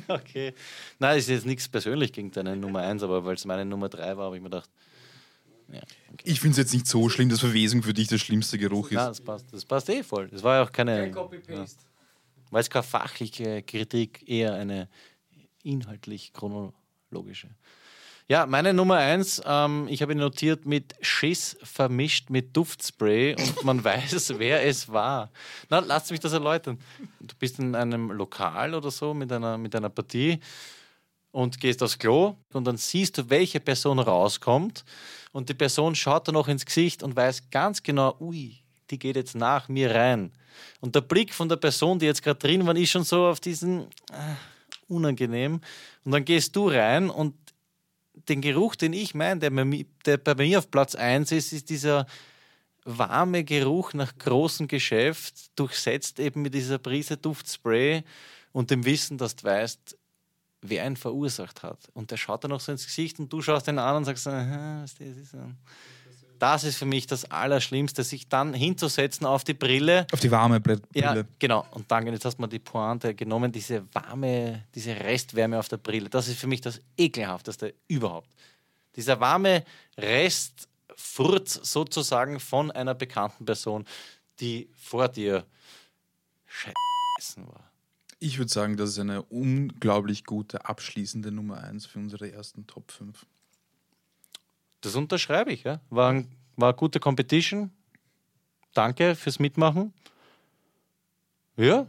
Okay. 0.09 0.53
Nein, 0.99 1.17
ist 1.17 1.29
jetzt 1.29 1.45
nichts 1.45 1.69
persönlich 1.69 2.11
gegen 2.11 2.31
deine 2.31 2.57
Nummer 2.57 2.79
eins, 2.81 3.01
aber 3.03 3.23
weil 3.23 3.35
es 3.35 3.45
meine 3.45 3.63
Nummer 3.63 3.87
drei 3.87 4.15
war, 4.17 4.25
habe 4.25 4.35
ich 4.35 4.41
mir 4.41 4.49
gedacht, 4.49 4.69
ja, 5.71 5.81
okay. 6.13 6.23
ich 6.23 6.39
finde 6.39 6.51
es 6.51 6.57
jetzt 6.57 6.73
nicht 6.73 6.87
so 6.87 7.09
schlimm, 7.09 7.29
dass 7.29 7.39
Verwesung 7.39 7.83
für 7.83 7.93
dich 7.93 8.07
der 8.07 8.17
schlimmste 8.17 8.57
Geruch 8.57 8.91
Nein, 8.91 9.11
ist. 9.11 9.19
das 9.19 9.21
passt, 9.21 9.45
das 9.51 9.65
passt 9.65 9.89
eh 9.89 10.03
voll. 10.03 10.27
Das 10.29 10.43
war 10.43 10.57
ja 10.57 10.63
auch 10.63 10.71
keine. 10.71 11.09
Ja. 11.09 11.65
Weil 12.49 12.61
es 12.61 12.69
keine 12.69 12.83
fachliche 12.83 13.61
Kritik, 13.63 14.27
eher 14.27 14.53
eine 14.53 14.87
inhaltlich 15.63 16.31
chronologische. 16.31 17.49
Ja, 18.29 18.45
meine 18.45 18.73
Nummer 18.73 18.95
eins, 18.95 19.41
ähm, 19.45 19.87
ich 19.89 20.01
habe 20.01 20.11
ihn 20.11 20.17
notiert 20.17 20.65
mit 20.65 20.95
Schiss 20.99 21.57
vermischt 21.63 22.29
mit 22.29 22.55
Duftspray 22.57 23.35
und 23.39 23.63
man 23.63 23.81
weiß, 23.81 24.33
wer 24.37 24.65
es 24.65 24.89
war. 24.89 25.31
Na, 25.69 25.79
lass 25.79 26.11
mich 26.11 26.19
das 26.19 26.33
erläutern. 26.33 26.77
Du 27.21 27.35
bist 27.39 27.57
in 27.59 27.73
einem 27.73 28.11
Lokal 28.11 28.73
oder 28.73 28.91
so 28.91 29.13
mit 29.13 29.31
einer, 29.31 29.57
mit 29.57 29.73
einer 29.75 29.89
Partie 29.89 30.41
und 31.37 31.59
gehst 31.59 31.83
aufs 31.83 31.99
Klo 31.99 32.35
und 32.51 32.65
dann 32.65 32.77
siehst 32.77 33.19
du, 33.19 33.29
welche 33.29 33.59
Person 33.59 33.99
rauskommt 33.99 34.83
und 35.33 35.49
die 35.49 35.53
Person 35.53 35.93
schaut 35.93 36.27
dann 36.27 36.33
noch 36.33 36.47
ins 36.47 36.65
Gesicht 36.65 37.03
und 37.03 37.15
weiß 37.15 37.51
ganz 37.51 37.83
genau, 37.83 38.17
ui, 38.19 38.57
die 38.89 38.97
geht 38.97 39.15
jetzt 39.15 39.35
nach 39.35 39.69
mir 39.69 39.93
rein. 39.93 40.31
Und 40.79 40.95
der 40.95 41.01
Blick 41.01 41.35
von 41.35 41.47
der 41.47 41.57
Person, 41.57 41.99
die 41.99 42.07
jetzt 42.07 42.23
gerade 42.23 42.39
drin 42.39 42.65
war, 42.65 42.75
ist 42.75 42.89
schon 42.89 43.03
so 43.03 43.27
auf 43.27 43.39
diesen 43.39 43.83
äh, 44.11 44.33
unangenehm. 44.87 45.61
Und 46.03 46.11
dann 46.11 46.25
gehst 46.25 46.55
du 46.55 46.69
rein 46.69 47.11
und 47.11 47.35
den 48.27 48.41
Geruch, 48.41 48.75
den 48.75 48.93
ich 48.93 49.13
meine, 49.13 49.39
der, 49.39 49.51
der 50.07 50.17
bei 50.17 50.33
mir 50.33 50.57
auf 50.57 50.71
Platz 50.71 50.95
1 50.95 51.31
ist, 51.31 51.53
ist 51.53 51.69
dieser 51.69 52.07
warme 52.83 53.43
Geruch 53.43 53.93
nach 53.93 54.17
großem 54.17 54.67
Geschäft, 54.67 55.55
durchsetzt 55.55 56.19
eben 56.19 56.41
mit 56.41 56.55
dieser 56.55 56.79
Prise 56.79 57.15
Duftspray 57.15 58.03
und 58.53 58.71
dem 58.71 58.85
Wissen, 58.85 59.19
dass 59.19 59.35
du 59.35 59.43
weißt, 59.43 59.97
wer 60.61 60.85
ihn 60.85 60.95
verursacht 60.95 61.63
hat. 61.63 61.79
Und 61.93 62.11
der 62.11 62.17
schaut 62.17 62.43
dann 62.43 62.51
noch 62.51 62.59
so 62.59 62.71
ins 62.71 62.85
Gesicht 62.85 63.19
und 63.19 63.31
du 63.31 63.41
schaust 63.41 63.67
ihn 63.67 63.79
an 63.79 63.97
und 63.97 64.05
sagst, 64.05 64.25
was 64.25 64.95
das 64.95 65.07
ist. 65.07 65.35
ein-" 65.35 65.57
Das 66.39 66.63
ist 66.63 66.77
für 66.77 66.85
mich 66.85 67.07
das 67.07 67.31
Allerschlimmste, 67.31 68.03
sich 68.03 68.29
dann 68.29 68.53
hinzusetzen 68.53 69.25
auf 69.25 69.43
die 69.43 69.53
Brille. 69.53 70.05
Auf 70.11 70.19
die 70.19 70.29
warme 70.29 70.59
Brille. 70.59 70.81
Ja, 70.93 71.23
genau. 71.39 71.65
Und 71.71 71.91
dann, 71.91 72.05
jetzt 72.07 72.25
hast 72.25 72.37
du 72.37 72.41
mal 72.41 72.47
die 72.47 72.59
Pointe 72.59 73.15
genommen, 73.15 73.51
diese 73.51 73.91
warme, 73.93 74.65
diese 74.75 74.91
Restwärme 74.91 75.57
auf 75.57 75.67
der 75.67 75.77
Brille. 75.77 76.09
Das 76.09 76.27
ist 76.27 76.39
für 76.39 76.47
mich 76.47 76.61
das 76.61 76.79
ekelhafteste 76.97 77.73
überhaupt. 77.87 78.29
Dieser 78.95 79.19
warme 79.19 79.63
Restfurz 79.97 81.59
sozusagen 81.63 82.39
von 82.39 82.71
einer 82.71 82.93
bekannten 82.93 83.45
Person, 83.45 83.85
die 84.39 84.69
vor 84.75 85.07
dir 85.07 85.45
scheiße 86.45 87.47
war. 87.47 87.66
Ich 88.19 88.39
würde 88.39 88.51
sagen, 88.51 88.77
das 88.77 88.91
ist 88.91 88.99
eine 88.99 89.21
unglaublich 89.21 90.23
gute 90.23 90.65
abschließende 90.65 91.31
Nummer 91.31 91.63
1 91.63 91.85
für 91.85 91.99
unsere 91.99 92.31
ersten 92.31 92.65
Top 92.65 92.91
5. 92.91 93.25
Das 94.81 94.95
unterschreibe 94.95 95.51
ich. 95.51 95.63
Ja. 95.63 95.81
War, 95.89 96.11
ein, 96.11 96.27
war 96.55 96.69
eine 96.69 96.77
gute 96.77 96.99
Competition. 96.99 97.71
Danke 98.73 99.15
fürs 99.15 99.39
Mitmachen. 99.39 99.93
Ja. 101.57 101.87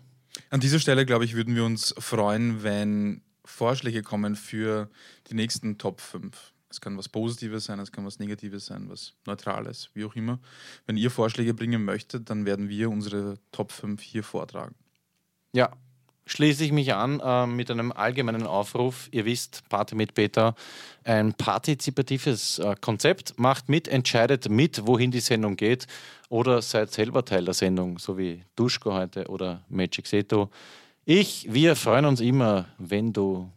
An 0.50 0.60
dieser 0.60 0.78
Stelle, 0.78 1.06
glaube 1.06 1.24
ich, 1.24 1.34
würden 1.34 1.54
wir 1.54 1.64
uns 1.64 1.94
freuen, 1.98 2.62
wenn 2.62 3.22
Vorschläge 3.44 4.02
kommen 4.02 4.36
für 4.36 4.90
die 5.30 5.34
nächsten 5.34 5.78
Top 5.78 6.00
5. 6.00 6.52
Es 6.70 6.82
kann 6.82 6.98
was 6.98 7.08
Positives 7.08 7.64
sein, 7.64 7.78
es 7.78 7.90
kann 7.90 8.04
was 8.04 8.18
Negatives 8.18 8.66
sein, 8.66 8.90
was 8.90 9.14
Neutrales, 9.24 9.88
wie 9.94 10.04
auch 10.04 10.14
immer. 10.14 10.38
Wenn 10.86 10.98
ihr 10.98 11.10
Vorschläge 11.10 11.54
bringen 11.54 11.82
möchtet, 11.84 12.28
dann 12.28 12.44
werden 12.44 12.68
wir 12.68 12.90
unsere 12.90 13.38
Top 13.52 13.72
5 13.72 14.02
hier 14.02 14.22
vortragen. 14.22 14.74
Ja, 15.52 15.72
schließe 16.28 16.64
ich 16.64 16.72
mich 16.72 16.94
an 16.94 17.20
äh, 17.20 17.46
mit 17.46 17.70
einem 17.70 17.90
allgemeinen 17.90 18.46
Aufruf. 18.46 19.08
Ihr 19.10 19.24
wisst, 19.24 19.68
Party 19.68 19.94
mit 19.94 20.14
Peter, 20.14 20.54
ein 21.04 21.34
partizipatives 21.34 22.58
äh, 22.58 22.76
Konzept. 22.80 23.38
Macht 23.38 23.68
mit, 23.68 23.88
entscheidet 23.88 24.48
mit, 24.48 24.86
wohin 24.86 25.10
die 25.10 25.20
Sendung 25.20 25.56
geht 25.56 25.86
oder 26.28 26.62
seid 26.62 26.92
selber 26.92 27.24
Teil 27.24 27.44
der 27.44 27.54
Sendung, 27.54 27.98
so 27.98 28.18
wie 28.18 28.42
Duschko 28.54 28.92
heute 28.92 29.26
oder 29.28 29.62
Magic 29.68 30.06
Seto. 30.06 30.50
Ich, 31.04 31.46
wir 31.50 31.74
freuen 31.74 32.04
uns 32.04 32.20
immer, 32.20 32.66
wenn 32.76 33.12
du 33.12 33.50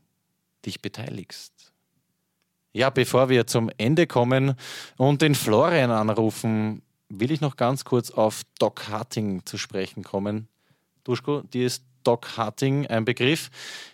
dich 0.65 0.81
beteiligst. 0.81 1.53
Ja, 2.73 2.89
bevor 2.89 3.27
wir 3.27 3.47
zum 3.47 3.69
Ende 3.77 4.07
kommen 4.07 4.55
und 4.95 5.21
den 5.21 5.35
Florian 5.35 5.91
anrufen, 5.91 6.81
will 7.09 7.31
ich 7.31 7.41
noch 7.41 7.57
ganz 7.57 7.83
kurz 7.83 8.11
auf 8.11 8.43
Doc 8.59 8.87
Harting 8.87 9.45
zu 9.45 9.57
sprechen 9.57 10.03
kommen. 10.03 10.47
Duschko, 11.03 11.41
dir 11.41 11.65
ist 11.65 11.83
Doc 12.03 12.37
Harting 12.37 12.87
ein 12.87 13.05
Begriff. 13.05 13.49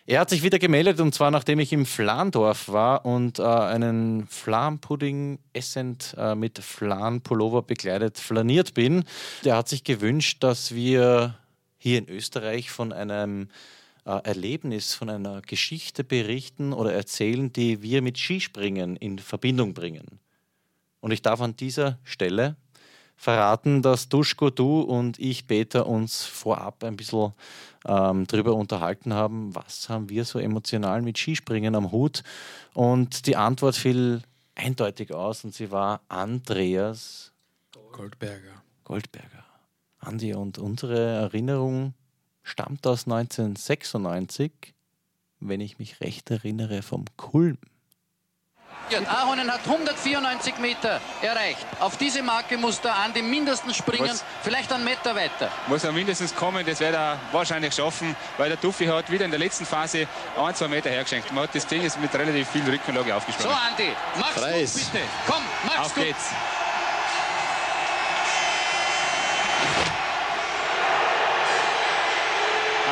Er 0.05 0.19
hat 0.19 0.29
sich 0.29 0.43
wieder 0.43 0.59
gemeldet 0.59 0.99
und 0.99 1.13
zwar 1.13 1.31
nachdem 1.31 1.59
ich 1.59 1.73
im 1.73 1.85
Flandorf 1.85 2.69
war 2.69 3.05
und 3.05 3.39
äh, 3.39 3.43
einen 3.43 4.27
Flanpudding 4.27 5.39
essend 5.53 6.15
äh, 6.17 6.35
mit 6.35 6.59
Flanpullover 6.59 7.61
bekleidet 7.61 8.17
flaniert 8.17 8.73
bin. 8.73 9.03
Der 9.43 9.57
hat 9.57 9.67
sich 9.67 9.83
gewünscht, 9.83 10.43
dass 10.43 10.73
wir 10.73 11.35
hier 11.77 11.99
in 11.99 12.09
Österreich 12.09 12.71
von 12.71 12.93
einem 12.93 13.49
äh, 14.05 14.23
Erlebnis, 14.23 14.93
von 14.93 15.09
einer 15.09 15.41
Geschichte 15.41 16.03
berichten 16.03 16.73
oder 16.73 16.93
erzählen, 16.93 17.51
die 17.51 17.81
wir 17.81 18.01
mit 18.01 18.17
Skispringen 18.17 18.95
in 18.95 19.19
Verbindung 19.19 19.73
bringen. 19.73 20.19
Und 20.99 21.11
ich 21.11 21.21
darf 21.21 21.41
an 21.41 21.55
dieser 21.55 21.99
Stelle 22.03 22.55
verraten, 23.17 23.81
dass 23.81 24.07
Duschko, 24.07 24.51
du 24.51 24.81
und 24.81 25.19
ich, 25.19 25.47
Peter, 25.47 25.87
uns 25.87 26.23
vorab 26.23 26.83
ein 26.83 26.95
bisschen 26.95 27.33
ähm, 27.85 28.25
darüber 28.27 28.53
unterhalten 28.53 29.13
haben, 29.13 29.53
was 29.55 29.89
haben 29.89 30.09
wir 30.09 30.23
so 30.23 30.39
emotional 30.39 31.01
mit 31.01 31.17
Skispringen 31.17 31.75
am 31.75 31.91
Hut. 31.91 32.23
Und 32.73 33.25
die 33.25 33.35
Antwort 33.35 33.75
fiel 33.75 34.21
eindeutig 34.55 35.13
aus 35.13 35.43
und 35.43 35.53
sie 35.53 35.71
war 35.71 36.01
Andreas 36.07 37.33
Goldberger. 37.91 38.61
Goldberger. 38.83 39.43
Andi, 39.99 40.33
und 40.35 40.59
unsere 40.59 40.99
Erinnerung 40.99 41.95
stammt 42.43 42.85
aus 42.85 43.05
1996, 43.05 44.51
wenn 45.39 45.61
ich 45.61 45.79
mich 45.79 45.99
recht 45.99 46.29
erinnere, 46.29 46.83
vom 46.83 47.05
Kulm. 47.17 47.57
Ahonen 49.09 49.51
hat 49.51 49.59
194 49.65 50.57
Meter 50.59 51.01
erreicht. 51.21 51.65
Auf 51.79 51.97
diese 51.97 52.21
Marke 52.23 52.57
muss 52.57 52.79
der 52.79 52.95
Andi 52.95 53.21
mindestens 53.21 53.75
springen, 53.75 54.09
Was? 54.09 54.23
vielleicht 54.43 54.71
einen 54.71 54.85
Meter 54.85 55.13
weiter. 55.15 55.51
Muss 55.67 55.83
er 55.83 55.91
mindestens 55.91 56.33
kommen, 56.33 56.65
das 56.65 56.79
wird 56.79 56.93
er 56.95 57.19
wahrscheinlich 57.31 57.75
schaffen, 57.75 58.15
weil 58.37 58.49
der 58.49 58.59
Tuffy 58.59 58.85
hat 58.85 59.11
wieder 59.11 59.25
in 59.25 59.31
der 59.31 59.39
letzten 59.39 59.65
Phase 59.65 60.07
ein, 60.37 60.55
zwei 60.55 60.69
Meter 60.69 60.89
hergeschenkt. 60.89 61.31
Man 61.33 61.43
hat 61.43 61.53
das 61.55 61.67
Ding 61.67 61.81
jetzt 61.83 61.99
mit 61.99 62.13
relativ 62.13 62.47
viel 62.49 62.63
Rückenlage 62.63 63.13
aufgesprungen. 63.13 63.51
So 63.51 63.67
Andi, 63.67 63.91
mach's 64.15 64.35
Preis. 64.35 64.73
gut 64.73 64.91
bitte. 64.93 65.03
Komm, 65.27 65.43
mach's 65.65 65.79
Auf 65.79 65.95
gut. 65.95 66.03
geht's. 66.05 66.25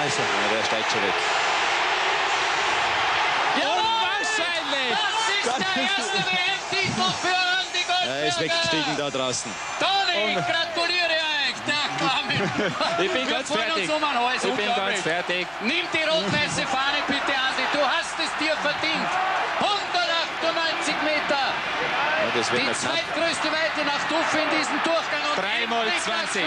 Also, 0.02 0.22
ja, 0.22 0.58
der 0.58 0.64
steigt 0.66 0.92
schon 0.92 1.02
weg. 1.02 1.14
Der 5.54 5.84
erste 5.84 6.20
WM-Titel 6.26 7.08
für 7.22 7.36
Andi 7.36 7.82
Goldberger. 7.86 8.16
Er 8.18 8.28
ist 8.28 8.40
weggestiegen 8.40 8.98
da 8.98 9.10
draußen. 9.10 9.52
Toni, 9.80 10.34
gratuliere 10.36 11.18
euch. 11.22 11.58
Der 11.66 11.86
Kamin. 12.02 12.42
ich 13.06 13.12
bin 13.12 13.28
ganz 13.28 13.52
fertig. 13.52 13.90
Um 13.90 14.04
ich 14.34 14.56
bin 14.56 14.76
ganz 14.76 15.02
fertig. 15.02 15.48
Nimm 15.62 15.86
die 15.94 16.04
rot-weiße 16.04 16.66
Fahne 16.68 17.00
bitte, 17.08 17.34
Andi. 17.34 17.64
Du 17.74 17.82
hast 17.82 18.16
es 18.20 18.32
dir 18.40 18.56
verdient. 18.58 19.10
198 19.60 20.96
Meter. 21.04 21.44
Ja, 22.26 22.32
die 22.36 22.74
zweitgrößte 22.74 23.48
Weite 23.52 23.86
nach 23.86 24.04
Duff 24.10 24.34
in 24.34 24.50
diesem 24.58 24.82
Durchgang. 24.84 25.24
Und 25.32 25.42
3 25.42 25.68
mal 25.68 25.88
20. 25.88 26.44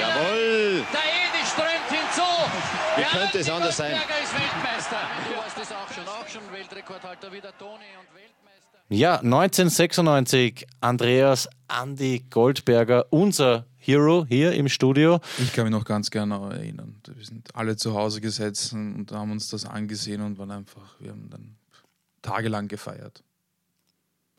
Jawohl. 0.00 0.84
Der 0.92 1.06
Edi 1.06 1.42
strömt 1.46 1.88
hinzu. 1.88 2.30
Wie 2.96 3.04
könnte 3.04 3.38
es 3.38 3.50
anders 3.50 3.76
sein? 3.76 3.92
ist 3.92 4.34
Weltmeister. 4.34 5.00
Du 5.28 5.42
hast 5.42 5.58
es 5.58 5.72
auch 5.72 5.94
schon, 5.94 6.08
auch 6.08 6.28
schon 6.28 6.52
Weltrekordhalter 6.52 7.32
wie 7.32 7.40
der 7.40 7.56
Toni 7.56 7.86
und 7.98 8.06
ja, 8.92 9.20
1996, 9.20 10.66
Andreas 10.80 11.48
Andi 11.68 12.24
Goldberger, 12.28 13.06
unser 13.10 13.66
Hero 13.76 14.26
hier 14.28 14.52
im 14.52 14.68
Studio. 14.68 15.20
Ich 15.38 15.52
kann 15.52 15.62
mich 15.64 15.72
noch 15.72 15.84
ganz 15.84 16.10
gerne 16.10 16.34
erinnern. 16.34 17.00
Wir 17.06 17.24
sind 17.24 17.54
alle 17.54 17.76
zu 17.76 17.94
Hause 17.94 18.20
gesessen 18.20 18.96
und 18.96 19.12
haben 19.12 19.30
uns 19.30 19.48
das 19.48 19.64
angesehen 19.64 20.20
und 20.22 20.38
waren 20.38 20.50
einfach, 20.50 20.96
wir 20.98 21.12
haben 21.12 21.30
dann 21.30 21.56
tagelang 22.20 22.66
gefeiert. 22.66 23.22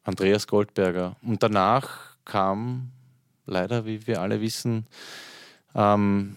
Andreas 0.04 0.48
Goldberger. 0.48 1.16
Und 1.22 1.42
danach 1.42 2.18
kam 2.26 2.92
leider, 3.46 3.86
wie 3.86 4.06
wir 4.06 4.20
alle 4.20 4.42
wissen, 4.42 4.86
ähm, 5.76 6.36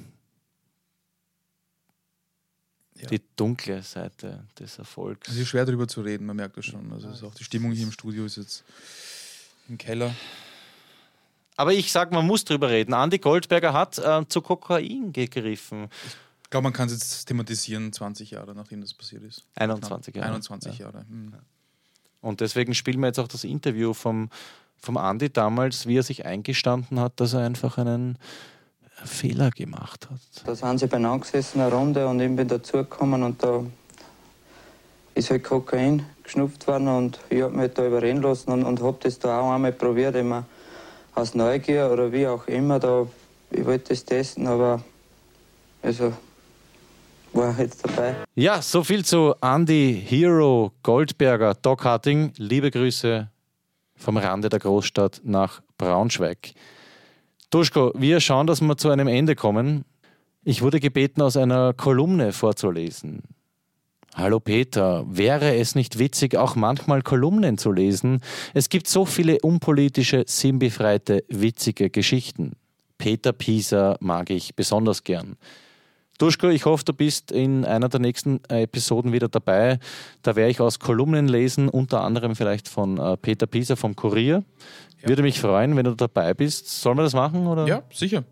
ja. 3.05 3.11
die 3.11 3.23
dunkle 3.37 3.83
Seite 3.83 4.45
des 4.59 4.79
Erfolgs. 4.79 5.29
Es 5.29 5.37
ist 5.37 5.49
schwer 5.49 5.65
darüber 5.65 5.89
zu 5.89 6.01
reden, 6.01 6.27
man 6.27 6.37
merkt 6.37 6.57
das 6.57 6.67
schon. 6.67 6.93
Also 6.93 7.09
ist 7.09 7.23
auch 7.23 7.35
die 7.35 7.45
Stimmung 7.45 7.73
hier 7.73 7.85
im 7.85 7.93
Studio 7.93 8.25
ist 8.25 8.37
jetzt 8.37 8.65
im 9.69 9.79
Keller. 9.79 10.15
Aber 11.57 11.73
ich 11.73 11.93
sage, 11.93 12.15
man 12.15 12.27
muss 12.27 12.45
drüber 12.45 12.69
reden. 12.69 12.93
Andy 12.93 13.19
Goldberger 13.19 13.73
hat 13.73 13.99
äh, 13.99 14.27
zu 14.29 14.43
Kokain 14.43 15.13
gegriffen. 15.13 15.89
Ich 16.43 16.51
glaube, 16.51 16.65
man 16.65 16.73
kann 16.73 16.89
es 16.89 16.95
jetzt 16.95 17.27
thematisieren, 17.27 17.93
20 17.93 18.33
Jahre 18.33 18.55
nachdem 18.55 18.81
das 18.81 18.95
passiert 18.95 19.23
ist. 19.23 19.45
21 19.55 20.15
Jahre. 20.15 20.29
21 20.29 20.79
ja. 20.79 20.87
Jahre. 20.87 21.05
Mhm. 21.09 21.35
Und 22.21 22.41
deswegen 22.41 22.75
spielen 22.75 23.01
wir 23.01 23.09
jetzt 23.09 23.21
auch 23.21 23.29
das 23.29 23.45
Interview 23.45 23.93
vom, 23.93 24.31
vom 24.79 24.97
Andy 24.97 25.31
damals, 25.31 25.87
wie 25.87 25.99
er 25.99 26.03
sich 26.03 26.25
eingestanden 26.25 26.99
hat, 26.99 27.21
dass 27.21 27.35
er 27.35 27.41
einfach 27.41 27.79
einen 27.79 28.19
Fehler 29.05 29.51
gemacht 29.51 30.09
hat. 30.11 30.21
Da 30.47 30.55
sind 30.55 30.79
sie 30.79 30.87
beieinander 30.87 31.25
gesessen, 31.25 31.61
eine 31.61 31.73
Runde, 31.73 32.07
und 32.07 32.21
ich 32.21 32.35
bin 32.35 32.49
dazugekommen 32.49 33.23
und 33.23 33.43
da 33.43 33.63
ist 35.15 35.31
halt 35.31 35.45
Kokain 35.45 36.05
geschnupft 36.23 36.67
worden 36.67 36.89
und 36.89 37.21
ich 37.31 37.43
habe 37.43 37.55
mich 37.55 37.73
da 37.75 37.87
überreden 37.87 38.23
lassen 38.23 38.51
und, 38.51 38.65
und 38.65 38.83
habe 38.83 38.97
das 39.01 39.19
da 39.19 39.41
auch 39.41 39.53
einmal 39.53 39.73
probiert, 39.73 40.17
immer 40.17 40.45
aus 41.15 41.35
Neugier 41.35 41.91
oder 41.93 42.11
wie 42.11 42.27
auch 42.27 42.47
immer. 42.49 42.79
Da, 42.79 43.07
ich 43.51 43.65
wollte 43.65 43.91
das 43.91 44.05
testen, 44.05 44.47
aber 44.47 44.83
also 45.83 46.13
war 47.33 47.59
jetzt 47.59 47.85
dabei. 47.85 48.15
Ja, 48.35 48.63
so 48.63 48.83
viel 48.83 49.05
zu 49.05 49.35
Andy 49.43 50.03
Hero 50.07 50.73
Goldberger, 50.83 51.55
Doc 51.55 51.85
Harting. 51.85 52.33
Liebe 52.37 52.71
Grüße 52.71 53.31
vom 53.97 54.17
Rande 54.17 54.49
der 54.49 54.61
Großstadt 54.61 55.21
nach 55.25 55.63
Braunschweig. 55.79 56.55
Duschko, 57.55 57.93
wir 57.95 58.19
schauen, 58.19 58.49
dass 58.49 58.61
wir 58.61 58.77
zu 58.77 58.91
einem 58.91 59.07
Ende 59.07 59.37
kommen. 59.37 59.85
Ich 60.43 60.61
wurde 60.61 60.81
gebeten, 60.81 61.23
aus 61.23 61.37
einer 61.37 61.73
Kolumne 61.73 62.33
vorzulesen. 62.33 63.23
Hallo 64.13 64.41
Peter, 64.41 65.05
wäre 65.07 65.55
es 65.55 65.77
nicht 65.77 66.01
witzig, 66.01 66.37
auch 66.37 66.57
manchmal 66.57 67.03
Kolumnen 67.03 67.57
zu 67.57 67.71
lesen? 67.71 68.23
Es 68.55 68.71
gibt 68.71 68.89
so 68.89 69.05
viele 69.05 69.39
unpolitische, 69.41 70.25
sinnbefreite, 70.27 71.23
witzige 71.29 71.91
Geschichten. 71.91 72.57
Peter 72.99 73.33
Pieser 73.33 73.99
mag 74.01 74.31
ich 74.31 74.57
besonders 74.57 75.05
gern. 75.05 75.37
Duschko, 76.19 76.49
ich 76.49 76.65
hoffe, 76.65 76.85
du 76.85 76.93
bist 76.93 77.31
in 77.31 77.65
einer 77.65 77.89
der 77.89 78.01
nächsten 78.01 78.41
Episoden 78.49 79.13
wieder 79.13 79.29
dabei. 79.29 79.79
Da 80.23 80.35
werde 80.35 80.51
ich 80.51 80.61
aus 80.61 80.79
Kolumnen 80.79 81.27
lesen, 81.27 81.69
unter 81.69 82.03
anderem 82.03 82.35
vielleicht 82.35 82.69
von 82.69 82.99
äh, 82.99 83.17
Peter 83.17 83.47
Pieser 83.47 83.77
vom 83.77 83.97
Kurier. 83.97 84.45
Ja. 85.05 85.11
Würde 85.11 85.23
mich 85.23 85.39
freuen, 85.39 85.77
wenn 85.77 85.85
du 85.85 85.95
dabei 85.95 86.33
bist. 86.33 86.67
Sollen 86.81 86.97
wir 86.97 87.03
das 87.03 87.13
machen? 87.13 87.47
Oder? 87.47 87.67
Ja, 87.67 87.83
sicher. 87.93 88.25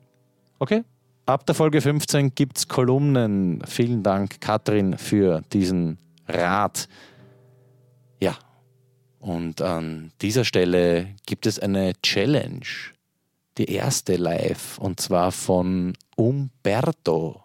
Okay. 0.59 0.85
Ab 1.27 1.45
der 1.45 1.55
Folge 1.55 1.83
15 1.83 2.35
gibt 2.35 2.57
es 2.57 2.67
Kolumnen. 2.67 3.63
Vielen 3.67 4.03
Dank, 4.03 4.41
Katrin, 4.41 4.97
für 4.97 5.43
diesen 5.53 5.99
Rat. 6.27 6.89
Ja, 8.21 8.37
und 9.21 9.61
an 9.61 10.13
dieser 10.23 10.45
Stelle 10.45 11.09
gibt 11.27 11.47
es 11.47 11.59
eine 11.59 11.93
Challenge. 12.03 12.67
Die 13.59 13.67
erste 13.67 14.17
live, 14.17 14.79
und 14.79 14.99
zwar 14.99 15.31
von 15.31 15.93
Umberto. 16.17 17.43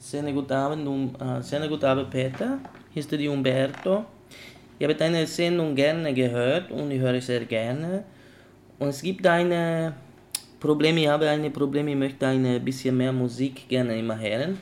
Schönen 0.00 0.34
guten 0.34 0.52
Abend, 0.52 0.88
um, 0.88 1.14
uh, 1.20 1.42
schönen 1.42 1.68
guten 1.68 1.84
Abend, 1.84 2.10
Peter. 2.10 2.58
Hier 2.92 3.00
ist 3.00 3.12
die 3.12 3.28
Umberto. 3.28 4.06
Ich 4.78 4.84
habe 4.84 4.94
deine 4.94 5.26
Sendung 5.26 5.74
gerne 5.74 6.12
gehört 6.12 6.70
und 6.70 6.90
ich 6.90 7.00
höre 7.00 7.20
sehr 7.20 7.44
gerne. 7.44 8.04
Und 8.78 8.88
es 8.88 9.02
gibt 9.02 9.26
ein 9.26 9.94
Problem, 10.60 10.96
ich 10.98 11.08
habe 11.08 11.28
ein 11.28 11.52
Problem, 11.52 11.88
ich 11.88 11.96
möchte 11.96 12.26
ein 12.26 12.64
bisschen 12.64 12.96
mehr 12.96 13.12
Musik 13.12 13.68
gerne 13.68 13.98
immer 13.98 14.18
hören. 14.18 14.58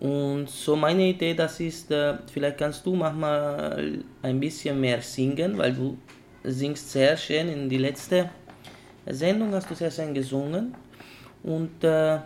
Und 0.00 0.48
so 0.48 0.74
meine 0.74 1.08
Idee, 1.08 1.34
das 1.34 1.60
ist, 1.60 1.90
äh, 1.90 2.14
vielleicht 2.32 2.58
kannst 2.58 2.84
du 2.84 2.94
manchmal 2.94 4.02
ein 4.22 4.40
bisschen 4.40 4.80
mehr 4.80 5.00
singen, 5.00 5.56
weil 5.58 5.72
du 5.72 5.96
singst 6.42 6.90
sehr 6.90 7.16
schön. 7.16 7.48
In 7.48 7.68
die 7.68 7.78
letzte 7.78 8.30
Sendung 9.06 9.52
hast 9.52 9.70
du 9.70 9.74
sehr 9.74 9.90
schön 9.90 10.12
gesungen. 10.12 10.74
Und 11.44 11.84
äh, 11.84 12.18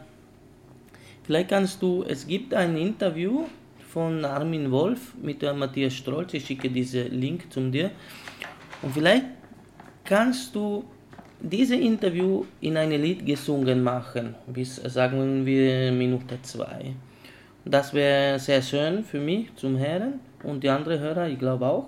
Vielleicht 1.26 1.48
kannst 1.48 1.82
du, 1.82 2.04
es 2.06 2.24
gibt 2.24 2.54
ein 2.54 2.76
Interview 2.76 3.46
von 3.96 4.26
Armin 4.26 4.70
Wolf 4.70 5.14
mit 5.22 5.42
äh, 5.42 5.54
Matthias 5.54 5.94
Strolz, 5.94 6.34
ich 6.34 6.44
schicke 6.44 6.68
diesen 6.68 7.18
Link 7.18 7.50
zu 7.50 7.60
dir. 7.70 7.92
Und 8.82 8.92
vielleicht 8.92 9.24
kannst 10.04 10.54
du 10.54 10.84
dieses 11.40 11.78
Interview 11.78 12.44
in 12.60 12.76
ein 12.76 12.90
Lied 12.90 13.24
gesungen 13.24 13.82
machen, 13.82 14.34
bis 14.48 14.76
sagen 14.76 15.46
wir 15.46 15.92
Minute 15.92 16.36
zwei. 16.42 16.94
Das 17.64 17.94
wäre 17.94 18.38
sehr 18.38 18.60
schön 18.60 19.02
für 19.02 19.18
mich 19.18 19.54
zum 19.56 19.78
Hören 19.78 20.20
und 20.42 20.62
die 20.62 20.68
anderen 20.68 21.00
Hörer, 21.00 21.28
ich 21.28 21.38
glaube 21.38 21.64
auch. 21.64 21.86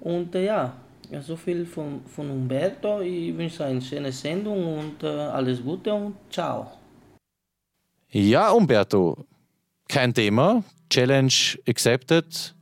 Und 0.00 0.34
äh, 0.34 0.44
ja, 0.44 0.74
so 1.22 1.36
viel 1.36 1.64
von, 1.64 2.02
von 2.04 2.28
Umberto. 2.28 3.00
Ich 3.00 3.34
wünsche 3.34 3.64
eine 3.64 3.80
schöne 3.80 4.12
Sendung 4.12 4.78
und 4.78 5.02
äh, 5.02 5.06
alles 5.06 5.62
Gute 5.62 5.94
und 5.94 6.16
ciao. 6.28 6.70
Ja, 8.10 8.50
Umberto, 8.50 9.24
kein 9.88 10.14
Thema. 10.14 10.64
Challenge 10.90 11.32
accepted. 11.68 12.54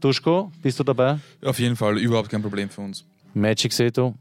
Duschko, 0.00 0.50
bist 0.60 0.78
du 0.78 0.84
dabei? 0.84 1.18
Auf 1.44 1.58
jeden 1.58 1.76
Fall, 1.76 1.98
überhaupt 1.98 2.28
kein 2.28 2.42
Problem 2.42 2.68
für 2.68 2.82
uns. 2.82 3.04
Magic 3.32 3.72
Seto? 3.72 4.14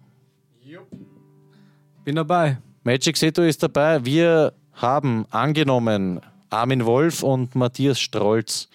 Bin 2.03 2.15
dabei. 2.15 2.57
Magic 2.83 3.15
Seto 3.15 3.43
ist 3.43 3.63
dabei. 3.63 4.03
Wir 4.03 4.53
haben 4.73 5.25
angenommen 5.29 6.19
Armin 6.49 6.85
Wolf 6.85 7.23
und 7.23 7.55
Matthias 7.55 7.99
Strolz 7.99 8.69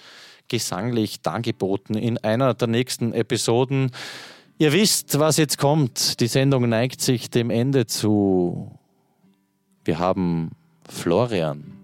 gesanglich 0.49 1.21
dargeboten 1.21 1.95
in 1.95 2.19
einer 2.19 2.55
der 2.55 2.69
nächsten 2.69 3.13
Episoden. 3.13 3.91
Ihr 4.59 4.73
wisst, 4.73 5.19
was 5.19 5.37
jetzt 5.37 5.59
kommt. 5.59 6.21
Die 6.21 6.27
Sendung 6.27 6.69
neigt 6.69 7.01
sich 7.01 7.31
dem 7.31 7.51
Ende 7.51 7.87
zu. 7.87 8.79
Wir 9.85 9.99
haben 9.99 10.53
Florian. 10.89 11.78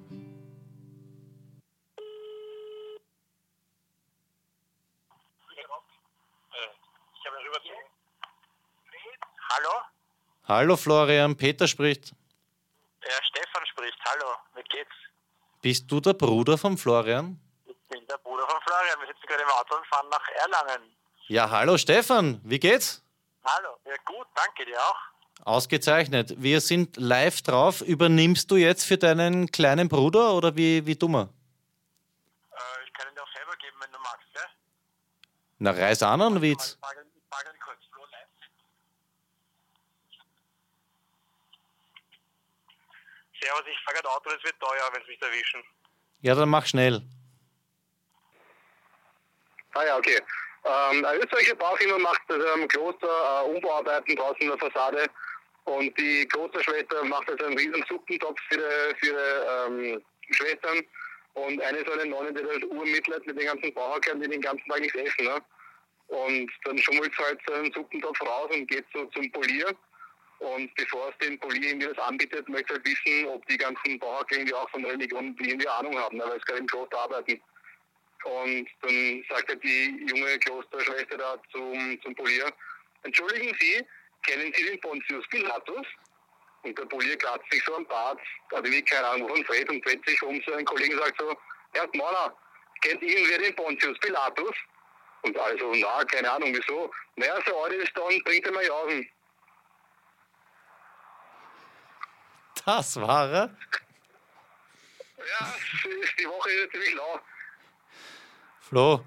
Hallo 10.46 10.76
Florian, 10.76 11.36
Peter 11.36 11.66
spricht. 11.66 12.12
Ja, 13.02 13.10
Stefan 13.22 13.66
spricht. 13.66 13.98
Hallo, 14.04 14.34
wie 14.54 14.62
geht's? 14.64 14.90
Bist 15.62 15.90
du 15.90 16.00
der 16.00 16.12
Bruder 16.12 16.58
von 16.58 16.76
Florian? 16.76 17.40
Ich 17.64 17.76
bin 17.88 18.06
der 18.06 18.18
Bruder 18.18 18.46
von 18.46 18.60
Florian. 18.60 19.00
Wir 19.00 19.06
sitzen 19.06 19.26
gerade 19.26 19.42
im 19.42 19.48
Auto 19.48 19.74
und 19.76 19.86
fahren 19.86 20.06
nach 20.10 20.28
Erlangen. 20.42 20.82
Ja, 21.28 21.48
hallo 21.48 21.78
Stefan, 21.78 22.42
wie 22.44 22.58
geht's? 22.58 23.02
Hallo, 23.42 23.78
ja 23.86 23.94
gut, 24.04 24.26
danke 24.34 24.66
dir 24.66 24.78
auch. 24.78 25.46
Ausgezeichnet. 25.46 26.34
Wir 26.36 26.60
sind 26.60 26.98
live 26.98 27.40
drauf. 27.40 27.80
Übernimmst 27.80 28.50
du 28.50 28.56
jetzt 28.56 28.84
für 28.84 28.98
deinen 28.98 29.50
kleinen 29.50 29.88
Bruder 29.88 30.34
oder 30.34 30.56
wie, 30.56 30.84
wie 30.84 30.96
dummer? 30.96 31.30
Äh, 32.52 32.56
ich 32.86 32.92
kann 32.92 33.08
ihn 33.08 33.14
dir 33.14 33.22
auch 33.22 33.32
selber 33.34 33.56
geben, 33.56 33.76
wenn 33.80 33.92
du 33.92 33.98
magst, 33.98 34.26
gell? 34.34 34.42
Na, 35.58 35.70
reiß 35.70 36.02
an 36.02 36.20
einen 36.20 36.42
Witz. 36.42 36.78
Servus, 43.44 43.64
ich 43.70 43.78
fahre 43.84 43.96
gerade 43.96 44.08
Auto, 44.10 44.30
das 44.30 44.42
wird 44.42 44.58
teuer, 44.58 44.90
wenn 44.92 45.02
sie 45.04 45.10
mich 45.10 45.22
erwischen. 45.22 45.62
Ja, 46.20 46.34
dann 46.34 46.48
mach 46.48 46.66
schnell. 46.66 47.02
Ah 49.74 49.84
ja, 49.84 49.98
okay. 49.98 50.18
Ähm, 50.64 51.04
eine 51.04 51.18
österreichische 51.18 51.56
Baufirma 51.56 51.98
macht 51.98 52.22
also 52.28 52.48
am 52.52 52.66
Kloster 52.68 53.06
äh, 53.44 53.50
Umbauarbeiten 53.50 54.16
draußen 54.16 54.40
in 54.40 54.48
der 54.48 54.58
Fassade 54.58 55.06
und 55.64 55.98
die 55.98 56.26
Klosterschwester 56.26 57.04
macht 57.04 57.28
also 57.28 57.44
einen 57.44 57.58
riesen 57.58 57.84
Suppentopf 57.88 58.40
für 58.48 58.54
ihre, 58.54 58.96
für 58.98 59.06
ihre 59.06 59.66
ähm, 59.66 60.02
Schwestern 60.30 60.82
und 61.34 61.60
eine 61.60 61.84
so 61.84 61.92
eine 61.92 62.06
Nonne, 62.06 62.32
die 62.32 62.42
das 62.42 62.62
urmittelt 62.70 63.26
mit 63.26 63.38
den 63.38 63.46
ganzen 63.46 63.74
Bauhackern, 63.74 64.20
die 64.20 64.28
den 64.28 64.40
ganzen 64.40 64.66
Tag 64.68 64.80
nichts 64.80 64.96
essen. 64.96 65.24
Ne? 65.26 65.42
Und 66.06 66.50
dann 66.64 66.78
schummelt 66.78 67.12
sie 67.16 67.24
halt 67.24 67.40
so 67.46 67.54
einen 67.54 67.72
Suppentopf 67.72 68.20
raus 68.22 68.50
und 68.52 68.66
geht 68.68 68.86
so 68.94 69.04
zum 69.06 69.30
Polier. 69.32 69.74
Und 70.44 70.74
bevor 70.74 71.08
es 71.08 71.26
den 71.26 71.38
Polier 71.38 71.70
irgendwie 71.70 71.86
das 71.86 71.98
anbietet, 71.98 72.46
möchte 72.50 72.74
halt 72.74 72.84
wissen, 72.84 73.26
ob 73.28 73.46
die 73.46 73.56
ganzen 73.56 73.98
Bauhacker 73.98 74.36
irgendwie 74.36 74.52
auch 74.52 74.68
von 74.68 74.84
Religion 74.84 75.34
irgendwie 75.40 75.66
Ahnung 75.66 75.98
haben, 75.98 76.18
ne? 76.18 76.24
weil 76.26 76.38
sie 76.38 76.44
gerade 76.44 76.60
im 76.60 76.66
Kloster 76.66 76.98
arbeiten. 76.98 77.40
Und 78.24 78.68
dann 78.82 79.24
sagte 79.30 79.56
die 79.56 80.04
junge 80.06 80.38
Klosterschwester 80.40 81.16
da 81.16 81.38
zum, 81.50 81.98
zum 82.02 82.14
Polier, 82.14 82.52
entschuldigen 83.04 83.56
Sie, 83.58 83.82
kennen 84.26 84.52
Sie 84.54 84.64
den 84.64 84.78
Pontius 84.80 85.26
Pilatus? 85.28 85.86
Und 86.62 86.78
der 86.78 86.84
Polier 86.86 87.16
kratzt 87.16 87.50
sich 87.50 87.64
so 87.64 87.76
am 87.76 87.86
Bart, 87.86 88.20
also 88.52 88.70
wie 88.70 88.82
keine 88.82 89.06
Ahnung 89.06 89.28
von 89.28 89.44
Fred 89.46 89.68
und 89.70 89.84
dreht 89.86 90.04
sich 90.06 90.22
um 90.22 90.42
zu 90.42 90.52
einem 90.52 90.66
Kollegen 90.66 90.92
und 90.92 91.04
sagt 91.04 91.20
so, 91.20 91.34
Herr 91.72 91.88
Mona, 91.94 92.36
kennt 92.82 93.02
irgendwer 93.02 93.38
den 93.38 93.56
Pontius 93.56 93.98
Pilatus? 94.00 94.54
Und 95.22 95.38
also, 95.38 95.72
na, 95.74 96.04
keine 96.04 96.30
Ahnung, 96.30 96.54
wieso? 96.54 96.90
Naja, 97.16 97.38
so 97.46 97.62
alt 97.62 97.72
ist 97.72 97.92
dann, 97.96 98.22
bringt 98.24 98.44
er 98.44 98.52
mal 98.52 98.64
Jausen. 98.64 99.08
Das 102.64 102.96
war 102.96 103.30
er? 103.30 103.54
Ja, 105.18 105.54
die 106.18 106.26
Woche 106.26 106.50
ist 106.50 106.72
ziemlich 106.72 106.94
lau. 106.94 107.20
Flo. 108.60 109.04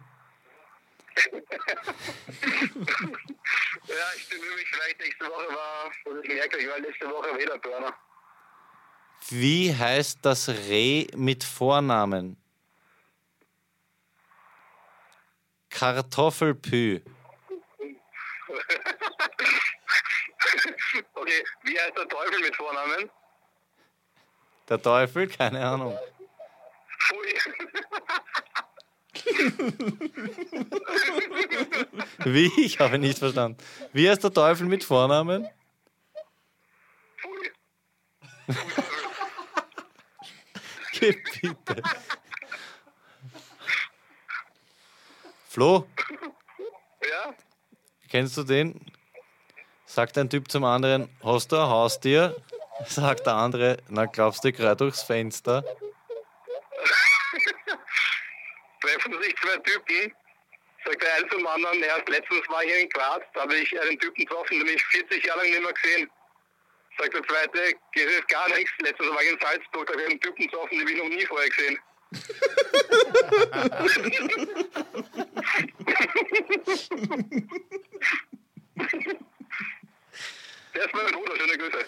ja, 3.87 4.13
ich 4.15 4.29
bemühe 4.29 4.55
mich 4.55 4.69
vielleicht 4.69 4.99
nächste 4.99 5.25
Woche 5.25 5.47
war, 5.47 5.91
und 6.05 6.23
ich 6.23 6.31
merke, 6.31 6.57
ich 6.57 6.67
war 6.67 6.77
letzte 6.79 7.09
Woche 7.09 7.35
wieder 7.39 7.57
Burner. 7.57 7.97
Wie 9.29 9.75
heißt 9.75 10.19
das 10.21 10.47
Reh 10.49 11.07
mit 11.15 11.43
Vornamen? 11.43 12.37
Kartoffelpü. 15.69 17.01
okay, 21.15 21.43
wie 21.63 21.79
heißt 21.79 21.97
der 21.97 22.07
Teufel 22.07 22.39
mit 22.39 22.55
Vornamen? 22.55 23.09
Der 24.69 24.81
Teufel? 24.81 25.27
Keine 25.27 25.65
Ahnung. 25.65 25.97
Wie? 32.25 32.51
Ich 32.57 32.79
habe 32.79 32.97
nicht 32.97 33.19
verstanden. 33.19 33.57
Wie 33.93 34.09
heißt 34.09 34.23
der 34.23 34.33
Teufel 34.33 34.67
mit 34.67 34.83
Vornamen? 34.83 35.47
Geh 40.93 41.11
bitte. 41.11 41.83
Flo? 45.47 45.87
Ja? 47.01 47.33
Kennst 48.09 48.37
du 48.37 48.43
den? 48.43 48.79
Sagt 49.85 50.17
ein 50.17 50.29
Typ 50.29 50.51
zum 50.51 50.63
anderen, 50.63 51.09
hast 51.23 51.51
du 51.51 51.55
ein 51.55 51.67
Haustier? 51.67 52.35
Sagt 52.85 53.25
der 53.25 53.33
andere, 53.33 53.77
na 53.89 54.05
glaubst 54.05 54.43
du 54.43 54.51
gerade 54.51 54.75
durchs 54.77 55.03
Fenster? 55.03 55.63
treffen 58.81 59.21
sich 59.21 59.35
zwei 59.37 59.57
Typen, 59.57 60.13
sagt 60.85 61.01
der 61.01 61.13
eine 61.15 61.27
zum 61.29 61.47
anderen, 61.47 61.81
erst 61.83 62.07
letztens 62.09 62.47
war 62.49 62.63
ich 62.63 62.71
hier 62.71 62.81
in 62.81 62.89
Graz, 62.89 63.23
da 63.33 63.41
habe 63.41 63.55
ich 63.55 63.81
einen 63.81 63.97
Typen 63.99 64.25
getroffen, 64.25 64.59
den 64.59 64.75
ich 64.75 64.85
40 64.85 65.25
Jahre 65.25 65.39
lang 65.41 65.49
nicht 65.49 65.61
mehr 65.61 65.73
gesehen. 65.73 66.09
Sagt 66.97 67.13
der 67.13 67.23
zweite, 67.23 67.73
geht 67.91 68.09
jetzt 68.09 68.27
gar 68.27 68.47
nichts. 68.49 68.71
Letztes 68.79 69.07
Mal 69.07 69.15
war 69.15 69.23
ich 69.23 69.31
in 69.31 69.39
Salzburg, 69.39 69.85
da 69.85 69.93
habe 69.93 70.01
ich 70.01 70.09
einen 70.09 70.19
Typen 70.19 70.47
getroffen, 70.47 70.69
den 70.71 70.81
habe 70.81 70.91
ich 70.91 70.97
noch 70.97 71.09
nie 71.09 71.25
vorher 71.25 71.49
gesehen. 71.49 71.79
Der 80.73 80.85
ist 80.85 80.93
mein 80.93 81.11
Bruder, 81.11 81.35
schöne 81.37 81.57
Grüße. 81.57 81.85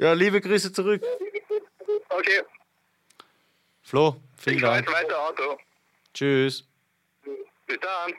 Ja, 0.00 0.14
liebe 0.14 0.40
Grüße 0.40 0.72
zurück. 0.72 1.02
Okay, 2.08 2.42
Flo, 3.82 4.16
vielen 4.36 4.56
ich 4.56 4.62
fahre 4.62 4.82
Dank. 4.82 4.96
weiter 4.96 5.18
Auto. 5.28 5.58
Tschüss. 6.14 6.64
Bis 7.66 7.78
dann. 7.80 8.14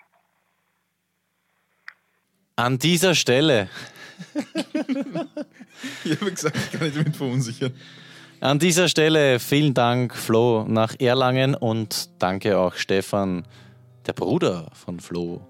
An 2.56 2.78
dieser 2.78 3.16
Stelle, 3.16 3.68
Ich 6.04 6.22
habe 6.22 6.32
gesagt, 6.32 6.56
ich 6.56 6.72
kann 6.72 6.82
nicht 6.84 6.98
damit 6.98 7.16
verunsichern. 7.18 7.74
an 8.42 8.60
dieser 8.60 8.88
Stelle 8.88 9.40
vielen 9.40 9.74
Dank, 9.74 10.16
Flo, 10.16 10.66
nach 10.68 10.94
Erlangen 11.00 11.56
und 11.56 12.10
danke 12.22 12.60
auch 12.60 12.76
Stefan, 12.76 13.48
der 14.06 14.14
Bruder 14.14 14.70
von 14.74 15.00
Flo. 15.00 15.42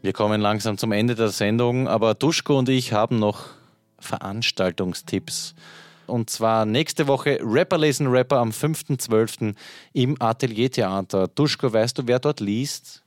Wir 0.00 0.14
kommen 0.14 0.40
langsam 0.40 0.78
zum 0.78 0.92
Ende 0.92 1.14
der 1.14 1.28
Sendung, 1.28 1.86
aber 1.86 2.14
Duschko 2.14 2.58
und 2.58 2.70
ich 2.70 2.94
haben 2.94 3.18
noch 3.18 3.50
Veranstaltungstipps. 4.04 5.54
Und 6.06 6.30
zwar 6.30 6.66
nächste 6.66 7.06
Woche 7.06 7.38
Rapper 7.42 7.78
lesen 7.78 8.06
Rapper 8.08 8.38
am 8.38 8.50
5.12. 8.50 9.54
im 9.92 10.20
Ateliertheater. 10.20 11.28
Duschko, 11.28 11.72
weißt 11.72 11.98
du, 11.98 12.06
wer 12.06 12.18
dort 12.18 12.40
liest? 12.40 13.04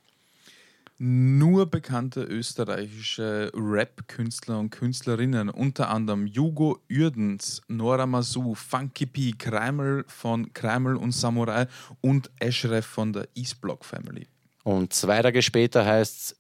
Nur 1.00 1.68
bekannte 1.68 2.24
österreichische 2.24 3.52
Rap-Künstler 3.54 4.58
und 4.58 4.72
Künstlerinnen, 4.72 5.50
unter 5.50 5.90
anderem 5.90 6.26
Jugo 6.26 6.80
Ürdens, 6.88 7.62
Nora 7.68 8.08
Masu, 8.08 8.56
Funky 8.56 9.06
P, 9.06 9.34
Kreimel 9.38 10.06
von 10.08 10.52
Kreimel 10.54 10.96
und 10.96 11.12
Samurai 11.12 11.68
und 12.02 12.32
Eschref 12.40 12.84
von 12.84 13.14
der 13.14 13.28
Eastblock 13.36 13.86
Family. 13.86 14.26
Und 14.64 14.92
zwei 14.92 15.22
Tage 15.22 15.44
später 15.44 15.86
heißt 15.86 16.18
es 16.18 16.37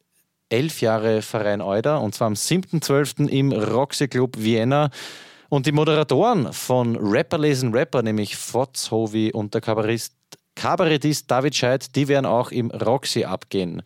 elf 0.49 0.81
Jahre 0.81 1.21
Verein 1.21 1.61
Euder 1.61 2.01
und 2.01 2.15
zwar 2.15 2.27
am 2.27 2.33
7.12. 2.33 3.27
im 3.27 3.51
Roxy 3.51 4.07
Club 4.07 4.37
Vienna. 4.37 4.89
Und 5.49 5.65
die 5.65 5.71
Moderatoren 5.71 6.51
von 6.51 6.97
Rapper 6.97 7.37
lesen 7.37 7.73
Rapper, 7.73 8.01
nämlich 8.01 8.35
Fotz 8.35 8.91
Hovi 8.91 9.31
und 9.31 9.53
der 9.53 9.61
Kabarettist, 9.61 10.13
Kabarettist 10.55 11.31
David 11.31 11.55
Scheidt, 11.55 11.95
die 11.95 12.07
werden 12.07 12.25
auch 12.25 12.51
im 12.51 12.69
Roxy 12.71 13.23
abgehen. 13.23 13.81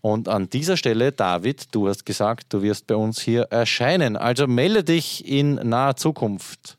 Und 0.00 0.28
an 0.28 0.50
dieser 0.50 0.76
Stelle, 0.76 1.12
David, 1.12 1.74
du 1.74 1.88
hast 1.88 2.04
gesagt, 2.04 2.52
du 2.52 2.62
wirst 2.62 2.86
bei 2.86 2.94
uns 2.94 3.22
hier 3.22 3.44
erscheinen. 3.44 4.16
Also 4.16 4.46
melde 4.46 4.84
dich 4.84 5.26
in 5.26 5.54
naher 5.54 5.96
Zukunft. 5.96 6.76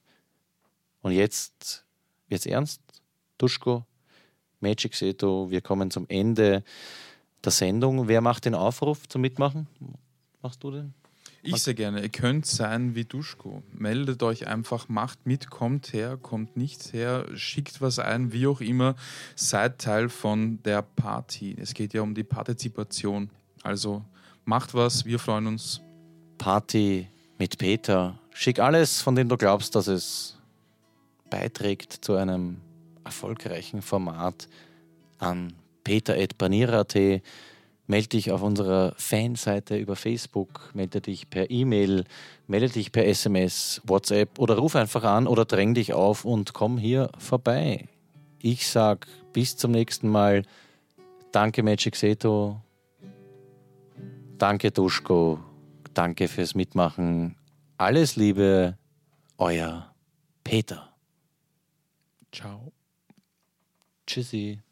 Und 1.02 1.12
jetzt 1.12 1.86
wird's 2.28 2.46
ernst. 2.46 2.82
Duschko, 3.38 3.84
Magic 4.60 4.94
Seto, 4.94 5.50
wir 5.50 5.62
kommen 5.62 5.92
zum 5.92 6.06
Ende 6.08 6.64
der 7.46 7.52
Sendung. 7.52 8.08
Wer 8.08 8.22
macht 8.22 8.46
den 8.46 8.56
Aufruf 8.56 9.08
zum 9.08 9.22
Mitmachen? 9.22 9.68
Machst 10.42 10.64
du 10.64 10.72
den? 10.72 10.94
Ich 11.48 11.62
sehr 11.62 11.76
gerne. 11.76 12.02
Ihr 12.02 12.10
könnt 12.10 12.48
sein 12.48 12.96
wie 12.96 13.06
Duschko. 13.06 13.62
Meldet 13.72 14.24
euch 14.24 14.48
einfach, 14.48 14.90
macht 14.90 15.28
mit, 15.28 15.52
kommt 15.52 15.94
her, 15.94 16.18
kommt 16.18 16.58
nicht 16.58 16.92
her, 16.92 17.28
schickt 17.36 17.82
was 17.82 18.00
ein, 18.00 18.34
wie 18.34 18.48
auch 18.48 18.62
immer. 18.62 18.96
Seid 19.36 19.80
Teil 19.80 20.10
von 20.10 20.62
der 20.64 20.82
Party. 20.82 21.56
Es 21.60 21.76
geht 21.76 21.94
ja 21.94 22.02
um 22.02 22.16
die 22.16 22.24
Partizipation. 22.24 23.30
Also 23.62 24.04
macht 24.44 24.74
was, 24.74 25.06
wir 25.06 25.20
freuen 25.20 25.46
uns. 25.46 25.82
Party 26.40 27.08
mit 27.38 27.60
Peter. 27.60 28.20
Schick 28.34 28.60
alles, 28.60 29.02
von 29.02 29.16
dem 29.16 29.30
du 29.30 29.38
glaubst, 29.38 29.76
dass 29.76 29.88
es 29.88 30.40
beiträgt 31.30 31.94
zu 31.94 32.16
einem 32.16 32.58
erfolgreichen 33.04 33.84
Format 33.84 34.48
an 35.20 35.54
peter.panira.at. 35.86 37.22
Melde 37.88 38.08
dich 38.10 38.32
auf 38.32 38.42
unserer 38.42 38.94
Fanseite 38.98 39.78
über 39.78 39.96
Facebook, 39.96 40.72
melde 40.74 41.02
dich 41.02 41.30
per 41.30 41.52
E-Mail, 41.52 42.06
melde 42.48 42.70
dich 42.70 42.92
per 42.92 43.06
SMS, 43.06 43.80
WhatsApp 43.86 44.40
oder 44.40 44.58
ruf 44.58 44.76
einfach 44.76 45.04
an 45.04 45.28
oder 45.28 45.46
dräng 45.46 45.76
dich 45.76 45.94
auf 45.94 46.26
und 46.26 46.54
komm 46.54 46.80
hier 46.80 47.12
vorbei. 47.20 47.88
Ich 48.42 48.68
sag 48.68 49.08
bis 49.34 49.56
zum 49.56 49.72
nächsten 49.72 50.10
Mal. 50.10 50.44
Danke 51.32 51.62
Magic 51.62 51.96
Seto. 51.96 52.60
Danke 54.40 54.72
Duschko. 54.72 55.40
Danke 55.94 56.28
fürs 56.28 56.56
Mitmachen. 56.56 57.36
Alles 57.78 58.16
Liebe, 58.16 58.78
euer 59.38 59.94
Peter. 60.44 60.90
Ciao. 62.32 62.72
Tschüssi. 64.08 64.65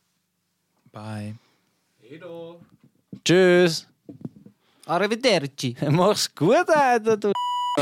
Bye. 0.94 1.36
Edo. 2.04 2.62
Tschüss. 3.26 3.88
Arrivederci. 4.86 5.76
Mach's 5.90 6.34
gut, 6.36 6.70
Alter, 6.70 7.18
du. 7.18 7.32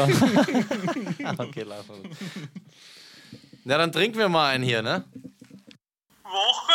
okay, 1.38 1.64
lass 1.64 1.86
mal. 1.90 2.00
Na, 3.66 3.78
dann 3.78 3.92
trinken 3.92 4.18
wir 4.18 4.30
mal 4.30 4.52
einen 4.52 4.64
hier, 4.64 4.82
ne? 4.82 5.04
Woche 6.24 6.74